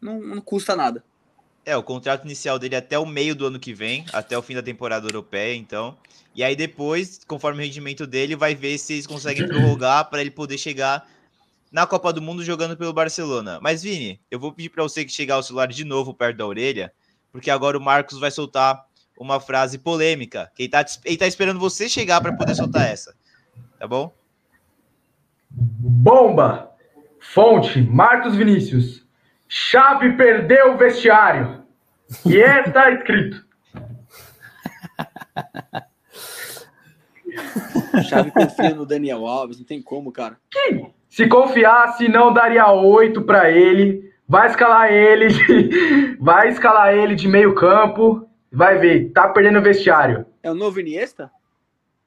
não, 0.00 0.20
não 0.20 0.40
custa 0.40 0.74
nada. 0.74 1.04
É, 1.64 1.76
o 1.76 1.82
contrato 1.82 2.24
inicial 2.24 2.58
dele 2.58 2.74
é 2.74 2.78
até 2.78 2.98
o 2.98 3.06
meio 3.06 3.36
do 3.36 3.46
ano 3.46 3.60
que 3.60 3.72
vem, 3.72 4.04
até 4.12 4.36
o 4.36 4.42
fim 4.42 4.54
da 4.54 4.62
temporada 4.62 5.06
europeia, 5.06 5.54
então. 5.54 5.96
E 6.34 6.42
aí 6.42 6.56
depois, 6.56 7.20
conforme 7.24 7.62
o 7.62 7.64
rendimento 7.64 8.06
dele, 8.06 8.34
vai 8.34 8.54
ver 8.54 8.78
se 8.78 8.94
eles 8.94 9.06
conseguem 9.06 9.46
prorrogar 9.46 10.10
para 10.10 10.20
ele 10.20 10.30
poder 10.30 10.58
chegar 10.58 11.08
na 11.70 11.86
Copa 11.86 12.12
do 12.12 12.20
Mundo 12.20 12.44
jogando 12.44 12.76
pelo 12.76 12.92
Barcelona. 12.92 13.60
Mas 13.62 13.82
Vini, 13.82 14.20
eu 14.28 14.40
vou 14.40 14.52
pedir 14.52 14.70
para 14.70 14.82
você 14.82 15.04
que 15.04 15.12
chegar 15.12 15.38
o 15.38 15.42
celular 15.42 15.68
de 15.68 15.84
novo 15.84 16.12
perto 16.12 16.38
da 16.38 16.46
orelha, 16.46 16.92
porque 17.30 17.50
agora 17.50 17.78
o 17.78 17.80
Marcos 17.80 18.18
vai 18.18 18.30
soltar 18.30 18.84
uma 19.16 19.38
frase 19.38 19.78
polêmica, 19.78 20.50
que 20.56 20.64
ele 20.64 20.68
tá, 20.68 20.84
ele 21.04 21.16
tá 21.16 21.26
esperando 21.28 21.60
você 21.60 21.88
chegar 21.88 22.20
para 22.20 22.32
poder 22.32 22.56
soltar 22.56 22.88
essa. 22.88 23.14
Tá 23.78 23.86
bom? 23.86 24.12
Bomba! 25.54 26.70
Fonte, 27.20 27.80
Marcos 27.80 28.34
Vinícius. 28.34 29.06
Chave 29.48 30.16
perdeu 30.16 30.74
o 30.74 30.76
vestiário. 30.76 31.62
E 32.26 32.36
está 32.36 32.90
escrito. 32.90 33.44
O 37.94 38.02
Xavi 38.02 38.30
confia 38.30 38.74
no 38.74 38.86
Daniel 38.86 39.26
Alves, 39.26 39.58
não 39.58 39.64
tem 39.64 39.82
como, 39.82 40.12
cara. 40.12 40.36
Se 41.08 41.26
confiasse, 41.28 42.08
não 42.08 42.32
daria 42.32 42.70
oito 42.72 43.22
para 43.22 43.50
ele. 43.50 44.10
Vai 44.28 44.48
escalar 44.48 44.90
ele, 44.90 45.28
de, 45.28 46.16
vai 46.20 46.48
escalar 46.48 46.94
ele 46.94 47.14
de 47.14 47.28
meio 47.28 47.54
campo. 47.54 48.26
Vai 48.50 48.78
ver, 48.78 49.10
tá 49.12 49.28
perdendo 49.28 49.58
o 49.58 49.62
vestiário. 49.62 50.26
É 50.42 50.50
o 50.50 50.54
novo 50.54 50.80
Iniesta? 50.80 51.30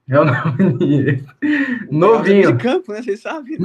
É 0.08 0.20
o 0.20 0.26
nome 0.26 0.74
De 0.78 1.24
Novinho. 1.90 2.58
campo, 2.60 2.92
né? 2.94 3.02
Vocês 3.02 3.22
sabem. 3.22 3.58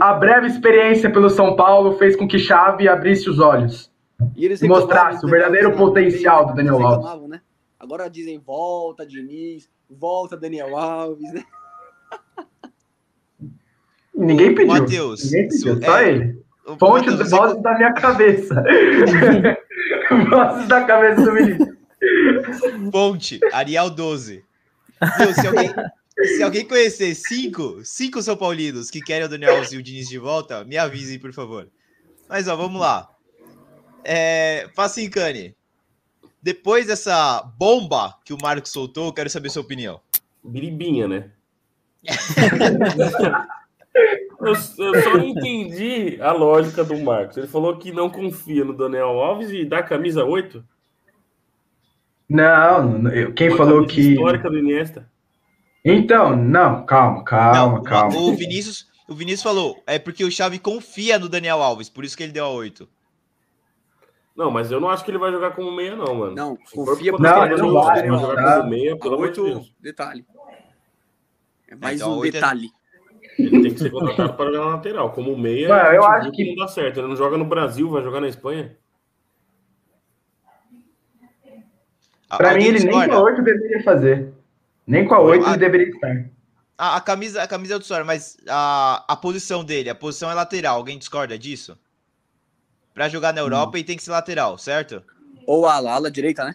A 0.00 0.14
breve 0.14 0.46
experiência 0.46 1.10
pelo 1.10 1.28
São 1.28 1.54
Paulo 1.54 1.98
fez 1.98 2.16
com 2.16 2.26
que 2.26 2.38
Chave 2.38 2.88
abrisse 2.88 3.28
os 3.28 3.38
olhos. 3.38 3.92
E 4.34 4.44
eles 4.46 4.62
E 4.62 4.68
mostrasse 4.68 5.24
o 5.24 5.28
verdadeiro 5.28 5.68
Daniel 5.70 5.86
Alves, 5.86 5.94
potencial 5.94 6.46
né? 6.46 6.50
do 6.52 6.56
Daniel 6.56 6.86
Alves. 6.86 7.28
Né? 7.28 7.40
Agora 7.78 8.08
dizem 8.08 8.38
volta 8.38 9.04
Diniz, 9.06 9.68
volta 9.90 10.34
Daniel 10.36 10.74
Alves, 10.76 11.30
né? 11.34 11.44
Ninguém 14.14 14.54
pediu. 14.54 14.72
Matheus, 14.72 15.24
Ninguém 15.24 15.48
pediu, 15.48 15.82
só 15.82 15.98
é, 15.98 16.08
ele. 16.08 16.44
Fonte 16.78 17.10
Matheus, 17.10 17.18
do 17.18 17.24
você- 17.24 17.36
vozes 17.36 17.62
da 17.62 17.74
minha 17.76 17.92
cabeça. 17.92 18.64
vozes 20.30 20.68
da 20.68 20.84
cabeça 20.84 21.20
do 21.22 21.32
menino. 21.32 21.74
Ponte, 22.90 23.40
Arial 23.52 23.90
12. 23.90 24.42
Meu, 25.18 25.34
se, 25.34 25.46
alguém, 25.46 25.74
se 26.36 26.42
alguém 26.42 26.66
conhecer 26.66 27.14
cinco, 27.14 27.84
cinco 27.84 28.22
São 28.22 28.36
Paulinos 28.36 28.90
que 28.90 29.00
querem 29.00 29.26
o 29.26 29.28
Daniel 29.28 29.56
Alves 29.56 29.72
e 29.72 29.76
o 29.76 29.82
Diniz 29.82 30.08
de 30.08 30.18
volta, 30.18 30.64
me 30.64 30.76
avisem, 30.76 31.18
por 31.18 31.32
favor. 31.32 31.68
Mas, 32.28 32.48
ó, 32.48 32.56
vamos 32.56 32.80
lá. 32.80 33.10
É, 34.04 34.68
Facincani, 34.74 35.56
depois 36.42 36.86
dessa 36.86 37.42
bomba 37.56 38.18
que 38.24 38.34
o 38.34 38.38
Marcos 38.40 38.70
soltou, 38.70 39.06
eu 39.06 39.12
quero 39.12 39.30
saber 39.30 39.50
sua 39.50 39.62
opinião. 39.62 40.00
Biribinha, 40.42 41.08
né? 41.08 41.30
eu, 44.40 44.48
eu 44.48 44.54
só 44.54 45.16
não 45.16 45.24
entendi 45.24 46.20
a 46.20 46.32
lógica 46.32 46.84
do 46.84 46.98
Marcos. 46.98 47.38
Ele 47.38 47.46
falou 47.46 47.78
que 47.78 47.90
não 47.92 48.10
confia 48.10 48.62
no 48.62 48.76
Daniel 48.76 49.18
Alves 49.20 49.50
e 49.50 49.64
dá 49.64 49.82
camisa 49.82 50.22
8. 50.22 50.62
Não, 52.28 53.08
eu- 53.08 53.32
quem 53.34 53.48
Uma 53.48 53.56
falou 53.58 53.86
que. 53.86 54.00
Histórica 54.12 54.48
do 54.50 54.58
Iniesta. 54.58 55.08
Então, 55.84 56.34
não, 56.34 56.84
calma, 56.86 57.22
calma, 57.24 57.74
Não, 57.76 57.82
calma. 57.82 58.16
O 58.16 58.34
Vinícius, 58.34 58.86
o 59.06 59.14
Vinícius 59.14 59.42
falou, 59.42 59.82
é 59.86 59.98
porque 59.98 60.24
o 60.24 60.30
Xavi 60.30 60.58
confia 60.58 61.18
no 61.18 61.28
Daniel 61.28 61.62
Alves, 61.62 61.90
por 61.90 62.04
isso 62.04 62.16
que 62.16 62.22
ele 62.22 62.32
deu 62.32 62.46
a 62.46 62.50
8. 62.50 62.88
Não, 64.34 64.50
mas 64.50 64.70
eu 64.72 64.80
não 64.80 64.88
acho 64.88 65.04
que 65.04 65.10
ele 65.10 65.18
vai 65.18 65.30
jogar 65.30 65.50
como 65.52 65.70
meia, 65.70 65.94
não, 65.94 66.14
mano. 66.14 66.34
Não, 66.34 66.56
confia 66.74 67.12
por 67.12 67.20
Não, 67.20 67.44
ele 67.46 67.56
não 67.56 67.72
vai, 67.74 68.06
não 68.08 68.18
jogar 68.18 68.42
vai. 68.42 68.56
como 68.58 68.70
meia, 68.70 68.96
pelo 68.98 69.14
amor 69.14 69.30
de 69.30 69.40
Oito, 69.40 69.54
Deus. 69.54 69.74
detalhe. 69.78 70.24
É 71.68 71.76
mais 71.76 72.00
Então, 72.00 72.18
um 72.18 72.24
é- 72.24 72.30
detalhe. 72.30 72.70
Ele 73.38 73.62
tem 73.62 73.74
que 73.74 73.78
ser 73.80 73.90
contratado 73.90 74.34
para 74.34 74.46
jogar 74.46 74.64
na 74.64 74.70
lateral. 74.76 75.12
Como 75.12 75.36
meia, 75.36 75.74
a 75.74 75.94
eu 75.94 76.04
acho 76.04 76.30
que- 76.32 76.44
não 76.48 76.54
dá 76.64 76.68
certo. 76.68 76.98
Ele 77.00 77.08
não 77.08 77.16
joga 77.16 77.36
no 77.36 77.44
Brasil, 77.44 77.88
vai 77.90 78.02
jogar 78.02 78.20
na 78.20 78.28
Espanha. 78.28 78.76
A- 82.34 82.36
Pra 82.38 82.54
mim, 82.54 82.64
ele 82.64 82.78
nem 82.80 82.86
discorda? 82.88 83.08
com 83.12 83.18
a 83.18 83.22
8 83.22 83.42
deveria 83.42 83.82
fazer. 83.82 84.32
Nem 84.86 85.06
com 85.06 85.14
a 85.14 85.20
8 85.20 85.44
Ah. 85.46 85.50
ele 85.50 85.58
deveria 85.58 85.88
estar. 85.88 86.24
A, 86.76 86.96
a 86.96 87.00
camisa, 87.00 87.42
a 87.42 87.46
camisa 87.46 87.76
é 87.76 87.78
do 87.78 87.84
Suárez, 87.84 88.06
mas 88.06 88.36
a, 88.48 89.04
a 89.08 89.16
posição 89.16 89.64
dele, 89.64 89.88
a 89.88 89.94
posição 89.94 90.30
é 90.30 90.34
lateral. 90.34 90.76
Alguém 90.76 90.98
discorda 90.98 91.38
disso? 91.38 91.78
Pra 92.92 93.08
jogar 93.08 93.32
na 93.32 93.40
Europa, 93.40 93.76
ele 93.76 93.84
tem 93.84 93.96
que 93.96 94.02
ser 94.02 94.10
lateral, 94.10 94.56
certo? 94.58 95.02
Ou 95.46 95.66
a 95.66 95.74
ala 95.74 96.10
direita, 96.10 96.44
né? 96.44 96.54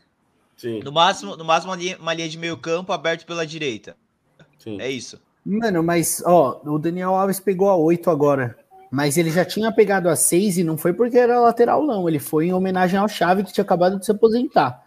Sim, 0.57 0.81
No 0.83 0.91
máximo, 0.91 1.37
no 1.37 1.45
máximo 1.45 1.71
uma 1.71 1.77
linha, 1.77 1.97
uma 1.99 2.13
linha 2.13 2.27
de 2.29 2.37
meio 2.37 2.57
campo 2.57 2.91
aberto 2.91 3.25
pela 3.25 3.45
direita. 3.47 3.95
sim. 4.57 4.79
É 4.81 4.89
isso. 4.89 5.21
Mano, 5.45 5.81
mas, 5.81 6.21
ó, 6.25 6.61
o 6.65 6.77
Daniel 6.77 7.15
Alves 7.15 7.39
pegou 7.39 7.69
a 7.69 7.75
8 7.77 8.09
agora. 8.09 8.57
Mas 8.91 9.17
ele 9.17 9.29
já 9.31 9.45
tinha 9.45 9.71
pegado 9.71 10.09
a 10.09 10.15
6 10.15 10.57
e 10.57 10.63
não 10.63 10.77
foi 10.77 10.91
porque 10.93 11.17
era 11.17 11.39
lateral, 11.39 11.85
não. 11.85 12.07
Ele 12.09 12.19
foi 12.19 12.47
em 12.47 12.53
homenagem 12.53 12.99
ao 12.99 13.07
Chave 13.07 13.43
que 13.43 13.53
tinha 13.53 13.63
acabado 13.63 13.97
de 13.99 14.05
se 14.05 14.11
aposentar. 14.11 14.85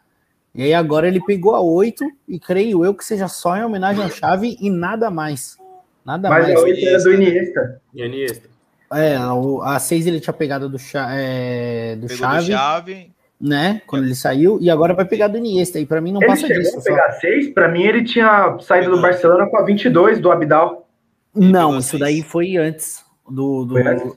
E 0.55 0.63
aí 0.63 0.75
agora 0.75 1.09
ele 1.09 1.21
pegou 1.25 1.55
a 1.55 1.61
8 1.61 2.05
e 2.29 2.39
creio 2.39 2.85
eu 2.85 2.95
que 2.95 3.05
seja 3.05 3.27
só 3.29 3.57
em 3.57 3.65
homenagem 3.65 4.03
ao 4.03 4.11
Chave 4.11 4.57
e 4.61 4.69
nada 4.71 5.11
mais. 5.11 5.57
Nada 6.05 6.29
Mas 6.29 6.47
mais. 6.49 6.59
a 6.59 6.63
8 6.63 6.87
era 6.87 6.99
do 7.03 7.13
Iniesta. 7.15 7.81
Iniesta. 7.95 8.49
É, 8.93 9.17
a 9.17 9.79
6 9.79 10.07
ele 10.07 10.21
tinha 10.21 10.35
pegado 10.35 10.69
do, 10.69 10.77
é, 11.11 11.97
do 11.97 12.07
Pegou 12.07 12.17
Chave, 12.19 12.47
do 12.47 12.53
Chave. 12.53 13.11
né? 13.41 13.81
Quando 13.87 14.05
ele 14.05 14.15
saiu, 14.15 14.59
e 14.61 14.69
agora 14.69 14.93
vai 14.93 15.07
pegar 15.07 15.29
do 15.29 15.39
Iniesta. 15.39 15.79
E 15.81 15.87
pra 15.87 16.01
mim 16.03 16.13
não 16.13 16.21
Ele 16.21 16.29
passa 16.29 16.47
disso. 16.47 16.73
só. 16.79 16.83
pegar 16.83 17.11
6, 17.13 17.55
pra 17.55 17.69
mim 17.71 17.85
ele 17.85 18.05
tinha 18.05 18.59
saído 18.61 18.91
do. 18.91 19.01
Barcelona 19.01 19.47
com 19.47 19.57
a 19.57 19.65
22 19.65 20.21
do 20.21 20.31
Abidal. 20.31 20.87
Não, 21.35 21.79
isso 21.79 21.99
daí 21.99 22.21
foi 22.21 22.57
antes 22.59 23.03
do. 23.27 23.65
do 23.65 23.73
Foi 23.75 23.87
antes? 23.87 24.13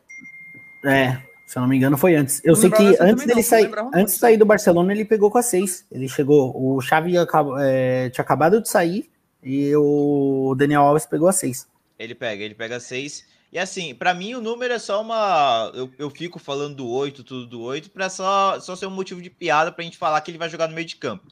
É, 0.86 1.18
se 1.46 1.58
eu 1.58 1.62
não 1.62 1.68
me 1.70 1.78
engano, 1.78 1.98
foi 1.98 2.16
antes. 2.16 2.42
Eu 2.44 2.54
Não 2.54 2.62
sei 2.62 2.72
que 2.72 2.84
antes 3.00 3.26
dele 3.26 3.36
não, 3.36 3.44
sair, 3.44 3.70
não 3.70 3.92
antes 3.94 4.14
de 4.16 4.20
sair 4.20 4.38
do 4.38 4.46
Barcelona, 4.46 4.92
ele 4.92 5.06
pegou 5.06 5.30
com 5.30 5.38
a 5.38 5.44
6. 5.44 5.86
Ele 5.92 6.08
chegou, 6.10 6.52
o 6.56 6.82
Xavi 6.82 7.18
acabou- 7.18 7.58
é, 7.60 8.10
tinha 8.10 8.24
acabado 8.24 8.62
de 8.62 8.68
sair 8.68 9.10
e 9.44 9.76
o 9.76 10.56
Daniel 10.58 10.82
Alves 10.82 11.06
pegou 11.06 11.28
a 11.28 11.32
6. 11.32 11.68
Ele 12.00 12.16
pega, 12.16 12.44
ele 12.44 12.56
pega 12.56 12.80
6. 12.80 13.26
E 13.54 13.60
assim, 13.60 13.94
pra 13.96 14.14
mim 14.14 14.34
o 14.34 14.42
número 14.42 14.74
é 14.74 14.80
só 14.80 15.02
uma. 15.02 15.72
Eu, 15.74 15.90
eu 15.98 16.10
fico 16.10 16.40
falando 16.40 16.76
do 16.76 16.90
8, 16.90 17.24
tudo 17.24 17.46
do 17.48 17.62
8, 17.62 17.90
pra 17.92 18.10
só, 18.10 18.60
só 18.60 18.76
ser 18.76 18.88
um 18.88 18.92
motivo 18.92 19.22
de 19.22 19.30
piada 19.30 19.72
pra 19.72 19.84
gente 19.84 19.98
falar 19.98 20.20
que 20.22 20.32
ele 20.32 20.38
vai 20.38 20.50
jogar 20.50 20.68
no 20.68 20.74
meio 20.76 20.88
de 20.88 20.96
campo. 20.98 21.28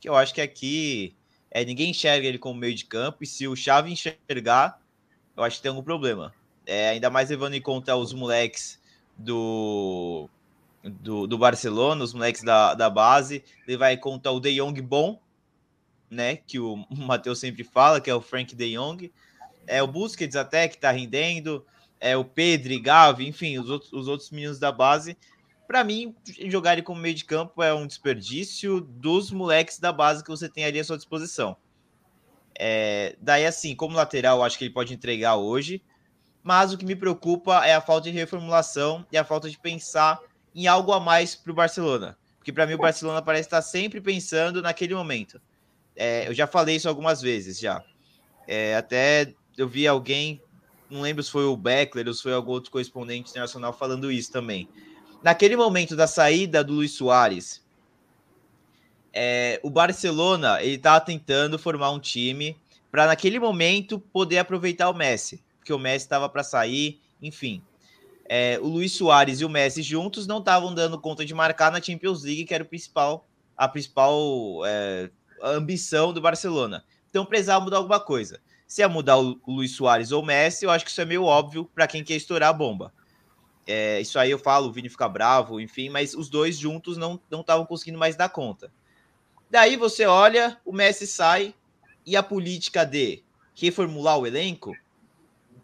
Que 0.00 0.08
eu 0.08 0.16
acho 0.16 0.34
que 0.34 0.40
aqui 0.40 1.14
é, 1.50 1.64
ninguém 1.64 1.90
enxerga 1.90 2.26
ele 2.26 2.38
como 2.38 2.58
meio 2.58 2.74
de 2.74 2.84
campo, 2.86 3.18
e 3.22 3.26
se 3.26 3.46
o 3.46 3.54
Xavi 3.54 3.92
enxergar, 3.92 4.80
eu 5.36 5.44
acho 5.44 5.56
que 5.58 5.62
tem 5.62 5.68
algum 5.68 5.82
problema. 5.82 6.32
É, 6.66 6.88
ainda 6.88 7.10
mais 7.10 7.28
levando 7.30 7.54
em 7.54 7.60
conta 7.60 7.94
os 7.94 8.12
moleques 8.12 8.80
do, 9.16 10.28
do, 10.82 11.26
do 11.26 11.38
Barcelona, 11.38 12.04
os 12.04 12.14
moleques 12.14 12.42
da, 12.42 12.74
da 12.74 12.90
base, 12.90 13.44
levar 13.66 13.92
em 13.92 13.98
conta 13.98 14.30
o 14.30 14.40
De 14.40 14.54
Jong 14.56 14.80
bom, 14.82 15.20
né? 16.10 16.36
Que 16.36 16.58
o 16.58 16.84
Matheus 16.90 17.38
sempre 17.38 17.64
fala, 17.64 18.00
que 18.00 18.10
é 18.10 18.14
o 18.14 18.20
Frank 18.20 18.54
De 18.54 18.74
Jong 18.74 19.10
é 19.66 19.82
o 19.82 19.86
Busquets 19.86 20.36
até 20.36 20.68
que 20.68 20.78
tá 20.78 20.90
rendendo, 20.90 21.64
é 22.00 22.16
o 22.16 22.24
Pedro, 22.24 22.80
Gavi, 22.80 23.26
enfim, 23.26 23.58
os 23.58 23.70
outros, 23.70 23.92
os 23.92 24.08
outros 24.08 24.30
meninos 24.30 24.58
da 24.58 24.72
base. 24.72 25.16
Para 25.66 25.84
mim, 25.84 26.14
jogar 26.48 26.74
ele 26.74 26.82
como 26.82 27.00
meio 27.00 27.14
de 27.14 27.24
campo 27.24 27.62
é 27.62 27.72
um 27.72 27.86
desperdício 27.86 28.80
dos 28.80 29.30
moleques 29.30 29.78
da 29.78 29.92
base 29.92 30.22
que 30.22 30.30
você 30.30 30.48
tem 30.48 30.64
ali 30.64 30.80
à 30.80 30.84
sua 30.84 30.96
disposição. 30.96 31.56
É, 32.58 33.16
daí, 33.20 33.46
assim, 33.46 33.74
como 33.74 33.96
lateral, 33.96 34.42
acho 34.42 34.58
que 34.58 34.64
ele 34.64 34.74
pode 34.74 34.92
entregar 34.92 35.36
hoje, 35.36 35.82
mas 36.42 36.72
o 36.72 36.78
que 36.78 36.84
me 36.84 36.96
preocupa 36.96 37.64
é 37.64 37.74
a 37.74 37.80
falta 37.80 38.10
de 38.10 38.16
reformulação 38.16 39.06
e 39.12 39.16
a 39.16 39.24
falta 39.24 39.48
de 39.48 39.58
pensar 39.58 40.20
em 40.54 40.66
algo 40.66 40.92
a 40.92 41.00
mais 41.00 41.34
para 41.34 41.52
o 41.52 41.54
Barcelona. 41.54 42.16
Porque 42.38 42.52
para 42.52 42.66
mim 42.66 42.74
o 42.74 42.78
Barcelona 42.78 43.22
parece 43.22 43.46
estar 43.46 43.62
sempre 43.62 44.00
pensando 44.00 44.60
naquele 44.60 44.94
momento. 44.94 45.40
É, 45.94 46.26
eu 46.26 46.34
já 46.34 46.46
falei 46.46 46.76
isso 46.76 46.88
algumas 46.88 47.22
vezes 47.22 47.58
já. 47.58 47.84
É, 48.46 48.74
até 48.74 49.32
eu 49.56 49.68
vi 49.68 49.86
alguém, 49.86 50.42
não 50.90 51.02
lembro 51.02 51.22
se 51.22 51.30
foi 51.30 51.44
o 51.44 51.56
Beckler 51.56 52.08
ou 52.08 52.14
se 52.14 52.22
foi 52.22 52.32
algum 52.32 52.50
outro 52.50 52.70
correspondente 52.70 53.30
internacional 53.30 53.72
falando 53.72 54.10
isso 54.10 54.32
também. 54.32 54.68
Naquele 55.22 55.56
momento 55.56 55.94
da 55.94 56.08
saída 56.08 56.64
do 56.64 56.72
Luiz 56.72 56.92
Soares, 56.92 57.62
é, 59.12 59.60
o 59.62 59.70
Barcelona 59.70 60.60
ele 60.62 60.74
estava 60.74 61.00
tentando 61.00 61.58
formar 61.58 61.90
um 61.90 62.00
time 62.00 62.56
para 62.90 63.06
naquele 63.06 63.38
momento 63.38 63.98
poder 63.98 64.38
aproveitar 64.38 64.90
o 64.90 64.94
Messi, 64.94 65.42
porque 65.62 65.72
o 65.72 65.78
Messi 65.78 66.04
estava 66.04 66.28
para 66.28 66.42
sair, 66.42 67.00
enfim. 67.22 67.62
É, 68.28 68.58
o 68.60 68.66
Luiz 68.66 68.92
Soares 68.92 69.40
e 69.40 69.44
o 69.44 69.48
Messi 69.48 69.80
juntos 69.80 70.26
não 70.26 70.38
estavam 70.38 70.74
dando 70.74 71.00
conta 71.00 71.24
de 71.24 71.32
marcar 71.32 71.70
na 71.70 71.80
Champions 71.80 72.24
League, 72.24 72.44
que 72.44 72.52
era 72.52 72.64
o 72.64 72.66
principal, 72.66 73.26
a 73.56 73.68
principal 73.68 74.12
é, 74.66 75.08
ambição 75.40 76.12
do 76.12 76.20
Barcelona. 76.20 76.84
Então 77.08 77.24
precisava 77.24 77.64
mudar 77.64 77.76
alguma 77.76 78.00
coisa. 78.00 78.40
Se 78.66 78.82
ia 78.82 78.88
mudar 78.88 79.18
o, 79.18 79.40
Luiz 79.46 79.70
Soares 79.72 80.10
ou 80.10 80.22
o 80.22 80.26
Messi, 80.26 80.64
eu 80.64 80.70
acho 80.70 80.84
que 80.84 80.90
isso 80.90 81.00
é 81.00 81.04
meio 81.04 81.24
óbvio 81.24 81.64
para 81.72 81.86
quem 81.86 82.02
quer 82.02 82.16
estourar 82.16 82.48
a 82.48 82.52
bomba. 82.52 82.92
É, 83.64 84.00
isso 84.00 84.18
aí 84.18 84.32
eu 84.32 84.38
falo, 84.38 84.68
o 84.68 84.72
Vini 84.72 84.88
fica 84.88 85.08
bravo, 85.08 85.60
enfim, 85.60 85.88
mas 85.88 86.12
os 86.12 86.28
dois 86.28 86.58
juntos 86.58 86.96
não 86.96 87.20
estavam 87.30 87.64
conseguindo 87.64 87.98
mais 87.98 88.16
dar 88.16 88.28
conta. 88.28 88.72
Daí 89.48 89.76
você 89.76 90.06
olha, 90.06 90.58
o 90.64 90.72
Messi 90.72 91.06
sai 91.06 91.54
e 92.04 92.16
a 92.16 92.22
política 92.22 92.84
de 92.84 93.22
reformular 93.54 94.18
o 94.18 94.26
elenco 94.26 94.74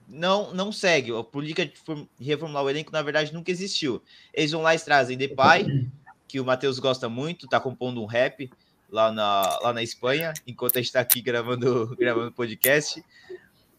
não 0.09 0.55
não 0.55 0.73
segue. 0.73 1.17
A 1.17 1.23
política 1.23 1.67
de 1.67 1.75
reformular 2.21 2.65
o 2.65 2.71
elenco, 2.71 2.93
na 2.93 3.03
verdade, 3.03 3.35
nunca 3.35 3.51
existiu. 3.51 4.03
Eles 4.33 4.51
vão 4.53 4.63
lá 4.63 4.75
e 4.75 4.79
trazem 4.79 5.19
Depay, 5.19 5.89
que 6.27 6.41
o 6.41 6.45
Matheus 6.45 6.79
gosta 6.79 7.09
muito, 7.09 7.47
tá 7.47 7.61
compondo 7.61 8.03
um 8.03 8.07
rap 8.07 8.51
lá 8.91 9.13
na, 9.13 9.59
lá 9.63 9.73
na 9.73 9.83
Espanha, 9.83 10.33
enquanto 10.47 10.79
a 10.79 10.81
gente 10.81 10.93
tá 10.93 11.01
aqui 11.01 11.21
gravando 11.21 11.95
gravando 11.99 12.33
podcast. 12.33 13.05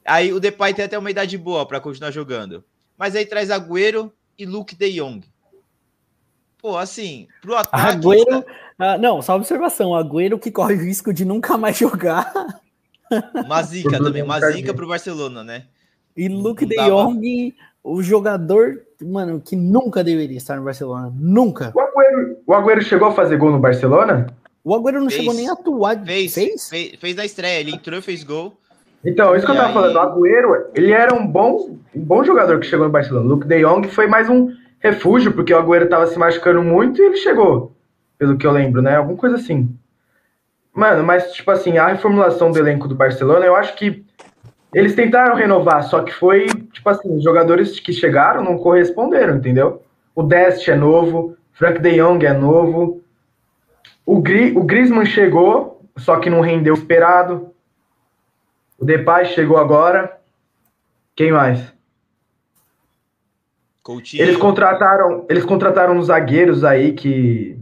Aí 0.05 0.31
o 0.31 0.39
Depay 0.39 0.73
tem 0.73 0.85
até 0.85 0.97
uma 0.97 1.11
idade 1.11 1.37
boa 1.37 1.65
para 1.65 1.79
continuar 1.79 2.11
jogando. 2.11 2.63
Mas 2.97 3.15
aí 3.15 3.25
traz 3.25 3.49
Agüero 3.49 4.11
e 4.37 4.45
Luke 4.45 4.75
De 4.75 4.91
Jong. 4.93 5.25
Pô, 6.57 6.77
assim, 6.77 7.27
pro 7.41 7.55
ataque. 7.55 7.97
Agüero. 7.97 8.45
Ah, 8.77 8.97
não, 8.97 9.21
só 9.21 9.35
observação. 9.35 9.95
Agüero 9.95 10.39
que 10.39 10.51
corre 10.51 10.75
o 10.75 10.81
risco 10.81 11.13
de 11.13 11.25
nunca 11.25 11.57
mais 11.57 11.77
jogar. 11.79 12.31
Uma 13.33 13.63
zica 13.63 13.97
também, 13.97 14.21
uma 14.21 14.39
zica 14.51 14.73
pro 14.73 14.87
Barcelona, 14.87 15.43
né? 15.43 15.67
E 16.19 16.27
Luke 16.27 16.65
De 16.65 16.75
Jong, 16.75 17.55
o 17.82 18.03
jogador, 18.03 18.82
mano, 19.01 19.39
que 19.39 19.55
nunca 19.55 20.03
deveria 20.03 20.36
estar 20.36 20.58
no 20.58 20.65
Barcelona. 20.65 21.13
Nunca. 21.17 21.71
O 21.73 21.79
Agüero, 21.79 22.38
o 22.45 22.53
Agüero 22.53 22.82
chegou 22.82 23.08
a 23.08 23.13
fazer 23.13 23.38
gol 23.38 23.51
no 23.51 23.60
Barcelona? 23.60 24.27
O 24.62 24.75
Agüero 24.75 24.99
não 24.99 25.10
fez, 25.10 25.21
chegou 25.21 25.34
nem 25.34 25.47
a 25.47 25.53
atuar. 25.53 25.97
Fez, 26.03 26.34
fez? 26.34 26.67
Fez, 26.67 26.95
fez 26.99 27.15
na 27.15 27.23
estreia, 27.23 27.62
ele 27.62 27.71
entrou 27.71 27.99
e 27.99 28.01
fez 28.01 28.25
gol. 28.25 28.51
Então, 29.05 29.34
isso 29.34 29.45
que 29.45 29.51
eu 29.53 29.55
tava 29.55 29.69
aí... 29.69 29.73
falando, 29.73 29.95
o 29.95 29.99
Agüero, 29.99 30.65
ele 30.75 30.91
era 30.91 31.15
um 31.15 31.25
bom, 31.25 31.77
um 31.95 32.01
bom 32.01 32.21
jogador 32.21 32.60
que 32.60 32.65
chegou 32.65 32.86
no 32.86 32.91
Barcelona. 32.91 33.25
O 33.25 33.29
Luke 33.29 33.47
De 33.47 33.62
Jong 33.62 33.88
foi 33.88 34.05
mais 34.05 34.27
um 34.27 34.49
refúgio, 34.82 35.32
porque 35.32 35.53
o 35.53 35.58
Agüero 35.58 35.88
tava 35.88 36.05
se 36.08 36.19
machucando 36.19 36.62
muito 36.62 37.01
e 37.01 37.05
ele 37.05 37.15
chegou, 37.15 37.71
pelo 38.17 38.38
que 38.38 38.45
eu 38.45 38.51
lembro, 38.51 38.82
né? 38.82 38.97
Alguma 38.97 39.17
coisa 39.17 39.38
assim. 39.38 39.73
Mano, 40.73 41.01
mas, 41.01 41.32
tipo 41.32 41.49
assim, 41.49 41.77
a 41.77 41.88
reformulação 41.88 42.51
do 42.51 42.60
elenco 42.60 42.89
do 42.89 42.95
Barcelona, 42.95 43.45
eu 43.45 43.55
acho 43.55 43.73
que 43.77 44.03
eles 44.73 44.95
tentaram 44.95 45.36
renovar, 45.36 45.84
só 45.84 46.03
que 46.03 46.13
foi, 46.13 46.47
tipo 46.47 46.89
assim, 46.89 47.15
os 47.15 47.23
jogadores 47.23 47.79
que 47.79 47.91
chegaram 47.91 48.43
não 48.43 48.58
corresponderam, 48.58 49.38
entendeu? 49.38 49.84
O 50.15 50.23
Dest 50.23 50.67
é 50.67 50.75
novo, 50.75 51.36
Frank 51.53 51.79
De 51.79 51.97
Jong 51.97 52.25
é 52.25 52.34
novo, 52.34 53.03
o, 54.05 54.21
Gri, 54.21 54.58
o 54.58 54.63
Griezmann 54.63 55.05
chegou, 55.05 55.86
só 55.97 56.19
que 56.19 56.29
não 56.29 56.41
rendeu 56.41 56.73
esperado. 56.73 57.53
O 58.77 58.86
Depay 58.86 59.25
chegou 59.25 59.58
agora. 59.58 60.19
Quem 61.15 61.32
mais? 61.32 61.62
Coutinho. 63.84 64.23
Eles 64.23 64.38
contrataram, 64.38 65.25
eles 65.29 65.45
contrataram 65.45 65.97
uns 65.97 66.08
zagueiros 66.08 66.63
aí 66.63 66.93
que 66.93 67.60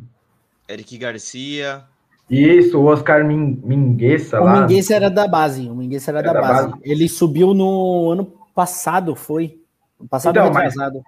Eric 0.69 0.97
Garcia. 0.97 1.83
Isso, 2.29 2.77
o 2.77 2.85
Oscar 2.85 3.23
Mingueza 3.25 4.39
lá. 4.39 4.57
O 4.57 4.61
Mingueza 4.61 4.95
era 4.95 5.09
da 5.09 5.27
base, 5.27 5.69
o 5.69 5.75
Mingueza 5.75 6.11
era, 6.11 6.19
era 6.19 6.33
da, 6.33 6.41
base. 6.41 6.69
base. 6.69 6.81
Ele 6.83 7.07
subiu 7.07 7.53
no 7.53 8.11
ano 8.11 8.25
passado, 8.53 9.15
foi. 9.15 9.61
No 9.99 10.07
passado 10.07 10.37
então, 10.37 10.51
retrasado. 10.51 11.03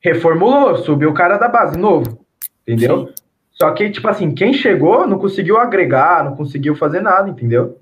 Reformulou, 0.00 0.76
subiu 0.78 1.10
o 1.10 1.14
cara 1.14 1.38
da 1.38 1.48
base, 1.48 1.78
novo. 1.78 2.24
Entendeu? 2.66 3.06
Sim. 3.06 3.14
Só 3.52 3.72
que, 3.72 3.90
tipo 3.90 4.08
assim, 4.08 4.32
quem 4.32 4.52
chegou 4.52 5.06
não 5.06 5.18
conseguiu 5.18 5.58
agregar, 5.58 6.24
não 6.24 6.36
conseguiu 6.36 6.76
fazer 6.76 7.00
nada, 7.00 7.28
entendeu? 7.28 7.80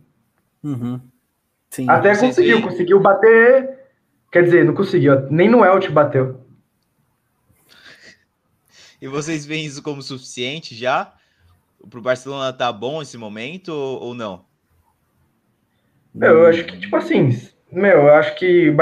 Uhum. 0.63 1.01
Sim, 1.71 1.89
Até 1.89 2.17
conseguiu, 2.17 2.63
conseguiu 2.63 3.01
bater. 3.01 3.77
Quer 4.33 4.45
dizer, 4.45 4.65
não 4.65 4.75
conseguiu, 4.75 5.31
nem 5.31 5.49
no 5.49 5.65
Elche 5.65 5.91
bateu. 5.91 6.41
E 9.01 9.07
vocês 9.07 9.45
veem 9.45 9.67
isso 9.67 9.83
como 9.83 10.03
suficiente 10.03 10.75
já? 10.75 11.13
Para 11.89 11.99
o 11.99 12.03
Barcelona 12.03 12.53
tá 12.53 12.73
bom 12.73 13.01
esse 13.01 13.17
momento 13.17 13.69
ou, 13.69 14.03
ou 14.03 14.15
não? 14.15 14.45
Meu, 16.15 16.39
eu 16.39 16.47
acho 16.47 16.65
que, 16.65 16.79
tipo 16.79 16.97
assim, 16.97 17.31
meu, 17.71 18.03
eu 18.03 18.15
acho 18.15 18.35
que 18.37 18.75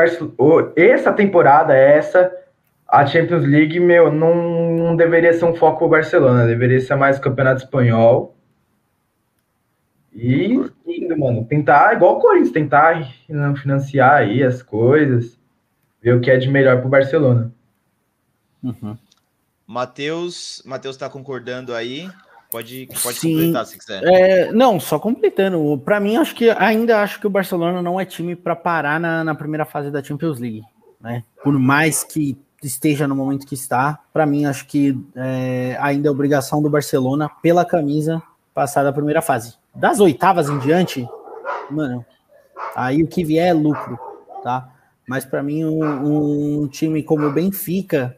essa 0.76 1.12
temporada, 1.12 1.74
essa, 1.74 2.32
a 2.86 3.04
Champions 3.04 3.44
League, 3.44 3.80
meu, 3.80 4.12
não, 4.12 4.76
não 4.76 4.96
deveria 4.96 5.32
ser 5.32 5.44
um 5.44 5.54
foco 5.54 5.84
o 5.84 5.88
Barcelona, 5.88 6.46
deveria 6.46 6.80
ser 6.80 6.94
mais 6.94 7.18
o 7.18 7.20
Campeonato 7.20 7.64
Espanhol. 7.64 8.36
E 10.14 10.54
indo, 10.86 11.18
mano, 11.18 11.44
tentar, 11.44 11.94
igual 11.94 12.18
o 12.18 12.20
Corinthians, 12.20 12.52
tentar 12.52 13.12
financiar 13.60 14.14
aí 14.14 14.44
as 14.44 14.62
coisas, 14.62 15.38
ver 16.00 16.14
o 16.14 16.20
que 16.20 16.30
é 16.30 16.36
de 16.36 16.48
melhor 16.48 16.80
pro 16.80 16.88
Barcelona. 16.88 17.52
Uhum. 18.62 18.96
Matheus, 19.66 20.62
Matheus 20.64 20.96
tá 20.96 21.08
concordando 21.08 21.74
aí. 21.74 22.08
Pode, 22.54 22.88
pode 23.02 23.18
Sim, 23.18 23.32
completar 23.32 23.66
se 23.66 23.76
quiser. 23.76 24.04
É, 24.04 24.52
não, 24.52 24.78
só 24.78 24.96
completando. 24.96 25.76
Para 25.84 25.98
mim, 25.98 26.16
acho 26.16 26.36
que 26.36 26.50
ainda 26.50 27.02
acho 27.02 27.18
que 27.18 27.26
o 27.26 27.30
Barcelona 27.30 27.82
não 27.82 27.98
é 27.98 28.04
time 28.04 28.36
para 28.36 28.54
parar 28.54 29.00
na, 29.00 29.24
na 29.24 29.34
primeira 29.34 29.64
fase 29.64 29.90
da 29.90 30.00
Champions 30.00 30.38
League. 30.38 30.62
Né? 31.00 31.24
Por 31.42 31.58
mais 31.58 32.04
que 32.04 32.38
esteja 32.62 33.08
no 33.08 33.16
momento 33.16 33.44
que 33.44 33.56
está, 33.56 33.98
para 34.12 34.24
mim 34.24 34.46
acho 34.46 34.68
que 34.68 34.96
é, 35.16 35.76
ainda 35.80 36.06
é 36.06 36.10
obrigação 36.12 36.62
do 36.62 36.70
Barcelona, 36.70 37.28
pela 37.42 37.64
camisa, 37.64 38.22
passar 38.54 38.84
da 38.84 38.92
primeira 38.92 39.20
fase. 39.20 39.56
Das 39.74 39.98
oitavas 39.98 40.48
em 40.48 40.56
diante, 40.60 41.04
mano, 41.68 42.06
aí 42.76 43.02
o 43.02 43.08
que 43.08 43.24
vier 43.24 43.48
é 43.48 43.52
lucro, 43.52 43.98
tá? 44.44 44.72
Mas 45.08 45.24
para 45.24 45.42
mim, 45.42 45.64
um, 45.64 46.62
um, 46.62 46.68
time 46.68 47.02
como 47.02 47.26
o 47.26 47.32
Benfica, 47.32 48.16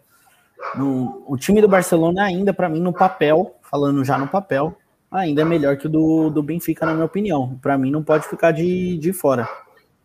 no, 0.74 1.24
o 1.26 1.38
time 1.38 1.62
do 1.62 1.68
Barcelona 1.68 2.24
ainda, 2.24 2.52
para 2.52 2.68
mim, 2.68 2.80
no 2.80 2.92
papel, 2.92 3.55
falando 3.70 4.04
já 4.04 4.16
no 4.18 4.28
papel, 4.28 4.76
ainda 5.10 5.42
é 5.42 5.44
melhor 5.44 5.76
que 5.76 5.86
o 5.86 5.90
do, 5.90 6.30
do 6.30 6.42
Benfica, 6.42 6.86
na 6.86 6.94
minha 6.94 7.06
opinião. 7.06 7.58
Para 7.60 7.76
mim, 7.78 7.90
não 7.90 8.02
pode 8.02 8.26
ficar 8.28 8.52
de, 8.52 8.98
de 8.98 9.12
fora 9.12 9.48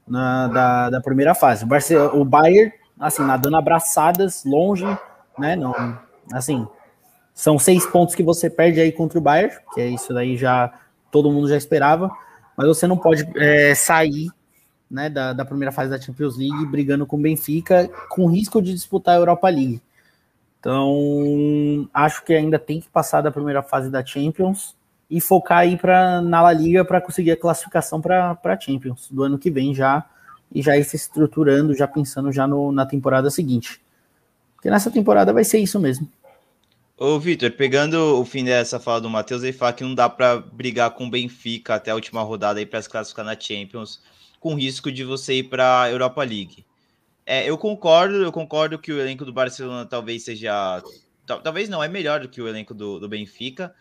na, 0.07 0.47
da, 0.47 0.89
da 0.89 1.01
primeira 1.01 1.33
fase. 1.33 1.63
O, 1.63 1.67
Barce, 1.67 1.95
o 1.95 2.25
Bayern 2.25 2.71
assim, 3.01 3.23
nadando 3.23 3.57
abraçadas, 3.57 4.43
longe, 4.45 4.85
né? 5.37 5.55
Não, 5.55 5.73
assim, 6.31 6.67
são 7.33 7.57
seis 7.57 7.85
pontos 7.85 8.13
que 8.13 8.21
você 8.21 8.49
perde 8.49 8.79
aí 8.79 8.91
contra 8.91 9.17
o 9.17 9.21
Bayern, 9.21 9.55
que 9.73 9.81
é 9.81 9.87
isso 9.87 10.13
daí 10.13 10.37
já 10.37 10.71
todo 11.11 11.31
mundo 11.31 11.49
já 11.49 11.57
esperava, 11.57 12.11
mas 12.55 12.67
você 12.67 12.85
não 12.85 12.97
pode 12.97 13.27
é, 13.35 13.73
sair 13.73 14.29
né, 14.89 15.09
da, 15.09 15.33
da, 15.33 15.43
primeira 15.43 15.71
fase 15.71 15.89
da 15.89 15.99
Champions 15.99 16.37
League 16.37 16.65
brigando 16.67 17.05
com 17.05 17.17
o 17.17 17.21
Benfica, 17.21 17.89
com 18.09 18.27
risco 18.27 18.61
de 18.61 18.73
disputar 18.73 19.15
a 19.15 19.17
Europa 19.17 19.49
League. 19.49 19.81
Então, 20.61 21.89
acho 21.91 22.23
que 22.23 22.35
ainda 22.35 22.59
tem 22.59 22.79
que 22.79 22.87
passar 22.87 23.21
da 23.21 23.31
primeira 23.31 23.63
fase 23.63 23.89
da 23.89 24.05
Champions 24.05 24.75
e 25.09 25.19
focar 25.19 25.57
aí 25.57 25.75
pra, 25.75 26.21
na 26.21 26.39
La 26.39 26.53
Liga 26.53 26.85
para 26.85 27.01
conseguir 27.01 27.31
a 27.31 27.37
classificação 27.37 27.99
para 27.99 28.37
a 28.43 28.59
Champions 28.59 29.09
do 29.09 29.23
ano 29.23 29.39
que 29.39 29.49
vem 29.49 29.73
já 29.73 30.05
e 30.53 30.61
já 30.61 30.77
ir 30.77 30.83
se 30.83 30.95
estruturando, 30.95 31.73
já 31.73 31.87
pensando 31.87 32.31
já 32.31 32.45
no, 32.45 32.71
na 32.71 32.85
temporada 32.85 33.31
seguinte. 33.31 33.81
Porque 34.53 34.69
nessa 34.69 34.91
temporada 34.91 35.33
vai 35.33 35.43
ser 35.43 35.57
isso 35.57 35.79
mesmo. 35.79 36.07
Ô, 36.95 37.19
Vitor, 37.19 37.49
pegando 37.53 38.19
o 38.19 38.23
fim 38.23 38.43
dessa 38.43 38.79
fala 38.79 39.01
do 39.01 39.09
Matheus, 39.09 39.41
ele 39.41 39.53
fala 39.53 39.73
que 39.73 39.83
não 39.83 39.95
dá 39.95 40.07
para 40.07 40.37
brigar 40.37 40.91
com 40.91 41.07
o 41.07 41.09
Benfica 41.09 41.73
até 41.73 41.89
a 41.89 41.95
última 41.95 42.21
rodada 42.21 42.59
aí 42.59 42.67
para 42.67 42.79
se 42.79 42.87
classificar 42.87 43.25
na 43.25 43.35
Champions, 43.39 43.99
com 44.39 44.53
risco 44.53 44.91
de 44.91 45.03
você 45.03 45.39
ir 45.39 45.45
para 45.45 45.81
a 45.81 45.89
Europa 45.89 46.21
League. 46.21 46.63
É, 47.25 47.49
eu 47.49 47.57
concordo, 47.57 48.15
eu 48.15 48.31
concordo 48.31 48.79
que 48.79 48.91
o 48.91 48.99
elenco 48.99 49.25
do 49.25 49.33
Barcelona 49.33 49.85
talvez 49.85 50.23
seja. 50.23 50.83
Talvez 51.25 51.69
não, 51.69 51.83
é 51.83 51.87
melhor 51.87 52.19
do 52.19 52.27
que 52.27 52.41
o 52.41 52.47
elenco 52.47 52.73
do, 52.73 52.99
do 52.99 53.07
Benfica. 53.07 53.73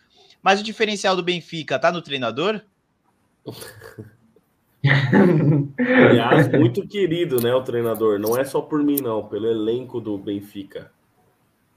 Mas 0.43 0.61
o 0.61 0.65
diferencial 0.65 1.17
do 1.17 1.23
Benfica 1.23 1.79
tá 1.79 1.91
no 1.91 2.01
treinador? 2.01 2.61
Aliás, 5.79 6.49
muito 6.53 6.87
querido, 6.87 7.41
né, 7.41 7.55
o 7.55 7.63
treinador. 7.63 8.19
Não 8.19 8.37
é 8.37 8.45
só 8.45 8.61
por 8.61 8.83
mim, 8.83 8.97
não, 9.03 9.27
pelo 9.27 9.47
elenco 9.47 10.01
do 10.01 10.17
Benfica. 10.17 10.91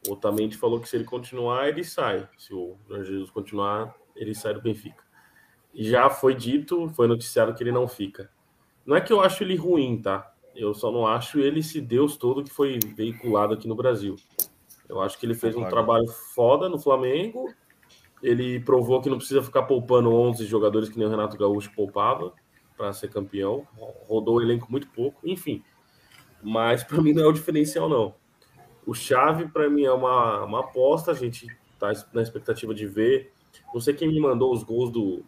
O 0.07 0.13
Otamendi 0.13 0.57
falou 0.57 0.79
que 0.79 0.87
se 0.87 0.95
ele 0.95 1.05
continuar, 1.05 1.67
ele 1.67 1.83
sai. 1.83 2.27
Se 2.37 2.53
o 2.53 2.75
Jorge 2.87 3.11
Jesus 3.11 3.29
continuar, 3.29 3.93
ele 4.15 4.33
sai 4.33 4.53
do 4.53 4.61
Benfica. 4.61 5.03
Já 5.73 6.09
foi 6.09 6.35
dito, 6.35 6.89
foi 6.89 7.07
noticiado 7.07 7.53
que 7.53 7.63
ele 7.63 7.71
não 7.71 7.87
fica. 7.87 8.29
Não 8.85 8.95
é 8.95 9.01
que 9.01 9.11
eu 9.11 9.21
acho 9.21 9.43
ele 9.43 9.55
ruim, 9.55 10.01
tá? 10.01 10.32
Eu 10.55 10.73
só 10.73 10.91
não 10.91 11.07
acho 11.07 11.39
ele 11.39 11.59
esse 11.59 11.81
Deus 11.81 12.15
todo 12.15 12.43
que 12.43 12.51
foi 12.51 12.79
veiculado 12.95 13.53
aqui 13.53 13.67
no 13.67 13.75
Brasil. 13.75 14.15
Eu 14.87 15.01
acho 15.01 15.17
que 15.17 15.25
ele 15.25 15.33
fez 15.33 15.55
um 15.55 15.65
trabalho 15.65 16.07
foda 16.07 16.69
no 16.69 16.77
Flamengo. 16.77 17.51
Ele 18.21 18.59
provou 18.59 19.01
que 19.01 19.09
não 19.09 19.17
precisa 19.17 19.41
ficar 19.41 19.63
poupando 19.63 20.13
11 20.13 20.45
jogadores 20.45 20.89
que 20.89 20.97
nem 20.97 21.07
o 21.07 21.09
Renato 21.09 21.37
Gaúcho 21.37 21.71
poupava 21.75 22.33
para 22.77 22.93
ser 22.93 23.09
campeão. 23.09 23.67
Rodou 24.07 24.35
o 24.35 24.41
elenco 24.41 24.71
muito 24.71 24.87
pouco, 24.89 25.27
enfim. 25.27 25.63
Mas 26.41 26.83
para 26.83 27.01
mim 27.01 27.13
não 27.13 27.23
é 27.23 27.27
o 27.27 27.33
diferencial, 27.33 27.89
não. 27.89 28.13
O 28.85 28.93
Chave, 28.93 29.47
para 29.47 29.69
mim, 29.69 29.83
é 29.83 29.91
uma, 29.91 30.43
uma 30.43 30.59
aposta. 30.59 31.11
A 31.11 31.15
gente 31.15 31.47
tá 31.79 31.91
na 32.13 32.21
expectativa 32.21 32.73
de 32.73 32.85
ver. 32.85 33.31
Não 33.73 33.79
sei 33.79 33.93
quem 33.93 34.07
me 34.07 34.19
mandou 34.19 34.53
os 34.53 34.63
gols 34.63 34.91
do. 34.91 35.23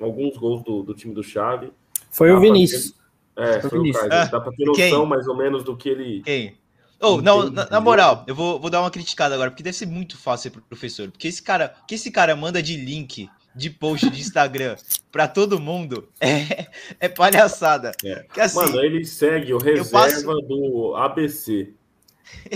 Alguns 0.00 0.36
gols 0.36 0.62
do, 0.64 0.82
do 0.82 0.94
time 0.94 1.14
do 1.14 1.22
Chave. 1.22 1.72
Foi 2.10 2.32
o 2.32 2.40
Vinícius. 2.40 3.00
É, 3.36 3.60
foi, 3.60 3.70
foi 3.70 3.78
o 3.78 3.82
Vinícius. 3.82 4.08
Dá 4.08 4.40
para 4.40 4.52
ter 4.52 4.64
noção 4.64 5.00
quem? 5.00 5.06
mais 5.06 5.26
ou 5.26 5.36
menos 5.36 5.64
do 5.64 5.76
que 5.76 5.88
ele. 5.88 6.22
Quem? 6.22 6.56
Oh, 7.00 7.20
não, 7.20 7.50
na, 7.50 7.68
na, 7.68 7.80
moral, 7.80 8.22
eu 8.28 8.34
vou, 8.34 8.60
vou 8.60 8.70
dar 8.70 8.80
uma 8.80 8.90
criticada 8.90 9.34
agora, 9.34 9.50
porque 9.50 9.62
deve 9.62 9.76
ser 9.76 9.86
muito 9.86 10.16
fácil 10.16 10.52
ser 10.52 10.60
professor. 10.60 11.10
Porque 11.10 11.26
esse 11.26 11.42
cara, 11.42 11.74
que 11.86 11.96
esse 11.96 12.12
cara 12.12 12.36
manda 12.36 12.62
de 12.62 12.76
link 12.76 13.28
de 13.56 13.68
post 13.68 14.08
de 14.08 14.20
Instagram 14.20 14.76
para 15.10 15.26
todo 15.26 15.60
mundo 15.60 16.08
é, 16.20 16.68
é 17.00 17.08
palhaçada. 17.08 17.90
É. 18.04 18.24
Que, 18.32 18.40
assim, 18.40 18.56
Mano, 18.56 18.80
ele 18.80 19.04
segue 19.04 19.52
o 19.52 19.58
reserva 19.58 19.90
passo... 19.90 20.40
do 20.42 20.94
ABC. 20.96 21.74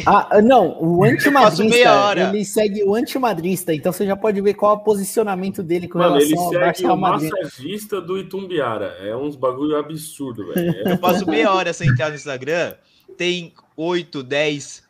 Ah, 0.04 0.42
não, 0.42 0.76
o 0.82 1.04
antimadrista, 1.04 2.14
ele 2.28 2.44
segue 2.44 2.84
o 2.84 2.94
antimadrista, 2.94 3.72
então 3.72 3.92
você 3.92 4.04
já 4.04 4.14
pode 4.16 4.40
ver 4.40 4.54
qual 4.54 4.74
é 4.74 4.76
o 4.76 4.80
posicionamento 4.80 5.62
dele 5.62 5.88
com 5.88 5.98
Mano, 5.98 6.16
relação 6.18 6.52
ele 6.52 6.74
segue 6.74 6.86
ao 6.86 6.96
Madrid. 6.96 7.32
o 7.32 7.42
massagista 7.42 8.00
do 8.00 8.18
Itumbiara, 8.18 8.96
é 9.00 9.16
uns 9.16 9.36
bagulho 9.36 9.76
absurdo, 9.76 10.52
velho. 10.52 10.88
Eu 10.88 10.98
passo 10.98 11.26
meia 11.26 11.52
hora 11.52 11.72
sem 11.72 11.88
entrar 11.88 12.10
no 12.10 12.14
Instagram, 12.14 12.74
tem 13.16 13.54
8, 13.76 14.22
10 14.22 14.84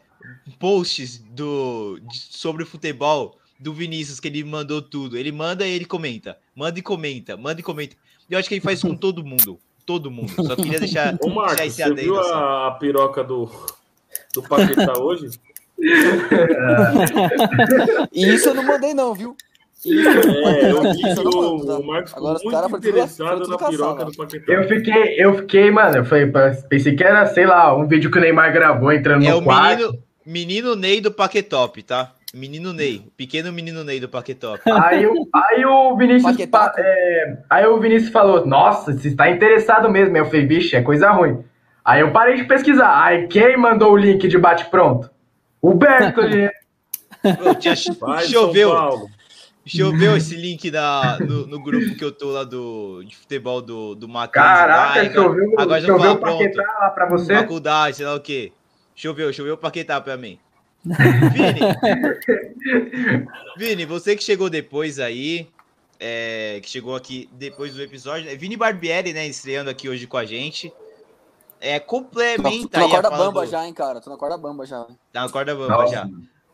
posts 0.58 1.18
do, 1.30 1.98
de, 2.02 2.18
sobre 2.18 2.64
futebol 2.64 3.38
do 3.58 3.72
Vinícius, 3.72 4.20
que 4.20 4.28
ele 4.28 4.44
mandou 4.44 4.82
tudo. 4.82 5.16
Ele 5.16 5.32
manda 5.32 5.66
e 5.66 5.72
ele 5.72 5.84
comenta. 5.84 6.38
Manda 6.54 6.78
e 6.78 6.82
comenta, 6.82 7.36
manda 7.36 7.60
e 7.60 7.62
comenta. 7.62 7.96
Eu 8.28 8.38
acho 8.38 8.48
que 8.48 8.54
ele 8.54 8.60
faz 8.60 8.78
isso 8.78 8.88
com 8.88 8.96
todo 8.96 9.24
mundo. 9.24 9.58
Todo 9.84 10.10
mundo. 10.10 10.30
Só 10.30 10.56
queria 10.56 10.80
deixar, 10.80 11.16
Ô, 11.22 11.28
Marcos, 11.28 11.56
deixar 11.56 11.66
esse 11.66 11.94
você 11.94 12.02
viu 12.02 12.18
assim. 12.18 12.32
a 12.32 12.76
piroca 12.80 13.22
do, 13.22 13.48
do 14.40 14.48
Paquetá 14.48 14.98
hoje? 14.98 15.28
e 18.12 18.34
isso 18.34 18.48
eu 18.48 18.54
não 18.54 18.62
mandei 18.62 18.94
não, 18.94 19.14
viu? 19.14 19.36
É, 19.84 20.70
eu 20.70 20.82
vi 20.82 21.02
que 21.02 21.20
o, 21.20 21.56
o 21.56 21.86
Marcos 21.86 22.12
ficou 22.12 22.32
muito 22.32 22.88
interessado 22.88 23.46
na 23.46 23.58
piroca 23.58 24.06
do 24.06 24.16
Paquetá. 24.16 24.52
Eu 24.52 24.68
fiquei, 24.68 25.22
eu 25.22 25.36
fiquei, 25.38 25.70
mano, 25.70 25.98
eu 25.98 26.04
falei, 26.04 26.26
pensei 26.68 26.96
que 26.96 27.04
era, 27.04 27.26
sei 27.26 27.46
lá, 27.46 27.76
um 27.76 27.86
vídeo 27.86 28.10
que 28.10 28.18
o 28.18 28.20
Neymar 28.20 28.52
gravou 28.52 28.92
entrando 28.92 29.24
é 29.24 29.30
no 29.30 29.42
quarto. 29.42 29.82
Menino, 29.82 30.02
menino 30.24 30.76
Ney 30.76 31.00
do 31.00 31.12
Paquetop, 31.12 31.82
tá? 31.82 32.12
Menino 32.34 32.72
Ney, 32.72 33.02
pequeno 33.16 33.52
menino 33.52 33.84
Ney 33.84 34.00
do 34.00 34.08
Paquetop. 34.08 34.60
Aí, 34.66 35.06
aí 35.32 35.64
o 35.64 35.96
Vinícius. 35.96 36.36
É, 36.76 37.38
aí 37.48 37.66
o 37.66 37.80
Vinícius 37.80 38.12
falou: 38.12 38.44
Nossa, 38.44 38.92
você 38.92 39.08
está 39.08 39.30
interessado 39.30 39.88
mesmo. 39.88 40.16
Eu 40.16 40.26
falei, 40.26 40.44
bicho, 40.44 40.76
é 40.76 40.82
coisa 40.82 41.10
ruim. 41.10 41.42
Aí 41.86 42.00
eu 42.00 42.10
parei 42.10 42.34
de 42.34 42.42
pesquisar. 42.44 43.00
Aí 43.00 43.28
quem 43.28 43.56
mandou 43.56 43.92
o 43.92 43.96
link 43.96 44.26
de 44.26 44.36
bate-pronto? 44.36 45.08
O 45.62 45.72
Bertoli. 45.72 46.50
choveu. 48.28 49.08
Choveu 49.64 50.16
esse 50.16 50.34
link 50.34 50.68
da, 50.68 51.16
no, 51.20 51.46
no, 51.46 51.62
grupo 51.62 51.94
que 51.96 52.04
eu 52.04 52.10
tô 52.10 52.30
lá 52.30 52.42
do, 52.42 53.04
de 53.04 53.16
futebol 53.16 53.62
do, 53.62 53.94
do 53.94 54.08
Matheus. 54.08 54.44
Caraca, 54.44 55.02
lá, 55.02 55.12
choveu, 55.12 55.54
agora 55.58 55.80
já 55.80 55.86
choveu 55.86 56.16
pronto. 56.18 56.56
lá 56.56 56.90
pra 56.90 57.08
você? 57.08 57.34
Faculdade, 57.34 57.96
sei 57.96 58.06
lá 58.06 58.14
o 58.14 58.20
quê. 58.20 58.52
Choveu, 58.94 59.32
choveu 59.32 59.56
Paquetá 59.56 60.00
pra 60.00 60.16
mim. 60.16 60.38
Vini, 60.84 61.60
Vini, 63.58 63.84
você 63.84 64.14
que 64.14 64.22
chegou 64.22 64.48
depois 64.48 65.00
aí, 65.00 65.48
é, 65.98 66.60
que 66.62 66.70
chegou 66.70 66.94
aqui 66.94 67.28
depois 67.32 67.74
do 67.74 67.82
episódio, 67.82 68.30
é 68.30 68.36
Vini 68.36 68.56
Barbieri, 68.56 69.12
né, 69.12 69.26
estreando 69.26 69.68
aqui 69.68 69.88
hoje 69.88 70.06
com 70.06 70.16
a 70.16 70.24
gente. 70.24 70.72
É, 71.60 71.80
complementa 71.80 72.68
tô, 72.68 72.68
tô 72.68 72.80
na 72.80 72.88
corda 72.88 73.10
bamba 73.10 73.40
do... 73.40 73.50
já, 73.50 73.66
hein, 73.66 73.72
cara. 73.72 74.00
Tô 74.00 74.10
na 74.10 74.16
corda 74.16 74.36
bamba 74.36 74.66
já. 74.66 74.84
Tá 75.12 75.22
na 75.22 75.28
corda 75.28 75.54
bamba 75.54 75.76
Nossa, 75.76 75.94
já. 75.94 76.08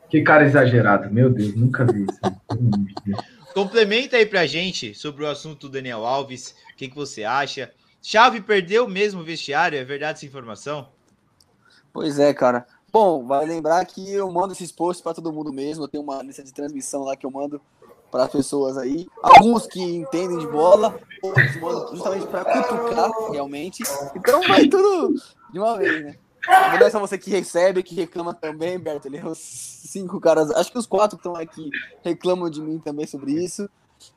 Que 0.08 0.22
cara 0.22 0.44
exagerado, 0.44 1.10
meu 1.10 1.30
Deus, 1.30 1.54
nunca 1.54 1.84
vi 1.84 2.04
isso. 2.04 2.20
complementa 3.54 4.16
aí 4.16 4.26
pra 4.26 4.46
gente 4.46 4.94
sobre 4.94 5.24
o 5.24 5.28
assunto 5.28 5.68
do 5.68 5.72
Daniel 5.72 6.04
Alves. 6.04 6.54
O 6.72 6.76
que, 6.76 6.88
que 6.88 6.94
você 6.94 7.24
acha? 7.24 7.72
Chave 8.02 8.40
perdeu 8.40 8.88
mesmo 8.88 9.20
o 9.20 9.24
vestiário, 9.24 9.78
é 9.78 9.84
verdade 9.84 10.18
essa 10.18 10.26
informação? 10.26 10.88
Pois 11.92 12.18
é, 12.18 12.34
cara. 12.34 12.66
Bom, 12.92 13.24
vai 13.24 13.46
lembrar 13.46 13.84
que 13.86 14.12
eu 14.12 14.30
mando 14.30 14.52
esses 14.52 14.70
posts 14.70 15.02
para 15.02 15.14
todo 15.14 15.32
mundo 15.32 15.52
mesmo. 15.52 15.84
Eu 15.84 15.88
tenho 15.88 16.02
uma 16.02 16.22
lista 16.22 16.42
de 16.42 16.52
transmissão 16.52 17.04
lá 17.04 17.16
que 17.16 17.24
eu 17.24 17.30
mando 17.30 17.60
para 18.12 18.24
as 18.24 18.30
pessoas 18.30 18.76
aí. 18.76 19.08
Alguns 19.22 19.66
que 19.66 19.80
entendem 19.80 20.38
de 20.38 20.46
bola, 20.46 21.00
outros 21.22 21.56
mando 21.56 21.88
justamente 21.96 22.26
para 22.26 22.44
cutucar 22.44 23.10
realmente. 23.32 23.82
Então 24.14 24.42
vai 24.42 24.68
tudo 24.68 25.14
de 25.50 25.58
uma 25.58 25.78
vez, 25.78 26.04
né? 26.04 26.16
Não 26.46 26.86
é 26.86 26.90
só 26.90 27.00
você 27.00 27.16
que 27.16 27.30
recebe, 27.30 27.82
que 27.82 27.94
reclama 27.94 28.34
também, 28.34 28.78
Bertoli. 28.78 29.24
Os 29.24 29.38
cinco 29.38 30.20
caras, 30.20 30.50
acho 30.50 30.70
que 30.70 30.78
os 30.78 30.86
quatro 30.86 31.16
que 31.16 31.26
estão 31.26 31.40
aqui 31.40 31.70
reclamam 32.02 32.50
de 32.50 32.60
mim 32.60 32.78
também 32.78 33.06
sobre 33.06 33.32
isso. 33.32 33.68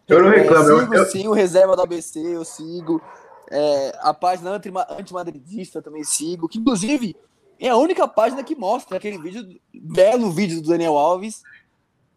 Eu 0.07 0.23
não 0.23 0.29
reclamo. 0.29 0.69
Eu 0.69 0.79
sigo 0.79 0.95
eu... 0.95 1.05
sim 1.05 1.27
o 1.27 1.33
reserva 1.33 1.75
do 1.75 1.81
ABC, 1.81 2.19
eu 2.19 2.43
sigo. 2.43 3.01
É, 3.49 3.97
a 4.01 4.11
página 4.11 4.59
anti-madridista 4.97 5.81
também 5.81 6.03
sigo, 6.03 6.49
que 6.49 6.57
inclusive 6.57 7.15
é 7.59 7.69
a 7.69 7.77
única 7.77 8.07
página 8.07 8.43
que 8.43 8.55
mostra 8.55 8.97
aquele 8.97 9.19
vídeo, 9.19 9.59
belo 9.71 10.31
vídeo 10.31 10.61
do 10.61 10.67
Daniel 10.67 10.97
Alves, 10.97 11.43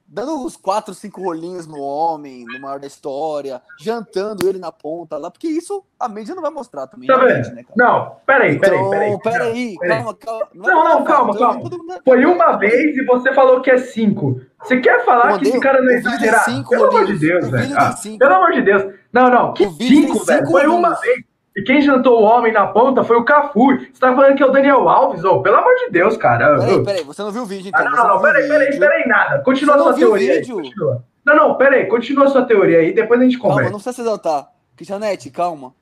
dando 0.08 0.34
uns 0.44 0.56
quatro, 0.56 0.94
cinco 0.94 1.22
rolinhos 1.22 1.66
no 1.66 1.78
homem, 1.78 2.44
no 2.46 2.58
maior 2.60 2.80
da 2.80 2.86
história, 2.86 3.60
jantando 3.78 4.48
ele 4.48 4.58
na 4.58 4.72
ponta 4.72 5.18
lá, 5.18 5.30
porque 5.30 5.46
isso 5.46 5.84
a 6.00 6.08
mídia 6.08 6.34
não 6.34 6.42
vai 6.42 6.50
mostrar 6.50 6.86
também. 6.86 7.06
Tá 7.06 7.18
vendo? 7.18 7.54
Né, 7.54 7.64
não, 7.76 8.16
peraí, 8.24 8.58
peraí, 8.58 8.78
então, 8.78 8.90
peraí. 9.20 9.76
Peraí, 9.78 9.78
calma, 9.78 10.14
calma. 10.14 10.48
Não, 10.54 10.84
não, 10.84 10.84
não 10.84 11.04
calma, 11.04 11.36
calma. 11.36 11.70
Foi 12.04 12.24
uma 12.24 12.56
vez 12.56 12.96
e 12.96 13.04
você 13.04 13.34
falou 13.34 13.60
que 13.60 13.70
é 13.70 13.78
cinco. 13.78 14.40
Você 14.62 14.80
quer 14.80 15.04
falar 15.04 15.38
que 15.38 15.48
esse 15.48 15.60
cara 15.60 15.80
não 15.82 15.92
é 15.92 15.96
exagerado? 15.96 16.68
Pelo 16.68 16.86
amor 16.86 17.06
de 17.06 17.18
Deus, 17.18 17.48
velho. 17.48 17.74
Ah, 17.76 17.94
pelo 18.18 18.34
amor 18.34 18.52
de 18.52 18.62
Deus. 18.62 18.94
Não, 19.12 19.30
não, 19.30 19.52
que 19.52 19.68
cinco, 19.70 20.24
velho. 20.24 20.46
Foi 20.46 20.66
uma 20.66 20.94
vez. 20.94 21.27
E 21.58 21.62
quem 21.62 21.82
jantou 21.82 22.20
o 22.20 22.22
homem 22.22 22.52
na 22.52 22.68
ponta 22.68 23.02
foi 23.02 23.16
o 23.16 23.24
Cafu. 23.24 23.76
Você 23.80 23.98
tá 23.98 24.14
falando 24.14 24.36
que 24.36 24.42
é 24.44 24.46
o 24.46 24.52
Daniel 24.52 24.88
Alves? 24.88 25.24
Oh, 25.24 25.42
pelo 25.42 25.56
amor 25.56 25.74
de 25.74 25.90
Deus, 25.90 26.16
cara. 26.16 26.56
Peraí, 26.56 26.84
peraí, 26.84 27.02
você 27.02 27.20
não 27.20 27.32
viu 27.32 27.42
o 27.42 27.46
vídeo, 27.46 27.70
então. 27.70 27.84
Ah, 27.84 27.90
não, 27.90 28.08
não, 28.14 28.22
peraí, 28.22 28.46
peraí, 28.46 28.78
peraí, 28.78 29.08
nada. 29.08 29.40
Continua 29.40 29.74
a 29.74 29.78
sua 29.78 29.94
teoria 29.94 30.34
aí. 30.34 30.46
Continua. 30.46 31.04
Não, 31.26 31.34
não, 31.34 31.54
peraí, 31.56 31.86
continua 31.86 32.26
a 32.26 32.28
sua 32.28 32.44
teoria 32.44 32.78
aí, 32.78 32.94
depois 32.94 33.20
a 33.20 33.24
gente 33.24 33.38
conversa. 33.38 33.62
Calma, 33.62 33.70
não 33.72 33.78
precisa 33.80 33.92
se 33.92 34.00
exaltar. 34.02 34.48
Cristianete, 34.76 35.30
calma. 35.30 35.74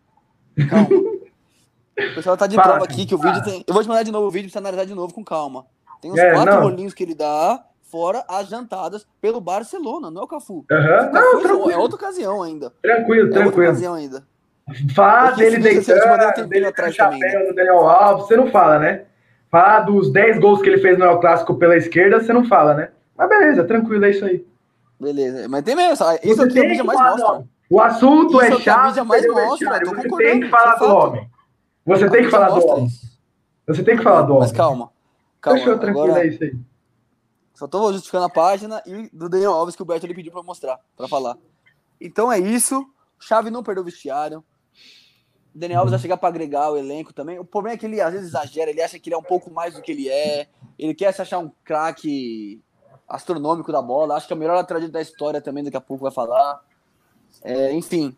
Calma. 0.67 0.89
o 0.89 2.15
pessoal 2.15 2.39
tá 2.39 2.47
de 2.47 2.57
prova 2.57 2.83
aqui 2.83 3.05
que 3.05 3.15
o 3.15 3.19
vídeo 3.19 3.45
tem. 3.45 3.63
Eu 3.69 3.75
vou 3.75 3.83
te 3.83 3.89
mandar 3.91 4.03
de 4.03 4.11
novo 4.11 4.29
o 4.29 4.31
vídeo 4.31 4.47
pra 4.47 4.53
você 4.53 4.59
analisar 4.59 4.87
de 4.87 4.95
novo 4.95 5.13
com 5.13 5.23
calma. 5.23 5.67
Tem 6.01 6.11
uns 6.11 6.17
é, 6.17 6.33
quatro 6.33 6.55
não. 6.55 6.63
rolinhos 6.63 6.95
que 6.95 7.03
ele 7.03 7.15
dá, 7.15 7.63
fora 7.83 8.25
as 8.27 8.49
jantadas 8.49 9.07
pelo 9.21 9.43
Barcelona, 9.43 10.11
não 10.11 10.23
é 10.23 10.25
o 10.25 10.27
Cafu. 10.27 10.65
Uhum. 10.71 11.13
Não, 11.13 11.43
Cafu 11.43 11.71
é 11.71 11.77
outra 11.77 11.97
ocasião 11.97 12.43
ainda. 12.43 12.73
Tranquilo, 12.81 13.29
é 13.29 13.31
tranquilo. 13.31 13.45
Outra 13.45 13.71
ocasião 13.71 13.93
ainda. 13.93 14.27
Fala 14.95 15.31
dele 15.31 15.59
deitando, 15.59 16.49
dele 16.49 16.67
atrás 16.67 16.93
chapéu 16.93 17.21
também, 17.21 17.47
né? 17.47 17.53
Daniel 17.53 17.89
Alves, 17.89 18.27
você 18.27 18.37
não 18.37 18.51
fala, 18.51 18.81
né? 18.81 19.05
Falar 19.49 19.81
dos 19.81 20.11
10 20.11 20.41
gols 20.41 20.61
que 20.61 20.69
ele 20.69 20.83
fez 20.83 20.99
no 20.99 21.05
El 21.05 21.21
Clássico 21.21 21.55
pela 21.55 21.77
esquerda, 21.77 22.21
você 22.21 22.33
não 22.33 22.45
fala, 22.45 22.75
né? 22.75 22.91
Mas 23.17 23.29
beleza, 23.29 23.63
tranquilo, 23.63 24.05
é 24.05 24.11
isso 24.11 24.25
aí. 24.25 24.45
Beleza, 24.99 25.49
mas 25.49 25.63
tem 25.63 25.77
mesmo, 25.77 25.93
isso 25.93 26.43
aqui 26.43 26.59
a 26.59 26.69
mídia 26.69 26.83
mais 26.83 26.99
mostra. 26.99 27.45
O 27.71 27.81
assunto 27.81 28.43
isso 28.43 28.55
é 28.55 28.61
chato, 28.61 29.05
mais 29.05 29.27
mostra, 29.27 29.79
você 29.85 30.09
tem 30.17 30.41
que 30.41 30.49
falar 30.49 30.75
do 30.75 30.87
homem. 30.87 31.31
Você 31.85 32.11
tem 32.11 32.25
que 32.25 32.31
falar 32.31 32.49
do 32.49 32.67
homem. 32.67 32.89
Você 33.69 33.83
tem 33.85 33.97
que 33.97 34.03
falar 34.03 34.23
do 34.23 34.33
homem. 34.33 34.49
Mas 34.49 34.53
calma, 34.53 34.91
calma. 35.41 35.59
Fechou, 35.61 35.79
tranquilo, 35.79 36.07
agora... 36.07 36.25
é 36.25 36.29
isso 36.29 36.43
aí. 36.43 36.57
Só 37.55 37.69
tô 37.69 37.93
justificando 37.93 38.25
a 38.25 38.31
página 38.31 38.83
e 38.85 39.09
do 39.13 39.29
Daniel 39.29 39.53
Alves 39.53 39.77
que 39.77 39.83
o 39.83 39.85
Beto 39.85 40.05
ele 40.05 40.15
pediu 40.15 40.33
pra 40.33 40.43
mostrar, 40.43 40.79
pra 40.97 41.07
falar. 41.07 41.37
Então 42.01 42.31
é 42.33 42.39
isso. 42.39 42.85
Chave 43.19 43.49
não 43.49 43.63
perdeu 43.63 43.83
o 43.83 43.87
vestiário. 43.87 44.45
O 45.57 45.59
Daniel 45.59 45.81
Alves 45.81 45.93
vai 45.93 46.01
chegar 46.01 46.19
para 46.19 46.29
agregar 46.29 46.71
o 46.71 46.77
elenco 46.77 47.15
também. 47.15 47.39
O 47.39 47.45
problema 47.45 47.77
é 47.77 47.79
que 47.79 47.87
ele 47.87 47.99
às 47.99 48.13
vezes 48.13 48.29
exagera, 48.29 48.71
ele 48.71 48.83
acha 48.83 48.99
que 48.99 49.09
ele 49.09 49.15
é 49.15 49.19
um 49.19 49.23
pouco 49.23 49.51
mais 49.51 49.73
do 49.73 49.81
que 49.81 49.91
ele 49.91 50.07
é. 50.07 50.49
Ele 50.79 50.93
quer 50.93 51.11
se 51.15 51.23
achar 51.23 51.39
um 51.39 51.51
craque 51.65 52.61
astronômico 53.09 53.73
da 53.73 53.81
bola. 53.81 54.17
Acho 54.17 54.27
que 54.27 54.35
é 54.35 54.37
o 54.37 54.39
melhor 54.39 54.55
lateral 54.55 54.87
da 54.87 55.01
história 55.01 55.41
também, 55.41 55.65
daqui 55.65 55.79
a 55.79 55.81
pouco 55.81 56.03
vai 56.03 56.13
falar. 56.13 56.61
É, 57.43 57.73
enfim. 57.73 58.15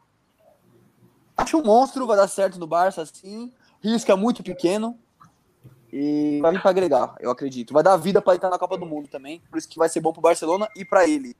Acho 1.36 1.59
um 1.59 1.62
monstro, 1.62 2.09
vai 2.09 2.16
dar 2.16 2.26
certo 2.26 2.59
no 2.59 2.66
Barça, 2.66 3.07
sim. 3.07 3.53
Risco 3.80 4.11
é 4.11 4.16
muito 4.16 4.43
pequeno. 4.43 4.99
E 5.93 6.41
vai 6.43 6.51
vir 6.51 6.61
para 6.61 6.72
agregar, 6.72 7.14
eu 7.20 7.30
acredito. 7.30 7.72
Vai 7.72 7.84
dar 7.84 7.97
vida 7.97 8.20
para 8.20 8.34
entrar 8.34 8.51
na 8.51 8.59
Copa 8.59 8.76
do 8.76 8.84
Mundo 8.84 9.07
também. 9.07 9.41
Por 9.49 9.59
isso 9.59 9.68
que 9.68 9.78
vai 9.78 9.89
ser 9.89 10.01
bom 10.01 10.12
para 10.12 10.18
o 10.18 10.22
Barcelona 10.22 10.68
e 10.74 10.84
para 10.84 11.09
ele. 11.09 11.36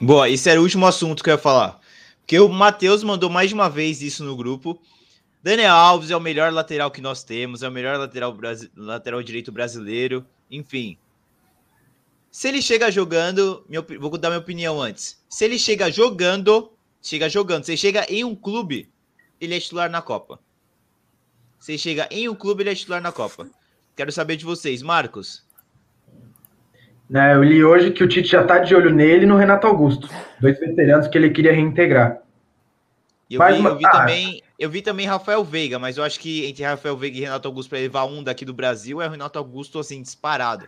Boa, 0.00 0.30
esse 0.30 0.48
era 0.48 0.58
o 0.58 0.62
último 0.62 0.86
assunto 0.86 1.22
que 1.22 1.28
eu 1.28 1.34
ia 1.34 1.38
falar. 1.38 1.78
Porque 2.22 2.38
o 2.38 2.48
Matheus 2.48 3.04
mandou 3.04 3.28
mais 3.28 3.48
de 3.48 3.54
uma 3.54 3.68
vez 3.68 4.00
isso 4.00 4.24
no 4.24 4.36
grupo. 4.36 4.80
Daniel 5.42 5.74
Alves 5.74 6.10
é 6.10 6.16
o 6.16 6.20
melhor 6.20 6.52
lateral 6.52 6.90
que 6.90 7.00
nós 7.00 7.22
temos, 7.22 7.62
é 7.62 7.68
o 7.68 7.72
melhor 7.72 7.98
lateral, 7.98 8.36
lateral 8.76 9.22
direito 9.22 9.50
brasileiro. 9.50 10.24
Enfim, 10.50 10.96
se 12.32 12.48
ele 12.48 12.62
chega 12.62 12.90
jogando, 12.90 13.66
vou 14.00 14.16
dar 14.16 14.30
minha 14.30 14.40
opinião 14.40 14.80
antes. 14.80 15.22
Se 15.28 15.44
ele 15.44 15.58
chega 15.58 15.90
jogando, 15.90 16.72
chega 17.02 17.28
jogando, 17.28 17.64
se 17.64 17.72
ele 17.72 17.76
chega 17.76 18.06
em 18.08 18.24
um 18.24 18.34
clube, 18.34 18.90
ele 19.38 19.54
é 19.54 19.60
titular 19.60 19.90
na 19.90 20.00
Copa. 20.00 20.40
Ele 21.68 21.76
chega 21.76 22.08
em 22.10 22.30
um 22.30 22.34
clube, 22.34 22.62
ele 22.62 22.70
é 22.70 22.74
titular 22.74 23.02
na 23.02 23.12
Copa. 23.12 23.50
Quero 23.94 24.10
saber 24.10 24.36
de 24.36 24.46
vocês, 24.46 24.80
Marcos. 24.80 25.44
Né, 27.12 27.34
eu 27.34 27.42
li 27.42 27.62
hoje 27.62 27.90
que 27.90 28.02
o 28.02 28.08
Tite 28.08 28.28
já 28.28 28.42
tá 28.42 28.58
de 28.58 28.74
olho 28.74 28.88
nele 28.88 29.24
e 29.24 29.26
no 29.26 29.36
Renato 29.36 29.66
Augusto, 29.66 30.08
dois 30.40 30.58
veteranos 30.58 31.06
que 31.06 31.18
ele 31.18 31.28
queria 31.28 31.52
reintegrar. 31.52 32.18
Eu, 33.30 33.40
vi, 33.46 33.64
eu 33.64 33.76
vi 33.76 33.86
ah, 33.86 33.90
também, 33.90 34.42
eu 34.58 34.70
vi 34.70 34.80
também 34.80 35.06
Rafael 35.06 35.44
Veiga, 35.44 35.78
mas 35.78 35.98
eu 35.98 36.04
acho 36.04 36.18
que 36.18 36.46
entre 36.46 36.64
Rafael 36.64 36.96
Veiga 36.96 37.18
e 37.18 37.20
Renato 37.20 37.46
Augusto 37.46 37.68
para 37.68 37.78
levar 37.80 38.06
um 38.06 38.22
daqui 38.24 38.46
do 38.46 38.54
Brasil 38.54 39.02
é 39.02 39.06
o 39.06 39.10
Renato 39.10 39.38
Augusto 39.38 39.78
assim 39.78 40.00
disparado 40.00 40.66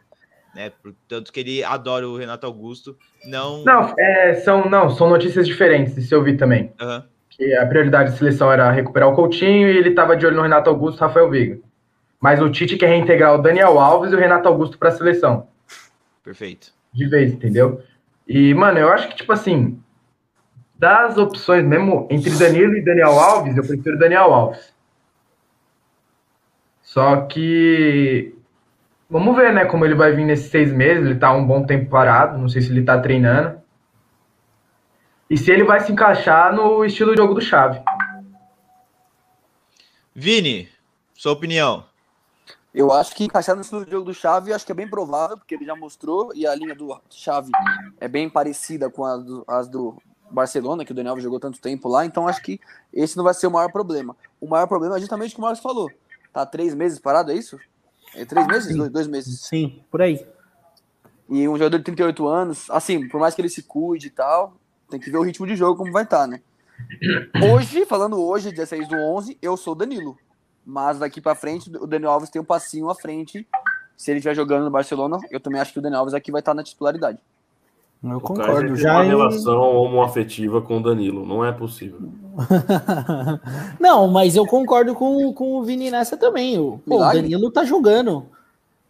né? 0.54 0.72
Tanto 1.08 1.32
que 1.32 1.40
ele 1.40 1.64
adora 1.64 2.08
o 2.08 2.16
Renato 2.16 2.46
Augusto. 2.46 2.96
Não. 3.26 3.64
Não, 3.64 3.94
é, 3.98 4.34
são, 4.34 4.68
não, 4.68 4.88
são 4.88 5.08
notícias 5.08 5.46
diferentes, 5.46 6.06
se 6.06 6.14
eu 6.14 6.22
vi 6.22 6.36
também. 6.36 6.72
Uhum. 6.80 7.02
Que 7.28 7.54
a 7.56 7.66
prioridade 7.66 8.12
da 8.12 8.16
seleção 8.16 8.50
era 8.52 8.70
recuperar 8.70 9.08
o 9.08 9.14
Coutinho 9.14 9.68
e 9.68 9.76
ele 9.76 9.88
estava 9.90 10.16
de 10.16 10.24
olho 10.24 10.36
no 10.36 10.42
Renato 10.42 10.70
Augusto 10.70 10.98
e 10.98 11.00
Rafael 11.00 11.28
Veiga. 11.28 11.58
Mas 12.20 12.40
o 12.40 12.48
Tite 12.48 12.76
quer 12.76 12.86
reintegrar 12.86 13.34
o 13.34 13.42
Daniel 13.42 13.78
Alves 13.78 14.12
e 14.12 14.14
o 14.14 14.18
Renato 14.18 14.48
Augusto 14.48 14.78
para 14.78 14.88
a 14.88 14.92
seleção. 14.92 15.48
Perfeito. 16.24 16.72
De 16.92 17.06
vez, 17.06 17.32
entendeu? 17.32 17.82
E, 18.26 18.52
mano, 18.54 18.78
eu 18.78 18.88
acho 18.88 19.08
que, 19.08 19.16
tipo 19.16 19.32
assim, 19.32 19.80
das 20.76 21.16
opções 21.18 21.64
mesmo, 21.64 22.08
entre 22.10 22.30
Danilo 22.30 22.76
e 22.76 22.84
Daniel 22.84 23.18
Alves, 23.18 23.56
eu 23.56 23.64
prefiro 23.64 23.98
Daniel 23.98 24.32
Alves. 24.32 24.74
Só 26.82 27.22
que 27.26 28.34
Vamos 29.14 29.36
ver, 29.36 29.52
né, 29.52 29.64
como 29.64 29.84
ele 29.84 29.94
vai 29.94 30.12
vir 30.12 30.24
nesses 30.24 30.50
seis 30.50 30.72
meses. 30.72 31.06
Ele 31.06 31.14
tá 31.14 31.32
um 31.32 31.46
bom 31.46 31.64
tempo 31.64 31.88
parado, 31.88 32.36
não 32.36 32.48
sei 32.48 32.62
se 32.62 32.70
ele 32.70 32.82
tá 32.82 32.98
treinando. 32.98 33.60
E 35.30 35.38
se 35.38 35.52
ele 35.52 35.62
vai 35.62 35.78
se 35.78 35.92
encaixar 35.92 36.52
no 36.52 36.84
estilo 36.84 37.12
de 37.12 37.18
jogo 37.18 37.34
do 37.34 37.40
Chave. 37.40 37.80
Vini, 40.12 40.68
sua 41.14 41.30
opinião. 41.30 41.84
Eu 42.74 42.90
acho 42.92 43.14
que 43.14 43.24
encaixar 43.24 43.54
no 43.54 43.62
estilo 43.62 43.84
de 43.84 43.92
jogo 43.92 44.06
do 44.06 44.12
Chave, 44.12 44.52
acho 44.52 44.66
que 44.66 44.72
é 44.72 44.74
bem 44.74 44.88
provável, 44.88 45.38
porque 45.38 45.54
ele 45.54 45.64
já 45.64 45.76
mostrou, 45.76 46.32
e 46.34 46.44
a 46.44 46.52
linha 46.56 46.74
do 46.74 47.00
Chave 47.08 47.52
é 48.00 48.08
bem 48.08 48.28
parecida 48.28 48.90
com 48.90 49.04
as 49.04 49.22
do, 49.22 49.44
as 49.46 49.68
do 49.68 49.96
Barcelona, 50.28 50.84
que 50.84 50.90
o 50.90 50.94
Daniel 50.94 51.20
jogou 51.20 51.38
tanto 51.38 51.60
tempo 51.60 51.88
lá, 51.88 52.04
então 52.04 52.26
acho 52.26 52.42
que 52.42 52.60
esse 52.92 53.16
não 53.16 53.22
vai 53.22 53.32
ser 53.32 53.46
o 53.46 53.50
maior 53.50 53.70
problema. 53.70 54.16
O 54.40 54.48
maior 54.48 54.66
problema 54.66 54.96
é 54.96 55.00
justamente 55.00 55.30
o 55.30 55.34
que 55.36 55.40
o 55.40 55.42
Marcos 55.42 55.62
falou. 55.62 55.88
Tá 56.32 56.44
três 56.44 56.74
meses 56.74 56.98
parado, 56.98 57.30
é 57.30 57.36
isso? 57.36 57.60
É 58.16 58.24
três 58.24 58.44
meses? 58.46 58.76
Dois, 58.76 58.90
dois, 58.90 59.06
meses? 59.06 59.40
Sim, 59.42 59.80
por 59.88 60.02
aí. 60.02 60.26
E 61.30 61.48
um 61.48 61.56
jogador 61.56 61.78
de 61.78 61.84
38 61.84 62.26
anos, 62.26 62.70
assim, 62.70 63.08
por 63.08 63.20
mais 63.20 63.36
que 63.36 63.40
ele 63.40 63.48
se 63.48 63.62
cuide 63.62 64.08
e 64.08 64.10
tal, 64.10 64.56
tem 64.90 64.98
que 64.98 65.10
ver 65.10 65.18
o 65.18 65.22
ritmo 65.22 65.46
de 65.46 65.54
jogo 65.54 65.78
como 65.78 65.92
vai 65.92 66.02
estar, 66.02 66.22
tá, 66.22 66.26
né? 66.26 66.40
Hoje, 67.54 67.86
falando 67.86 68.20
hoje, 68.20 68.50
16 68.50 68.88
do 68.88 68.96
11, 68.96 69.38
eu 69.40 69.56
sou 69.56 69.76
Danilo. 69.76 70.18
Mas 70.64 70.98
daqui 70.98 71.20
para 71.20 71.34
frente, 71.34 71.70
o 71.76 71.86
Daniel 71.86 72.12
Alves 72.12 72.30
tem 72.30 72.40
um 72.40 72.44
passinho 72.44 72.88
à 72.88 72.94
frente. 72.94 73.46
Se 73.96 74.10
ele 74.10 74.18
estiver 74.18 74.34
jogando 74.34 74.64
no 74.64 74.70
Barcelona, 74.70 75.18
eu 75.30 75.38
também 75.38 75.60
acho 75.60 75.72
que 75.72 75.78
o 75.78 75.82
Daniel 75.82 76.00
Alves 76.00 76.14
aqui 76.14 76.32
vai 76.32 76.40
estar 76.40 76.54
na 76.54 76.62
titularidade. 76.62 77.18
Eu 78.02 78.20
concordo. 78.20 78.76
Já 78.76 78.96
uma 78.96 79.04
em... 79.04 79.08
relação 79.08 79.76
homoafetiva 79.76 80.60
com 80.60 80.78
o 80.78 80.82
Danilo, 80.82 81.24
não 81.24 81.44
é 81.44 81.52
possível. 81.52 82.12
não, 83.80 84.08
mas 84.08 84.36
eu 84.36 84.46
concordo 84.46 84.94
com, 84.94 85.32
com 85.32 85.54
o 85.54 85.62
Vini 85.62 85.90
nessa 85.90 86.16
também. 86.16 86.58
O, 86.58 86.78
pô, 86.86 86.96
o 86.96 87.12
Danilo 87.12 87.50
tá 87.50 87.64
jogando. 87.64 88.26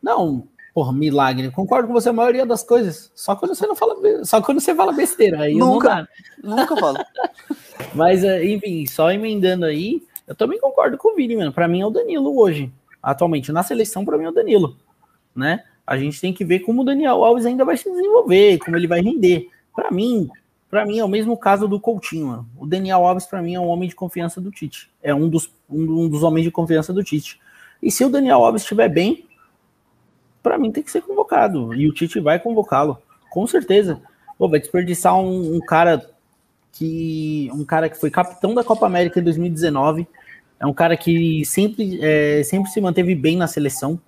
Não, 0.03 0.49
porra, 0.75 0.93
milagre. 0.93 1.51
Concordo 1.53 1.87
com 1.87 1.95
você 1.95 2.09
a 2.09 2.13
maioria 2.13 2.45
das 2.45 2.65
coisas. 2.65 3.13
Só 3.15 3.37
quando 3.37 3.55
você 3.55 3.67
não 3.67 3.77
fala, 3.77 3.95
só 4.25 4.43
quando 4.43 4.61
você 4.61 4.75
fala 4.75 4.93
besteira. 4.93 5.43
Aí 5.43 5.55
nunca, 5.55 6.09
nunca 6.43 6.77
falo. 6.77 6.99
mas, 7.95 8.25
eh, 8.25 8.45
enfim, 8.45 8.85
só 8.87 9.13
emendando 9.13 9.65
aí, 9.65 10.03
eu 10.27 10.35
também 10.35 10.59
concordo 10.59 10.97
com 10.97 11.13
o 11.13 11.17
Vini, 11.17 11.37
mano. 11.37 11.53
Pra 11.53 11.69
mim 11.69 11.81
é 11.81 11.87
o 11.87 11.91
Danilo 11.91 12.39
hoje. 12.39 12.73
Atualmente, 13.03 13.53
na 13.53 13.63
seleção, 13.63 14.05
pra 14.05 14.17
mim 14.17 14.25
é 14.25 14.29
o 14.29 14.33
Danilo. 14.33 14.77
Né? 15.35 15.63
A 15.87 15.99
gente 15.99 16.21
tem 16.21 16.33
que 16.33 16.45
ver 16.45 16.61
como 16.61 16.83
o 16.83 16.85
Daniel 16.85 17.23
Alves 17.23 17.45
ainda 17.45 17.65
vai 17.65 17.77
se 17.77 17.91
desenvolver, 17.91 18.59
como 18.59 18.77
ele 18.77 18.87
vai 18.87 19.01
render. 19.01 19.49
Para 19.75 19.91
mim, 19.91 20.29
para 20.71 20.87
mim 20.87 20.99
é 20.99 21.05
o 21.05 21.09
mesmo 21.09 21.37
caso 21.37 21.69
do 21.69 21.79
Coutinho. 21.79 22.29
Mano. 22.29 22.49
O 22.59 22.67
Daniel 22.67 23.05
Alves 23.05 23.27
para 23.27 23.43
mim 23.43 23.55
é 23.55 23.61
um 23.61 23.69
homem 23.69 23.89
de 23.89 23.95
confiança 23.95 24.41
do 24.41 24.51
Tite. 24.51 24.91
É 25.03 25.15
um 25.15 25.29
dos, 25.29 25.51
um 25.69 26.09
dos 26.09 26.23
homens 26.23 26.45
de 26.45 26.51
confiança 26.51 26.93
do 26.93 27.05
Tite. 27.05 27.39
E 27.83 27.91
se 27.91 28.05
o 28.05 28.09
Daniel 28.09 28.43
Alves 28.43 28.63
estiver 28.63 28.89
bem, 28.89 29.27
para 30.43 30.59
mim 30.59 30.73
tem 30.73 30.83
que 30.83 30.91
ser 30.91 31.03
convocado. 31.03 31.75
E 31.75 31.87
o 31.87 31.93
Tite 31.93 32.19
vai 32.21 32.39
convocá-lo, 32.39 32.99
com 33.31 33.47
certeza. 33.47 34.01
Pô, 34.39 34.49
vai 34.49 34.59
desperdiçar 34.59 35.17
um, 35.19 35.57
um, 35.57 35.61
cara 35.61 36.11
que 36.75 37.51
um 37.55 37.65
cara 37.65 37.89
que 37.89 37.99
foi 37.99 38.11
capitão 38.11 38.55
da 38.55 38.63
Copa 38.63 38.87
América 38.87 39.21
em 39.21 39.23
2019. 39.23 40.07
É 40.61 40.67
um 40.67 40.75
cara 40.75 40.97
que 40.97 41.45
sempre, 41.45 41.99
é, 42.03 42.43
sempre 42.45 42.71
se 42.71 42.81
manteve 42.81 43.15
bem 43.15 43.37
na 43.37 43.47
seleção 43.47 44.01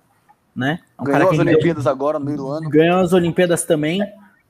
né? 0.57 0.79
É 0.97 1.01
um 1.01 1.05
Ganhou 1.05 1.31
as 1.31 1.37
Olimpíadas 1.39 1.83
deu... 1.83 1.93
agora, 1.93 2.17
no 2.17 2.25
meio 2.25 2.37
do 2.37 2.47
ano. 2.47 2.67
Ganhou 2.67 2.99
as 2.99 3.13
Olimpíadas 3.13 3.63
também. 3.63 4.01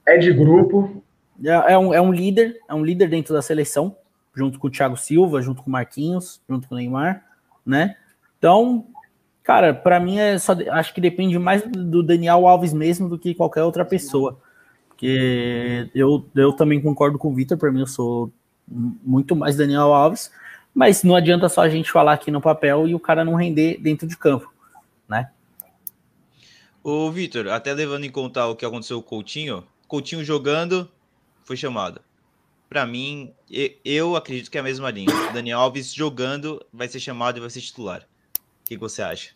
É 0.05 0.17
de 0.17 0.31
grupo. 0.31 1.03
É, 1.43 1.73
é, 1.73 1.77
um, 1.77 1.93
é 1.93 2.01
um 2.01 2.13
líder, 2.13 2.57
é 2.67 2.73
um 2.73 2.83
líder 2.83 3.09
dentro 3.09 3.33
da 3.33 3.41
seleção, 3.41 3.93
junto 4.33 4.57
com 4.57 4.67
o 4.67 4.71
Thiago 4.71 4.95
Silva, 4.95 5.41
junto 5.41 5.61
com 5.61 5.69
o 5.69 5.73
Marquinhos, 5.73 6.41
junto 6.49 6.69
com 6.69 6.75
o 6.75 6.77
Neymar, 6.77 7.25
né? 7.65 7.97
Então, 8.37 8.85
cara, 9.43 9.73
para 9.73 9.99
mim 9.99 10.17
é 10.17 10.39
só 10.39 10.55
acho 10.71 10.93
que 10.93 11.01
depende 11.01 11.37
mais 11.37 11.61
do 11.63 12.01
Daniel 12.01 12.47
Alves 12.47 12.73
mesmo 12.73 13.09
do 13.09 13.19
que 13.19 13.35
qualquer 13.35 13.63
outra 13.63 13.83
pessoa. 13.83 14.39
Porque 14.97 15.91
eu, 15.93 16.25
eu 16.35 16.51
também 16.53 16.81
concordo 16.81 17.19
com 17.19 17.29
o 17.29 17.33
Vitor, 17.35 17.55
para 17.55 17.71
mim 17.71 17.81
eu 17.81 17.87
sou 17.87 18.33
muito 18.67 19.35
mais 19.35 19.55
Daniel 19.55 19.93
Alves, 19.93 20.31
mas 20.73 21.03
não 21.03 21.15
adianta 21.15 21.47
só 21.47 21.61
a 21.61 21.69
gente 21.69 21.91
falar 21.91 22.13
aqui 22.13 22.31
no 22.31 22.41
papel 22.41 22.87
e 22.87 22.95
o 22.95 22.99
cara 22.99 23.23
não 23.23 23.35
render 23.35 23.77
dentro 23.79 24.07
de 24.07 24.17
campo, 24.17 24.51
né? 25.07 25.29
Ô, 26.83 27.11
Vitor, 27.11 27.47
até 27.49 27.71
levando 27.75 28.05
em 28.05 28.09
conta 28.09 28.47
o 28.47 28.55
que 28.55 28.65
aconteceu 28.65 28.99
com 28.99 29.05
o 29.05 29.09
Coutinho, 29.09 29.63
Coutinho 29.87 30.23
jogando, 30.23 30.89
foi 31.45 31.55
chamado. 31.55 32.01
Para 32.67 32.83
mim, 32.83 33.31
eu 33.85 34.15
acredito 34.15 34.49
que 34.49 34.57
é 34.57 34.61
a 34.61 34.63
mesma 34.63 34.89
linha. 34.89 35.13
O 35.29 35.29
Daniel 35.31 35.59
Alves 35.59 35.93
jogando 35.93 36.59
vai 36.73 36.87
ser 36.87 36.99
chamado 36.99 37.37
e 37.37 37.39
vai 37.39 37.51
ser 37.51 37.61
titular. 37.61 38.01
O 38.01 38.65
que 38.65 38.75
você 38.75 39.03
acha? 39.03 39.29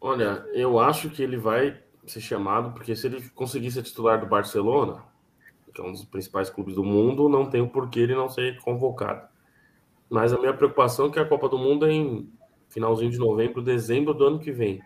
Olha, 0.00 0.44
eu 0.52 0.80
acho 0.80 1.10
que 1.10 1.22
ele 1.22 1.36
vai 1.36 1.80
ser 2.06 2.20
chamado, 2.20 2.72
porque 2.72 2.94
se 2.94 3.06
ele 3.06 3.28
conseguir 3.30 3.70
ser 3.70 3.82
titular 3.82 4.20
do 4.20 4.26
Barcelona, 4.26 5.02
que 5.74 5.80
é 5.80 5.84
um 5.84 5.92
dos 5.92 6.04
principais 6.04 6.48
clubes 6.48 6.74
do 6.74 6.84
mundo, 6.84 7.28
não 7.28 7.48
tem 7.48 7.60
o 7.60 7.68
porquê 7.68 8.00
ele 8.00 8.14
não 8.14 8.28
ser 8.28 8.58
convocado. 8.60 9.28
Mas 10.08 10.32
a 10.32 10.38
minha 10.38 10.54
preocupação 10.54 11.06
é 11.06 11.10
que 11.10 11.18
a 11.18 11.24
Copa 11.24 11.48
do 11.48 11.58
Mundo 11.58 11.86
é 11.86 11.92
em 11.92 12.30
finalzinho 12.68 13.10
de 13.10 13.18
novembro, 13.18 13.60
dezembro 13.60 14.14
do 14.14 14.24
ano 14.24 14.38
que 14.38 14.52
vem. 14.52 14.82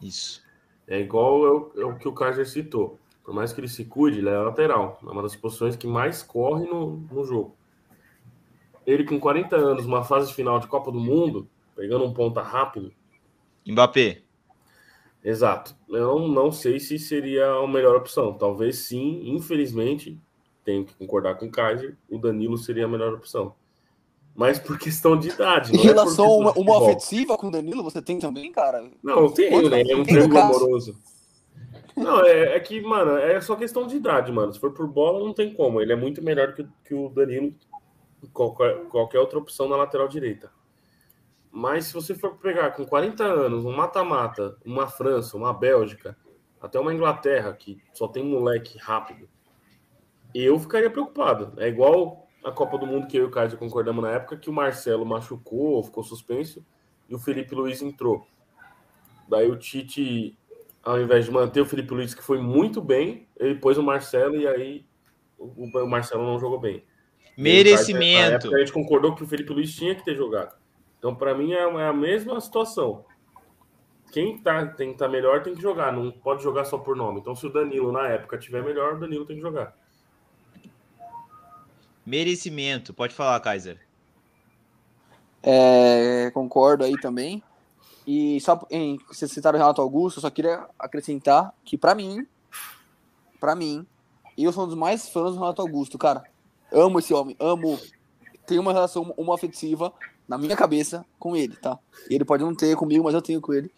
Isso. 0.00 0.42
É 0.86 1.00
igual 1.00 1.46
é 1.46 1.84
o, 1.84 1.94
é 1.94 1.98
que 1.98 2.06
o 2.06 2.12
Kaiser 2.12 2.46
citou. 2.46 2.98
Por 3.24 3.34
mais 3.34 3.52
que 3.52 3.60
ele 3.60 3.68
se 3.68 3.86
cuide, 3.86 4.18
ele 4.18 4.28
é 4.28 4.38
lateral. 4.38 5.00
É 5.02 5.10
uma 5.10 5.22
das 5.22 5.34
posições 5.34 5.76
que 5.76 5.86
mais 5.86 6.22
corre 6.22 6.66
no, 6.66 6.98
no 7.10 7.24
jogo. 7.24 7.56
Ele 8.86 9.04
com 9.04 9.18
40 9.18 9.56
anos, 9.56 9.86
uma 9.86 10.04
fase 10.04 10.32
final 10.32 10.60
de 10.60 10.66
Copa 10.66 10.92
do 10.92 11.00
Mundo, 11.00 11.48
pegando 11.74 12.04
um 12.04 12.12
ponta 12.12 12.42
rápido. 12.42 12.92
Mbappé. 13.66 14.23
Exato. 15.24 15.74
Eu 15.88 16.18
não, 16.18 16.28
não 16.28 16.52
sei 16.52 16.78
se 16.78 16.98
seria 16.98 17.50
a 17.50 17.66
melhor 17.66 17.96
opção. 17.96 18.34
Talvez 18.34 18.78
sim, 18.78 19.22
infelizmente, 19.24 20.20
tenho 20.64 20.84
que 20.84 20.94
concordar 20.94 21.36
com 21.36 21.46
o 21.46 21.50
Kaiser, 21.50 21.96
o 22.10 22.18
Danilo 22.18 22.58
seria 22.58 22.84
a 22.84 22.88
melhor 22.88 23.14
opção 23.14 23.54
mas 24.34 24.58
por 24.58 24.78
questão 24.78 25.16
de 25.16 25.28
idade. 25.28 25.74
Em 25.74 25.78
é 25.78 25.82
relação 25.82 26.24
a 26.24 26.36
uma, 26.36 26.52
uma 26.52 26.82
ofensiva 26.82 27.38
com 27.38 27.46
o 27.46 27.50
Danilo, 27.50 27.84
você 27.84 28.02
tem 28.02 28.18
também, 28.18 28.50
cara? 28.50 28.84
Não, 29.02 29.20
eu 29.20 29.30
tenho, 29.30 29.70
né? 29.70 29.82
É 29.88 29.96
um 29.96 30.02
triângulo 30.02 30.40
amoroso. 30.40 30.98
Não, 31.96 32.24
é, 32.24 32.56
é, 32.56 32.60
que, 32.60 32.80
mano, 32.80 33.16
é 33.16 33.40
só 33.40 33.54
questão 33.54 33.86
de 33.86 33.96
idade, 33.96 34.32
mano. 34.32 34.52
Se 34.52 34.58
for 34.58 34.72
por 34.72 34.88
bola, 34.88 35.24
não 35.24 35.32
tem 35.32 35.54
como. 35.54 35.80
Ele 35.80 35.92
é 35.92 35.96
muito 35.96 36.20
melhor 36.20 36.52
que, 36.52 36.66
que 36.84 36.92
o 36.92 37.08
Danilo, 37.08 37.54
qualquer, 38.32 38.86
qualquer 38.86 39.20
outra 39.20 39.38
opção 39.38 39.68
na 39.68 39.76
lateral 39.76 40.08
direita. 40.08 40.50
Mas 41.56 41.84
se 41.84 41.94
você 41.94 42.16
for 42.16 42.36
pegar 42.38 42.72
com 42.72 42.84
40 42.84 43.22
anos, 43.22 43.64
um 43.64 43.70
mata-mata, 43.70 44.56
uma 44.66 44.88
França, 44.88 45.36
uma 45.36 45.54
Bélgica, 45.54 46.18
até 46.60 46.80
uma 46.80 46.92
Inglaterra, 46.92 47.52
que 47.52 47.80
só 47.92 48.08
tem 48.08 48.24
moleque 48.24 48.76
rápido, 48.76 49.28
eu 50.34 50.58
ficaria 50.58 50.90
preocupado. 50.90 51.52
É 51.56 51.68
igual 51.68 52.28
a 52.44 52.50
Copa 52.50 52.76
do 52.76 52.88
Mundo 52.88 53.06
que 53.06 53.16
eu 53.16 53.22
e 53.22 53.26
o 53.28 53.30
Kaiser 53.30 53.56
concordamos 53.56 54.02
na 54.02 54.10
época 54.10 54.36
que 54.36 54.50
o 54.50 54.52
Marcelo 54.52 55.06
machucou, 55.06 55.80
ficou 55.84 56.02
suspenso 56.02 56.66
e 57.08 57.14
o 57.14 57.20
Felipe 57.20 57.54
Luiz 57.54 57.80
entrou. 57.80 58.26
Daí 59.28 59.48
o 59.48 59.56
Tite, 59.56 60.36
ao 60.82 61.00
invés 61.00 61.24
de 61.26 61.30
manter 61.30 61.60
o 61.60 61.66
Felipe 61.66 61.94
Luiz, 61.94 62.16
que 62.16 62.22
foi 62.22 62.40
muito 62.40 62.82
bem, 62.82 63.28
ele 63.38 63.54
pôs 63.54 63.78
o 63.78 63.82
Marcelo 63.82 64.34
e 64.34 64.48
aí 64.48 64.84
o, 65.38 65.66
o 65.66 65.88
Marcelo 65.88 66.24
não 66.24 66.40
jogou 66.40 66.58
bem. 66.58 66.84
Merecimento. 67.38 68.28
Na 68.28 68.34
época 68.34 68.56
a 68.56 68.58
gente 68.58 68.72
concordou 68.72 69.14
que 69.14 69.22
o 69.22 69.26
Felipe 69.26 69.52
Luiz 69.52 69.72
tinha 69.72 69.94
que 69.94 70.04
ter 70.04 70.16
jogado. 70.16 70.63
Então, 71.04 71.14
para 71.14 71.34
mim, 71.34 71.52
é, 71.52 71.58
é 71.58 71.86
a 71.86 71.92
mesma 71.92 72.40
situação. 72.40 73.04
Quem 74.10 74.38
tá, 74.38 74.64
tem 74.68 74.88
que 74.88 74.94
estar 74.94 75.04
tá 75.04 75.12
melhor 75.12 75.42
tem 75.42 75.54
que 75.54 75.60
jogar, 75.60 75.92
não 75.92 76.10
pode 76.10 76.42
jogar 76.42 76.64
só 76.64 76.78
por 76.78 76.96
nome. 76.96 77.20
Então, 77.20 77.36
se 77.36 77.46
o 77.46 77.52
Danilo 77.52 77.92
na 77.92 78.08
época 78.08 78.38
tiver 78.38 78.64
melhor, 78.64 78.94
o 78.94 79.00
Danilo 79.00 79.26
tem 79.26 79.36
que 79.36 79.42
jogar. 79.42 79.76
Merecimento, 82.06 82.94
pode 82.94 83.14
falar, 83.14 83.38
Kaiser. 83.40 83.86
É, 85.42 86.30
concordo 86.32 86.84
aí 86.84 86.98
também. 86.98 87.42
E 88.06 88.40
só 88.40 88.66
em 88.70 88.98
vocês 89.06 89.30
citaram 89.30 89.58
o 89.58 89.60
Renato 89.60 89.82
Augusto, 89.82 90.16
eu 90.16 90.22
só 90.22 90.30
queria 90.30 90.66
acrescentar 90.78 91.52
que, 91.66 91.76
para 91.76 91.94
mim, 91.94 92.26
para 93.38 93.54
mim, 93.54 93.86
eu 94.38 94.50
sou 94.54 94.64
um 94.64 94.68
dos 94.68 94.76
mais 94.76 95.06
fãs 95.10 95.34
do 95.34 95.40
Renato 95.40 95.60
Augusto, 95.60 95.98
cara. 95.98 96.24
Amo 96.72 96.98
esse 96.98 97.12
homem, 97.12 97.36
amo. 97.38 97.78
Tenho 98.46 98.62
uma 98.62 98.72
relação 98.72 99.12
uma 99.18 99.34
afetiva 99.34 99.92
na 100.28 100.38
minha 100.38 100.56
cabeça 100.56 101.04
com 101.18 101.36
ele, 101.36 101.54
tá? 101.56 101.78
Ele 102.08 102.24
pode 102.24 102.42
não 102.42 102.54
ter 102.54 102.76
comigo, 102.76 103.04
mas 103.04 103.14
eu 103.14 103.22
tenho 103.22 103.40
com 103.40 103.52
ele. 103.52 103.70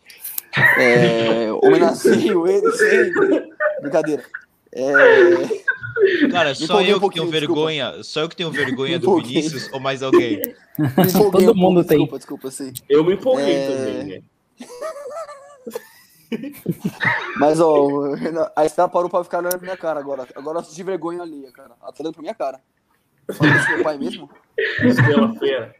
É, 0.79 1.53
homenageio 1.63 2.47
ele 2.47 2.73
sempre. 2.73 3.49
Brincadeira. 3.81 4.25
É... 4.73 4.87
Cara, 6.31 6.55
só 6.55 6.83
eu 6.83 6.99
um 6.99 7.09
que 7.09 7.19
tenho 7.19 7.31
vergonha, 7.31 7.85
desculpa. 7.87 8.05
só 8.05 8.21
eu 8.21 8.29
que 8.29 8.37
tenho 8.37 8.51
vergonha 8.51 8.99
do 8.99 9.17
Vinícius 9.17 9.73
ou 9.73 9.81
mais 9.81 10.03
alguém? 10.03 10.43
Todo 11.33 11.53
um 11.53 11.55
mundo 11.55 11.83
tem. 11.83 11.99
Desculpa, 11.99 12.19
desculpa, 12.19 12.51
sim. 12.51 12.73
Eu 12.89 13.03
me 13.05 13.15
empolguei 13.15 13.55
é... 13.55 13.67
também, 13.67 14.05
né? 14.05 14.23
Mas, 17.39 17.61
ó, 17.61 17.89
a 18.55 18.67
Estela 18.67 18.89
parou 18.89 19.09
pra 19.09 19.25
ficar 19.25 19.39
olhando 19.39 19.53
pra 19.53 19.61
minha 19.61 19.77
cara 19.77 20.01
agora. 20.01 20.27
Agora 20.35 20.59
eu 20.59 20.65
senti 20.65 20.83
vergonha 20.83 21.23
ali, 21.23 21.51
cara. 21.53 21.71
Ela 21.81 21.93
tá 21.93 22.03
olhando 22.03 22.15
pra 22.15 22.23
minha 22.23 22.35
cara. 22.35 22.61
Falando 23.33 23.57
isso 23.57 23.71
meu 23.71 23.83
pai 23.83 23.97
mesmo? 23.97 24.31
Estrela 24.83 25.35
feia. 25.39 25.75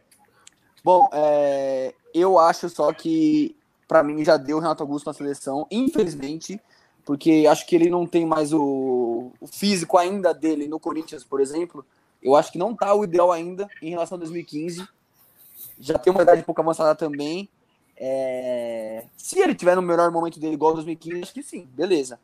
Bom, 0.87 1.09
é, 1.11 1.93
eu 2.13 2.39
acho 2.39 2.69
só 2.69 2.93
que 2.93 3.53
para 3.89 4.01
mim 4.01 4.23
já 4.23 4.37
deu 4.37 4.55
o 4.55 4.59
Renato 4.61 4.81
Augusto 4.81 5.07
na 5.07 5.13
seleção, 5.13 5.67
infelizmente, 5.69 6.61
porque 7.03 7.45
acho 7.45 7.67
que 7.67 7.75
ele 7.75 7.89
não 7.89 8.07
tem 8.07 8.25
mais 8.25 8.53
o, 8.53 9.33
o, 9.37 9.47
físico 9.47 9.97
ainda 9.97 10.33
dele 10.33 10.65
no 10.65 10.79
Corinthians, 10.79 11.25
por 11.25 11.41
exemplo. 11.41 11.85
Eu 12.23 12.37
acho 12.37 12.53
que 12.53 12.57
não 12.57 12.73
tá 12.73 12.93
o 12.95 13.03
ideal 13.03 13.33
ainda 13.33 13.67
em 13.81 13.89
relação 13.89 14.15
a 14.15 14.19
2015. 14.19 14.87
Já 15.77 15.99
tem 15.99 16.13
uma 16.13 16.21
idade 16.21 16.39
um 16.39 16.45
pouco 16.45 16.61
avançada 16.61 16.95
também. 16.95 17.49
É, 17.97 19.03
se 19.17 19.39
ele 19.41 19.55
tiver 19.55 19.75
no 19.75 19.81
melhor 19.81 20.09
momento 20.09 20.39
dele 20.39 20.53
igual 20.53 20.73
2015, 20.73 21.21
acho 21.21 21.33
que 21.33 21.43
sim, 21.43 21.67
beleza. 21.73 22.17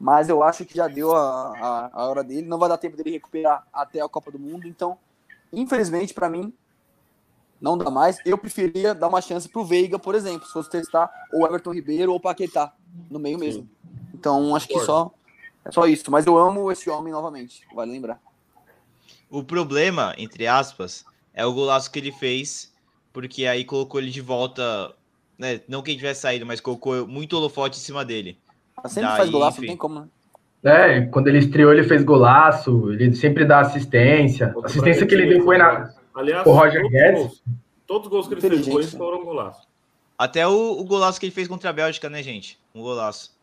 Mas 0.00 0.30
eu 0.30 0.42
acho 0.42 0.64
que 0.64 0.74
já 0.74 0.88
deu 0.88 1.14
a, 1.14 1.52
a, 1.54 1.90
a 1.92 2.08
hora 2.08 2.24
dele. 2.24 2.46
Não 2.46 2.56
vai 2.56 2.70
dar 2.70 2.78
tempo 2.78 2.96
dele 2.96 3.10
recuperar 3.10 3.66
até 3.70 4.00
a 4.00 4.08
Copa 4.08 4.30
do 4.30 4.38
Mundo. 4.38 4.66
Então, 4.66 4.96
infelizmente, 5.52 6.14
para 6.14 6.30
mim, 6.30 6.50
não 7.60 7.76
dá 7.76 7.90
mais. 7.90 8.18
Eu 8.24 8.38
preferia 8.38 8.94
dar 8.94 9.08
uma 9.08 9.20
chance 9.20 9.48
pro 9.48 9.64
Veiga, 9.64 9.98
por 9.98 10.14
exemplo, 10.14 10.46
se 10.46 10.52
fosse 10.52 10.70
testar 10.70 11.10
ou 11.32 11.46
Everton 11.46 11.72
Ribeiro 11.72 12.12
ou 12.12 12.20
Paquetá 12.20 12.72
no 13.10 13.18
meio 13.18 13.38
mesmo. 13.38 13.62
Sim. 13.62 13.68
Então, 14.14 14.54
acho 14.54 14.68
que 14.68 14.78
só 14.80 15.12
é 15.66 15.72
só 15.72 15.86
isso. 15.86 16.10
Mas 16.10 16.26
eu 16.26 16.38
amo 16.38 16.70
esse 16.70 16.88
homem 16.88 17.12
novamente, 17.12 17.62
vale 17.74 17.90
lembrar. 17.90 18.20
O 19.28 19.42
problema, 19.42 20.14
entre 20.16 20.46
aspas, 20.46 21.04
é 21.34 21.44
o 21.44 21.52
golaço 21.52 21.90
que 21.90 21.98
ele 21.98 22.12
fez, 22.12 22.72
porque 23.12 23.44
aí 23.46 23.64
colocou 23.64 24.00
ele 24.00 24.10
de 24.10 24.20
volta, 24.20 24.94
né? 25.36 25.60
Não 25.68 25.82
que 25.82 25.90
ele 25.90 25.98
tivesse 25.98 26.20
saído, 26.20 26.46
mas 26.46 26.60
colocou 26.60 27.06
muito 27.06 27.36
holofote 27.36 27.78
em 27.78 27.82
cima 27.82 28.04
dele. 28.04 28.38
Mas 28.82 28.92
sempre 28.92 29.08
Daí, 29.08 29.16
faz 29.18 29.30
golaço, 29.30 29.58
enfim. 29.58 29.66
não 29.66 29.72
tem 29.72 29.76
como, 29.76 30.00
né? 30.00 30.08
É, 30.64 31.00
quando 31.06 31.28
ele 31.28 31.38
estreou, 31.38 31.72
ele 31.72 31.84
fez 31.84 32.02
golaço, 32.02 32.92
ele 32.92 33.14
sempre 33.14 33.44
dá 33.44 33.60
assistência. 33.60 34.54
A 34.62 34.66
assistência 34.66 35.06
que 35.06 35.14
ele 35.14 35.26
deu 35.26 35.44
foi 35.44 35.58
na. 35.58 35.92
Aliás, 36.16 36.46
o 36.46 36.50
Roger 36.50 36.88
Guedes. 36.88 37.42
Todos 37.86 38.06
os 38.06 38.10
gols 38.10 38.26
que 38.26 38.34
ele 38.34 38.40
fez 38.40 38.64
depois 38.64 38.92
foram 38.92 39.22
golaço. 39.22 39.68
Até 40.18 40.48
o, 40.48 40.80
o, 40.80 40.84
golaço 40.84 41.20
que 41.20 41.26
ele 41.26 41.34
fez 41.34 41.46
contra 41.46 41.68
a 41.68 41.72
Bélgica, 41.72 42.08
né, 42.08 42.22
gente? 42.22 42.58
Um 42.74 42.80
golaço. 42.80 43.36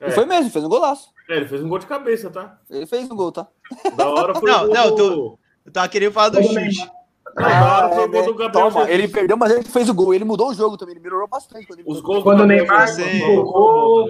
É. 0.00 0.10
Foi 0.12 0.24
mesmo, 0.24 0.50
fez 0.50 0.64
um 0.64 0.68
golaço. 0.68 1.10
É, 1.28 1.36
ele 1.36 1.48
fez 1.48 1.62
um 1.62 1.68
gol 1.68 1.80
de 1.80 1.86
cabeça, 1.86 2.30
tá? 2.30 2.56
Ele 2.70 2.86
fez 2.86 3.10
um 3.10 3.16
gol, 3.16 3.32
tá? 3.32 3.48
Da 3.96 4.08
hora 4.08 4.34
foi 4.34 4.48
não, 4.48 4.64
o 4.64 4.66
gol 4.66 4.74
não, 4.96 5.38
eu 5.66 5.72
tava 5.72 5.88
querendo 5.88 6.12
falar 6.12 6.28
do 6.28 6.42
chute. 6.42 6.88
Ah, 7.36 7.90
é, 7.92 8.08
né? 8.08 8.48
Toma, 8.52 8.90
ele 8.90 9.08
perdeu, 9.08 9.36
mas 9.36 9.52
ele 9.52 9.64
fez 9.64 9.88
o 9.88 9.94
gol. 9.94 10.14
Ele 10.14 10.24
mudou 10.24 10.50
o 10.50 10.54
jogo 10.54 10.76
também, 10.76 10.94
ele 10.94 11.02
melhorou 11.02 11.28
bastante. 11.28 11.66
Quando 11.66 11.82
Os 11.84 12.00
gols 12.00 12.22
quando 12.22 12.40
o 12.40 12.46
Neymar 12.46 12.94
pipocou, 12.96 14.08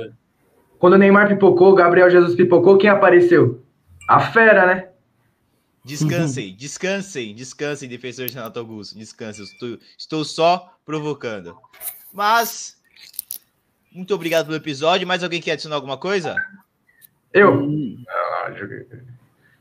quando 0.79 0.93
o 0.93 0.99
Neymar 0.99 1.29
pipocou, 1.29 1.71
o 1.71 1.75
Gabriel 1.75 2.11
Jesus 2.11 2.37
pipocou, 2.37 2.79
quem 2.79 2.91
apareceu? 2.91 3.63
A 4.09 4.21
fera, 4.21 4.67
né? 4.67 4.88
Descansem, 5.89 6.55
descansem, 6.55 7.35
descansem, 7.35 7.89
defensor 7.89 8.27
de 8.27 8.35
Renato 8.35 8.59
Augusto. 8.59 8.99
Descansem, 8.99 9.43
estou, 9.43 9.79
estou 9.97 10.23
só 10.23 10.75
provocando. 10.85 11.57
Mas, 12.13 12.79
muito 13.91 14.15
obrigado 14.15 14.45
pelo 14.45 14.59
episódio. 14.59 15.09
Mais 15.09 15.25
alguém 15.25 15.41
quer 15.41 15.53
adicionar 15.53 15.77
alguma 15.77 15.97
coisa? 15.97 16.37
Eu. 17.33 17.67
Ah, 18.07 18.53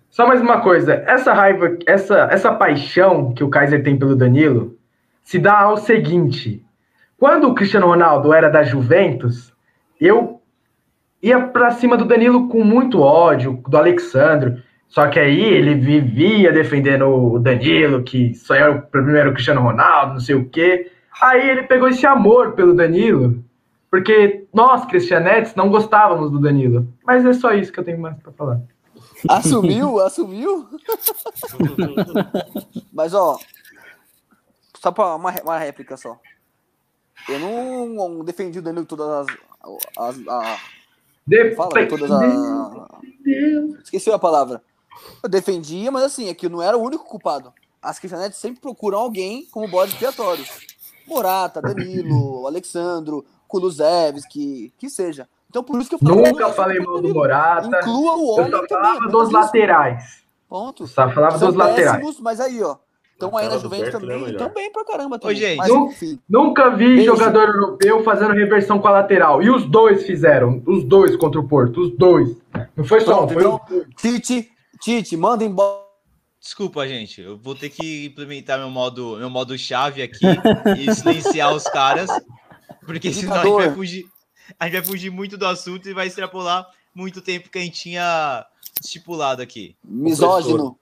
só 0.09 0.27
mais 0.27 0.41
uma 0.41 0.59
coisa. 0.59 0.95
Essa 1.07 1.31
raiva, 1.31 1.77
essa, 1.85 2.27
essa 2.29 2.53
paixão 2.53 3.33
que 3.33 3.43
o 3.43 3.49
Kaiser 3.49 3.81
tem 3.81 3.97
pelo 3.97 4.15
Danilo 4.15 4.77
se 5.23 5.39
dá 5.39 5.59
ao 5.59 5.77
seguinte: 5.77 6.61
quando 7.17 7.47
o 7.47 7.55
Cristiano 7.55 7.87
Ronaldo 7.87 8.33
era 8.33 8.49
da 8.49 8.63
Juventus, 8.63 9.53
eu 9.97 10.41
ia 11.23 11.39
para 11.39 11.71
cima 11.71 11.95
do 11.95 12.03
Danilo 12.03 12.49
com 12.49 12.65
muito 12.65 12.99
ódio, 12.99 13.63
do 13.65 13.77
Alexandre. 13.77 14.61
Só 14.87 15.07
que 15.07 15.19
aí 15.19 15.43
ele 15.43 15.75
vivia 15.75 16.51
defendendo 16.51 17.07
o 17.07 17.39
Danilo, 17.39 18.03
que 18.03 18.33
só 18.33 18.55
era 18.55 18.71
o 18.71 18.81
primeiro 18.81 19.33
Cristiano 19.33 19.61
Ronaldo, 19.61 20.13
não 20.13 20.19
sei 20.19 20.35
o 20.35 20.49
quê. 20.49 20.91
Aí 21.21 21.49
ele 21.49 21.63
pegou 21.63 21.87
esse 21.87 22.05
amor 22.05 22.53
pelo 22.53 22.73
Danilo, 22.73 23.43
porque 23.91 24.45
nós, 24.53 24.85
cristianetes, 24.85 25.55
não 25.55 25.69
gostávamos 25.69 26.31
do 26.31 26.39
Danilo. 26.39 26.87
Mas 27.05 27.25
é 27.25 27.33
só 27.33 27.53
isso 27.53 27.71
que 27.71 27.79
eu 27.79 27.83
tenho 27.83 27.99
mais 27.99 28.17
para 28.17 28.31
falar. 28.31 28.61
Assumiu, 29.29 29.99
assumiu. 29.99 30.67
Mas, 32.93 33.13
ó, 33.13 33.37
só 34.79 34.91
para 34.91 35.15
uma, 35.15 35.33
uma 35.41 35.57
réplica 35.57 35.97
só. 35.97 36.19
Eu 37.27 37.39
não 37.39 38.23
defendi 38.23 38.59
o 38.59 38.61
Danilo 38.61 38.85
todas 38.85 39.07
as. 39.09 39.27
as, 39.97 40.27
as 40.27 41.55
fala, 41.55 41.87
todas 41.87 42.09
as. 42.09 42.33
Esqueci 43.83 44.11
a 44.11 44.19
palavra. 44.19 44.61
Eu 45.23 45.29
defendia, 45.29 45.91
mas 45.91 46.03
assim, 46.03 46.29
é 46.29 46.33
que 46.33 46.45
eu 46.45 46.49
não 46.49 46.61
era 46.61 46.77
o 46.77 46.81
único 46.81 47.05
culpado. 47.05 47.53
As 47.81 47.99
cristianetes 47.99 48.39
sempre 48.39 48.59
procuram 48.59 48.99
alguém 48.99 49.45
como 49.51 49.67
bode 49.67 49.91
expiatório. 49.91 50.43
Morata, 51.07 51.61
Danilo, 51.61 52.45
Alexandro, 52.47 53.25
Kulusevski, 53.47 54.73
que 54.77 54.89
seja. 54.89 55.27
Então 55.49 55.63
por 55.63 55.79
isso 55.79 55.89
que 55.89 55.95
eu 55.95 55.99
falei. 55.99 56.31
Nunca 56.31 56.49
falei 56.49 56.79
mal 56.79 57.01
do 57.01 57.13
Morata. 57.13 57.67
Inclua 57.67 58.15
o 58.15 58.27
homem 58.33 58.51
eu 58.51 58.59
só 58.59 58.67
falava 58.67 58.97
também, 58.97 59.11
dos 59.11 59.31
laterais. 59.31 60.23
Ponto. 60.49 60.87
Só 60.87 61.09
falava 61.09 61.37
São 61.37 61.49
dos 61.49 61.57
laterais. 61.57 62.19
Mas 62.19 62.39
aí, 62.39 62.61
ó. 62.61 62.77
Então 63.15 63.35
aí 63.35 63.49
na 63.49 63.57
Juventus 63.57 63.89
também, 63.89 64.25
é 64.27 64.33
também 64.33 64.71
pra 64.71 64.85
caramba 64.85 65.17
também. 65.17 65.35
Ô, 65.35 65.39
gente, 65.39 65.57
mas, 65.57 65.69
enfim. 65.69 66.19
Nunca 66.29 66.69
vi 66.69 66.97
Beijo. 66.97 67.15
jogador 67.15 67.47
europeu 67.47 68.03
fazendo 68.03 68.33
reversão 68.33 68.77
com 68.77 68.87
a 68.87 68.91
lateral. 68.91 69.41
E 69.41 69.49
os 69.49 69.65
dois 69.65 70.05
fizeram. 70.05 70.61
Os 70.67 70.83
dois 70.83 71.15
contra 71.15 71.39
o 71.39 71.47
Porto. 71.47 71.81
Os 71.81 71.97
dois. 71.97 72.37
Não 72.75 72.85
foi 72.85 73.01
só 73.01 73.25
Pronto, 73.25 73.31
um, 73.31 73.33
foi 73.33 73.41
então, 73.41 73.61
Tite, 73.97 74.51
Tite, 74.81 75.17
manda 75.17 75.43
embora. 75.43 75.85
Desculpa, 76.39 76.87
gente. 76.87 77.21
Eu 77.21 77.37
vou 77.37 77.55
ter 77.55 77.69
que 77.69 78.05
implementar 78.05 78.57
meu 78.59 78.69
modo, 78.69 79.17
meu 79.17 79.29
modo 79.29 79.57
chave 79.57 80.01
aqui 80.01 80.25
e 80.77 80.93
silenciar 80.93 81.53
os 81.53 81.63
caras, 81.63 82.09
porque 82.85 83.11
senão 83.11 83.35
a 83.35 83.43
gente 83.43 83.55
vai 83.55 83.73
fugir. 83.73 84.05
A 84.59 84.65
gente 84.65 84.73
vai 84.75 84.85
fugir 84.85 85.09
muito 85.09 85.37
do 85.37 85.45
assunto 85.45 85.89
e 85.89 85.93
vai 85.93 86.07
extrapolar 86.07 86.65
muito 86.95 87.21
tempo 87.21 87.49
que 87.49 87.57
a 87.57 87.61
gente 87.61 87.81
tinha 87.81 88.45
estipulado 88.81 89.41
aqui. 89.41 89.75
Misógino. 89.83 90.77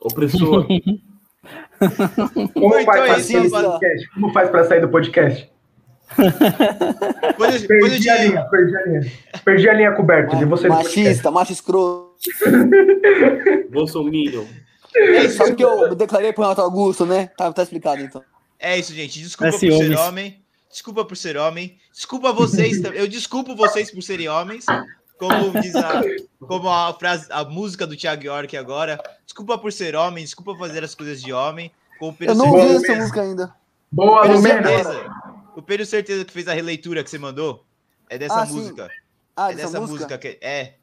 Opressor. 0.00 0.66
Como, 2.54 2.84
faz 2.84 3.28
então, 3.28 3.42
assim, 3.42 3.50
podcast? 3.50 4.10
Como 4.14 4.32
faz 4.32 4.50
para 4.50 4.64
sair 4.64 4.80
do 4.80 4.88
podcast? 4.88 5.50
Quando, 7.36 7.66
perdi 7.66 8.06
quando 8.06 8.08
a 8.08 8.24
linha, 8.24 8.44
perdi 8.44 8.76
a 8.76 8.82
linha. 8.86 9.12
Perdi 9.44 9.68
a 9.68 9.74
linha 9.74 9.92
coberta 9.92 10.36
de 10.36 10.44
você. 10.44 10.68
Machista, 10.68 11.30
macho 11.30 11.52
escroto. 11.52 12.12
Bolsonaro. 13.70 14.46
É 14.94 15.24
isso 15.24 15.54
que 15.54 15.64
eu 15.64 15.94
declarei 15.94 16.32
pro 16.32 16.42
Renato 16.42 16.60
Augusto, 16.60 17.06
né? 17.06 17.30
Tá, 17.36 17.52
tá 17.52 17.62
explicado 17.62 18.02
então. 18.02 18.22
É 18.58 18.78
isso, 18.78 18.92
gente. 18.92 19.18
Desculpa 19.20 19.48
é 19.48 19.58
por 19.58 19.58
ser 19.58 19.96
homem. 19.96 20.42
Desculpa 20.70 21.04
por 21.04 21.16
ser 21.16 21.36
homem. 21.36 21.78
Desculpa 21.92 22.32
vocês 22.32 22.80
também. 22.80 23.00
Eu 23.00 23.08
desculpo 23.08 23.56
vocês 23.56 23.90
por 23.90 24.02
serem 24.02 24.28
homens. 24.28 24.66
Como 25.18 25.60
diz 25.60 25.74
a, 25.76 26.02
como 26.40 26.68
a 26.68 26.92
frase, 26.94 27.26
a 27.30 27.44
música 27.44 27.86
do 27.86 27.96
Thiago 27.96 28.24
York 28.24 28.56
agora. 28.56 29.00
Desculpa 29.24 29.58
por 29.58 29.72
ser 29.72 29.94
homem, 29.94 30.24
desculpa 30.24 30.56
fazer 30.58 30.82
as 30.82 30.94
coisas 30.94 31.22
de 31.22 31.32
homem. 31.32 31.70
Eu 32.20 32.34
não 32.34 32.50
ouvi 32.50 32.76
essa 32.76 32.94
música 32.96 33.22
ainda. 33.22 33.54
Boa, 33.90 34.24
Lumena. 34.24 34.68
O 35.56 35.62
Pedro 35.62 35.84
certeza 35.86 36.24
que 36.24 36.32
fez 36.32 36.48
a 36.48 36.52
releitura 36.52 37.02
que 37.04 37.10
você 37.10 37.18
mandou. 37.18 37.64
É 38.08 38.18
dessa 38.18 38.42
Ah, 38.42 38.46
sim. 38.46 38.54
música. 38.54 38.90
Ah, 39.36 39.52
é 39.52 39.54
dessa 39.54 39.80
música? 39.80 40.04
música 40.04 40.18
que 40.18 40.38
é. 40.40 40.74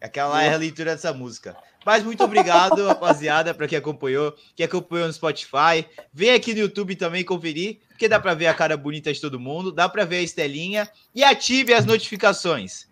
Aquela 0.00 0.42
é 0.42 0.48
a 0.48 0.50
releitura 0.50 0.92
dessa 0.94 1.12
música. 1.12 1.56
Mas 1.84 2.02
muito 2.02 2.22
obrigado, 2.22 2.84
rapaziada, 2.86 3.54
para 3.54 3.66
quem 3.68 3.78
acompanhou, 3.78 4.34
que 4.54 4.62
acompanhou 4.62 5.06
no 5.06 5.12
Spotify. 5.12 5.86
Vem 6.12 6.32
aqui 6.34 6.52
no 6.52 6.60
YouTube 6.60 6.96
também 6.96 7.24
conferir, 7.24 7.78
porque 7.88 8.08
dá 8.08 8.18
para 8.20 8.34
ver 8.34 8.48
a 8.48 8.54
cara 8.54 8.76
bonita 8.76 9.12
de 9.12 9.20
todo 9.20 9.38
mundo, 9.40 9.72
dá 9.72 9.88
para 9.88 10.04
ver 10.04 10.16
a 10.18 10.22
estelinha 10.22 10.88
e 11.14 11.22
ative 11.24 11.72
as 11.72 11.84
notificações. 11.86 12.86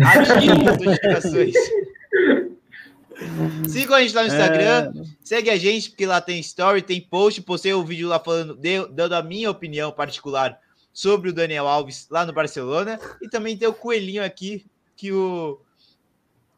Ative 0.00 0.52
as 0.68 0.78
notificações. 0.84 1.54
Sigam 3.68 3.94
a 3.96 4.00
gente 4.02 4.14
lá 4.14 4.22
no 4.22 4.28
Instagram, 4.28 4.92
segue 5.22 5.50
a 5.50 5.56
gente, 5.56 5.90
porque 5.90 6.06
lá 6.06 6.20
tem 6.20 6.40
story, 6.40 6.82
tem 6.82 7.00
post. 7.00 7.42
Postei 7.42 7.74
um 7.74 7.84
vídeo 7.84 8.08
lá 8.08 8.18
falando, 8.18 8.54
deu- 8.56 8.88
dando 8.88 9.14
a 9.14 9.22
minha 9.22 9.50
opinião 9.50 9.92
particular 9.92 10.58
sobre 10.92 11.30
o 11.30 11.32
Daniel 11.32 11.68
Alves 11.68 12.06
lá 12.10 12.24
no 12.26 12.32
Barcelona. 12.32 12.98
E 13.22 13.28
também 13.28 13.56
tem 13.56 13.68
o 13.68 13.72
coelhinho 13.72 14.24
aqui 14.24 14.66
que 14.96 15.12
o 15.12 15.60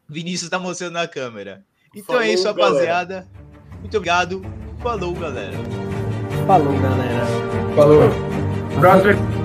Vinícius 0.08 0.50
tá 0.50 0.58
mostrando 0.58 0.94
na 0.94 1.06
câmera. 1.08 1.64
Então 1.94 2.16
é 2.16 2.18
Falou, 2.20 2.34
isso, 2.34 2.44
galera. 2.44 2.64
rapaziada. 2.68 3.28
Muito 3.80 3.96
obrigado. 3.96 4.42
Falou, 4.82 5.14
galera. 5.14 5.56
Falou, 6.46 6.72
galera. 6.80 7.26
Falou. 7.76 8.02
Próximo 8.80 9.41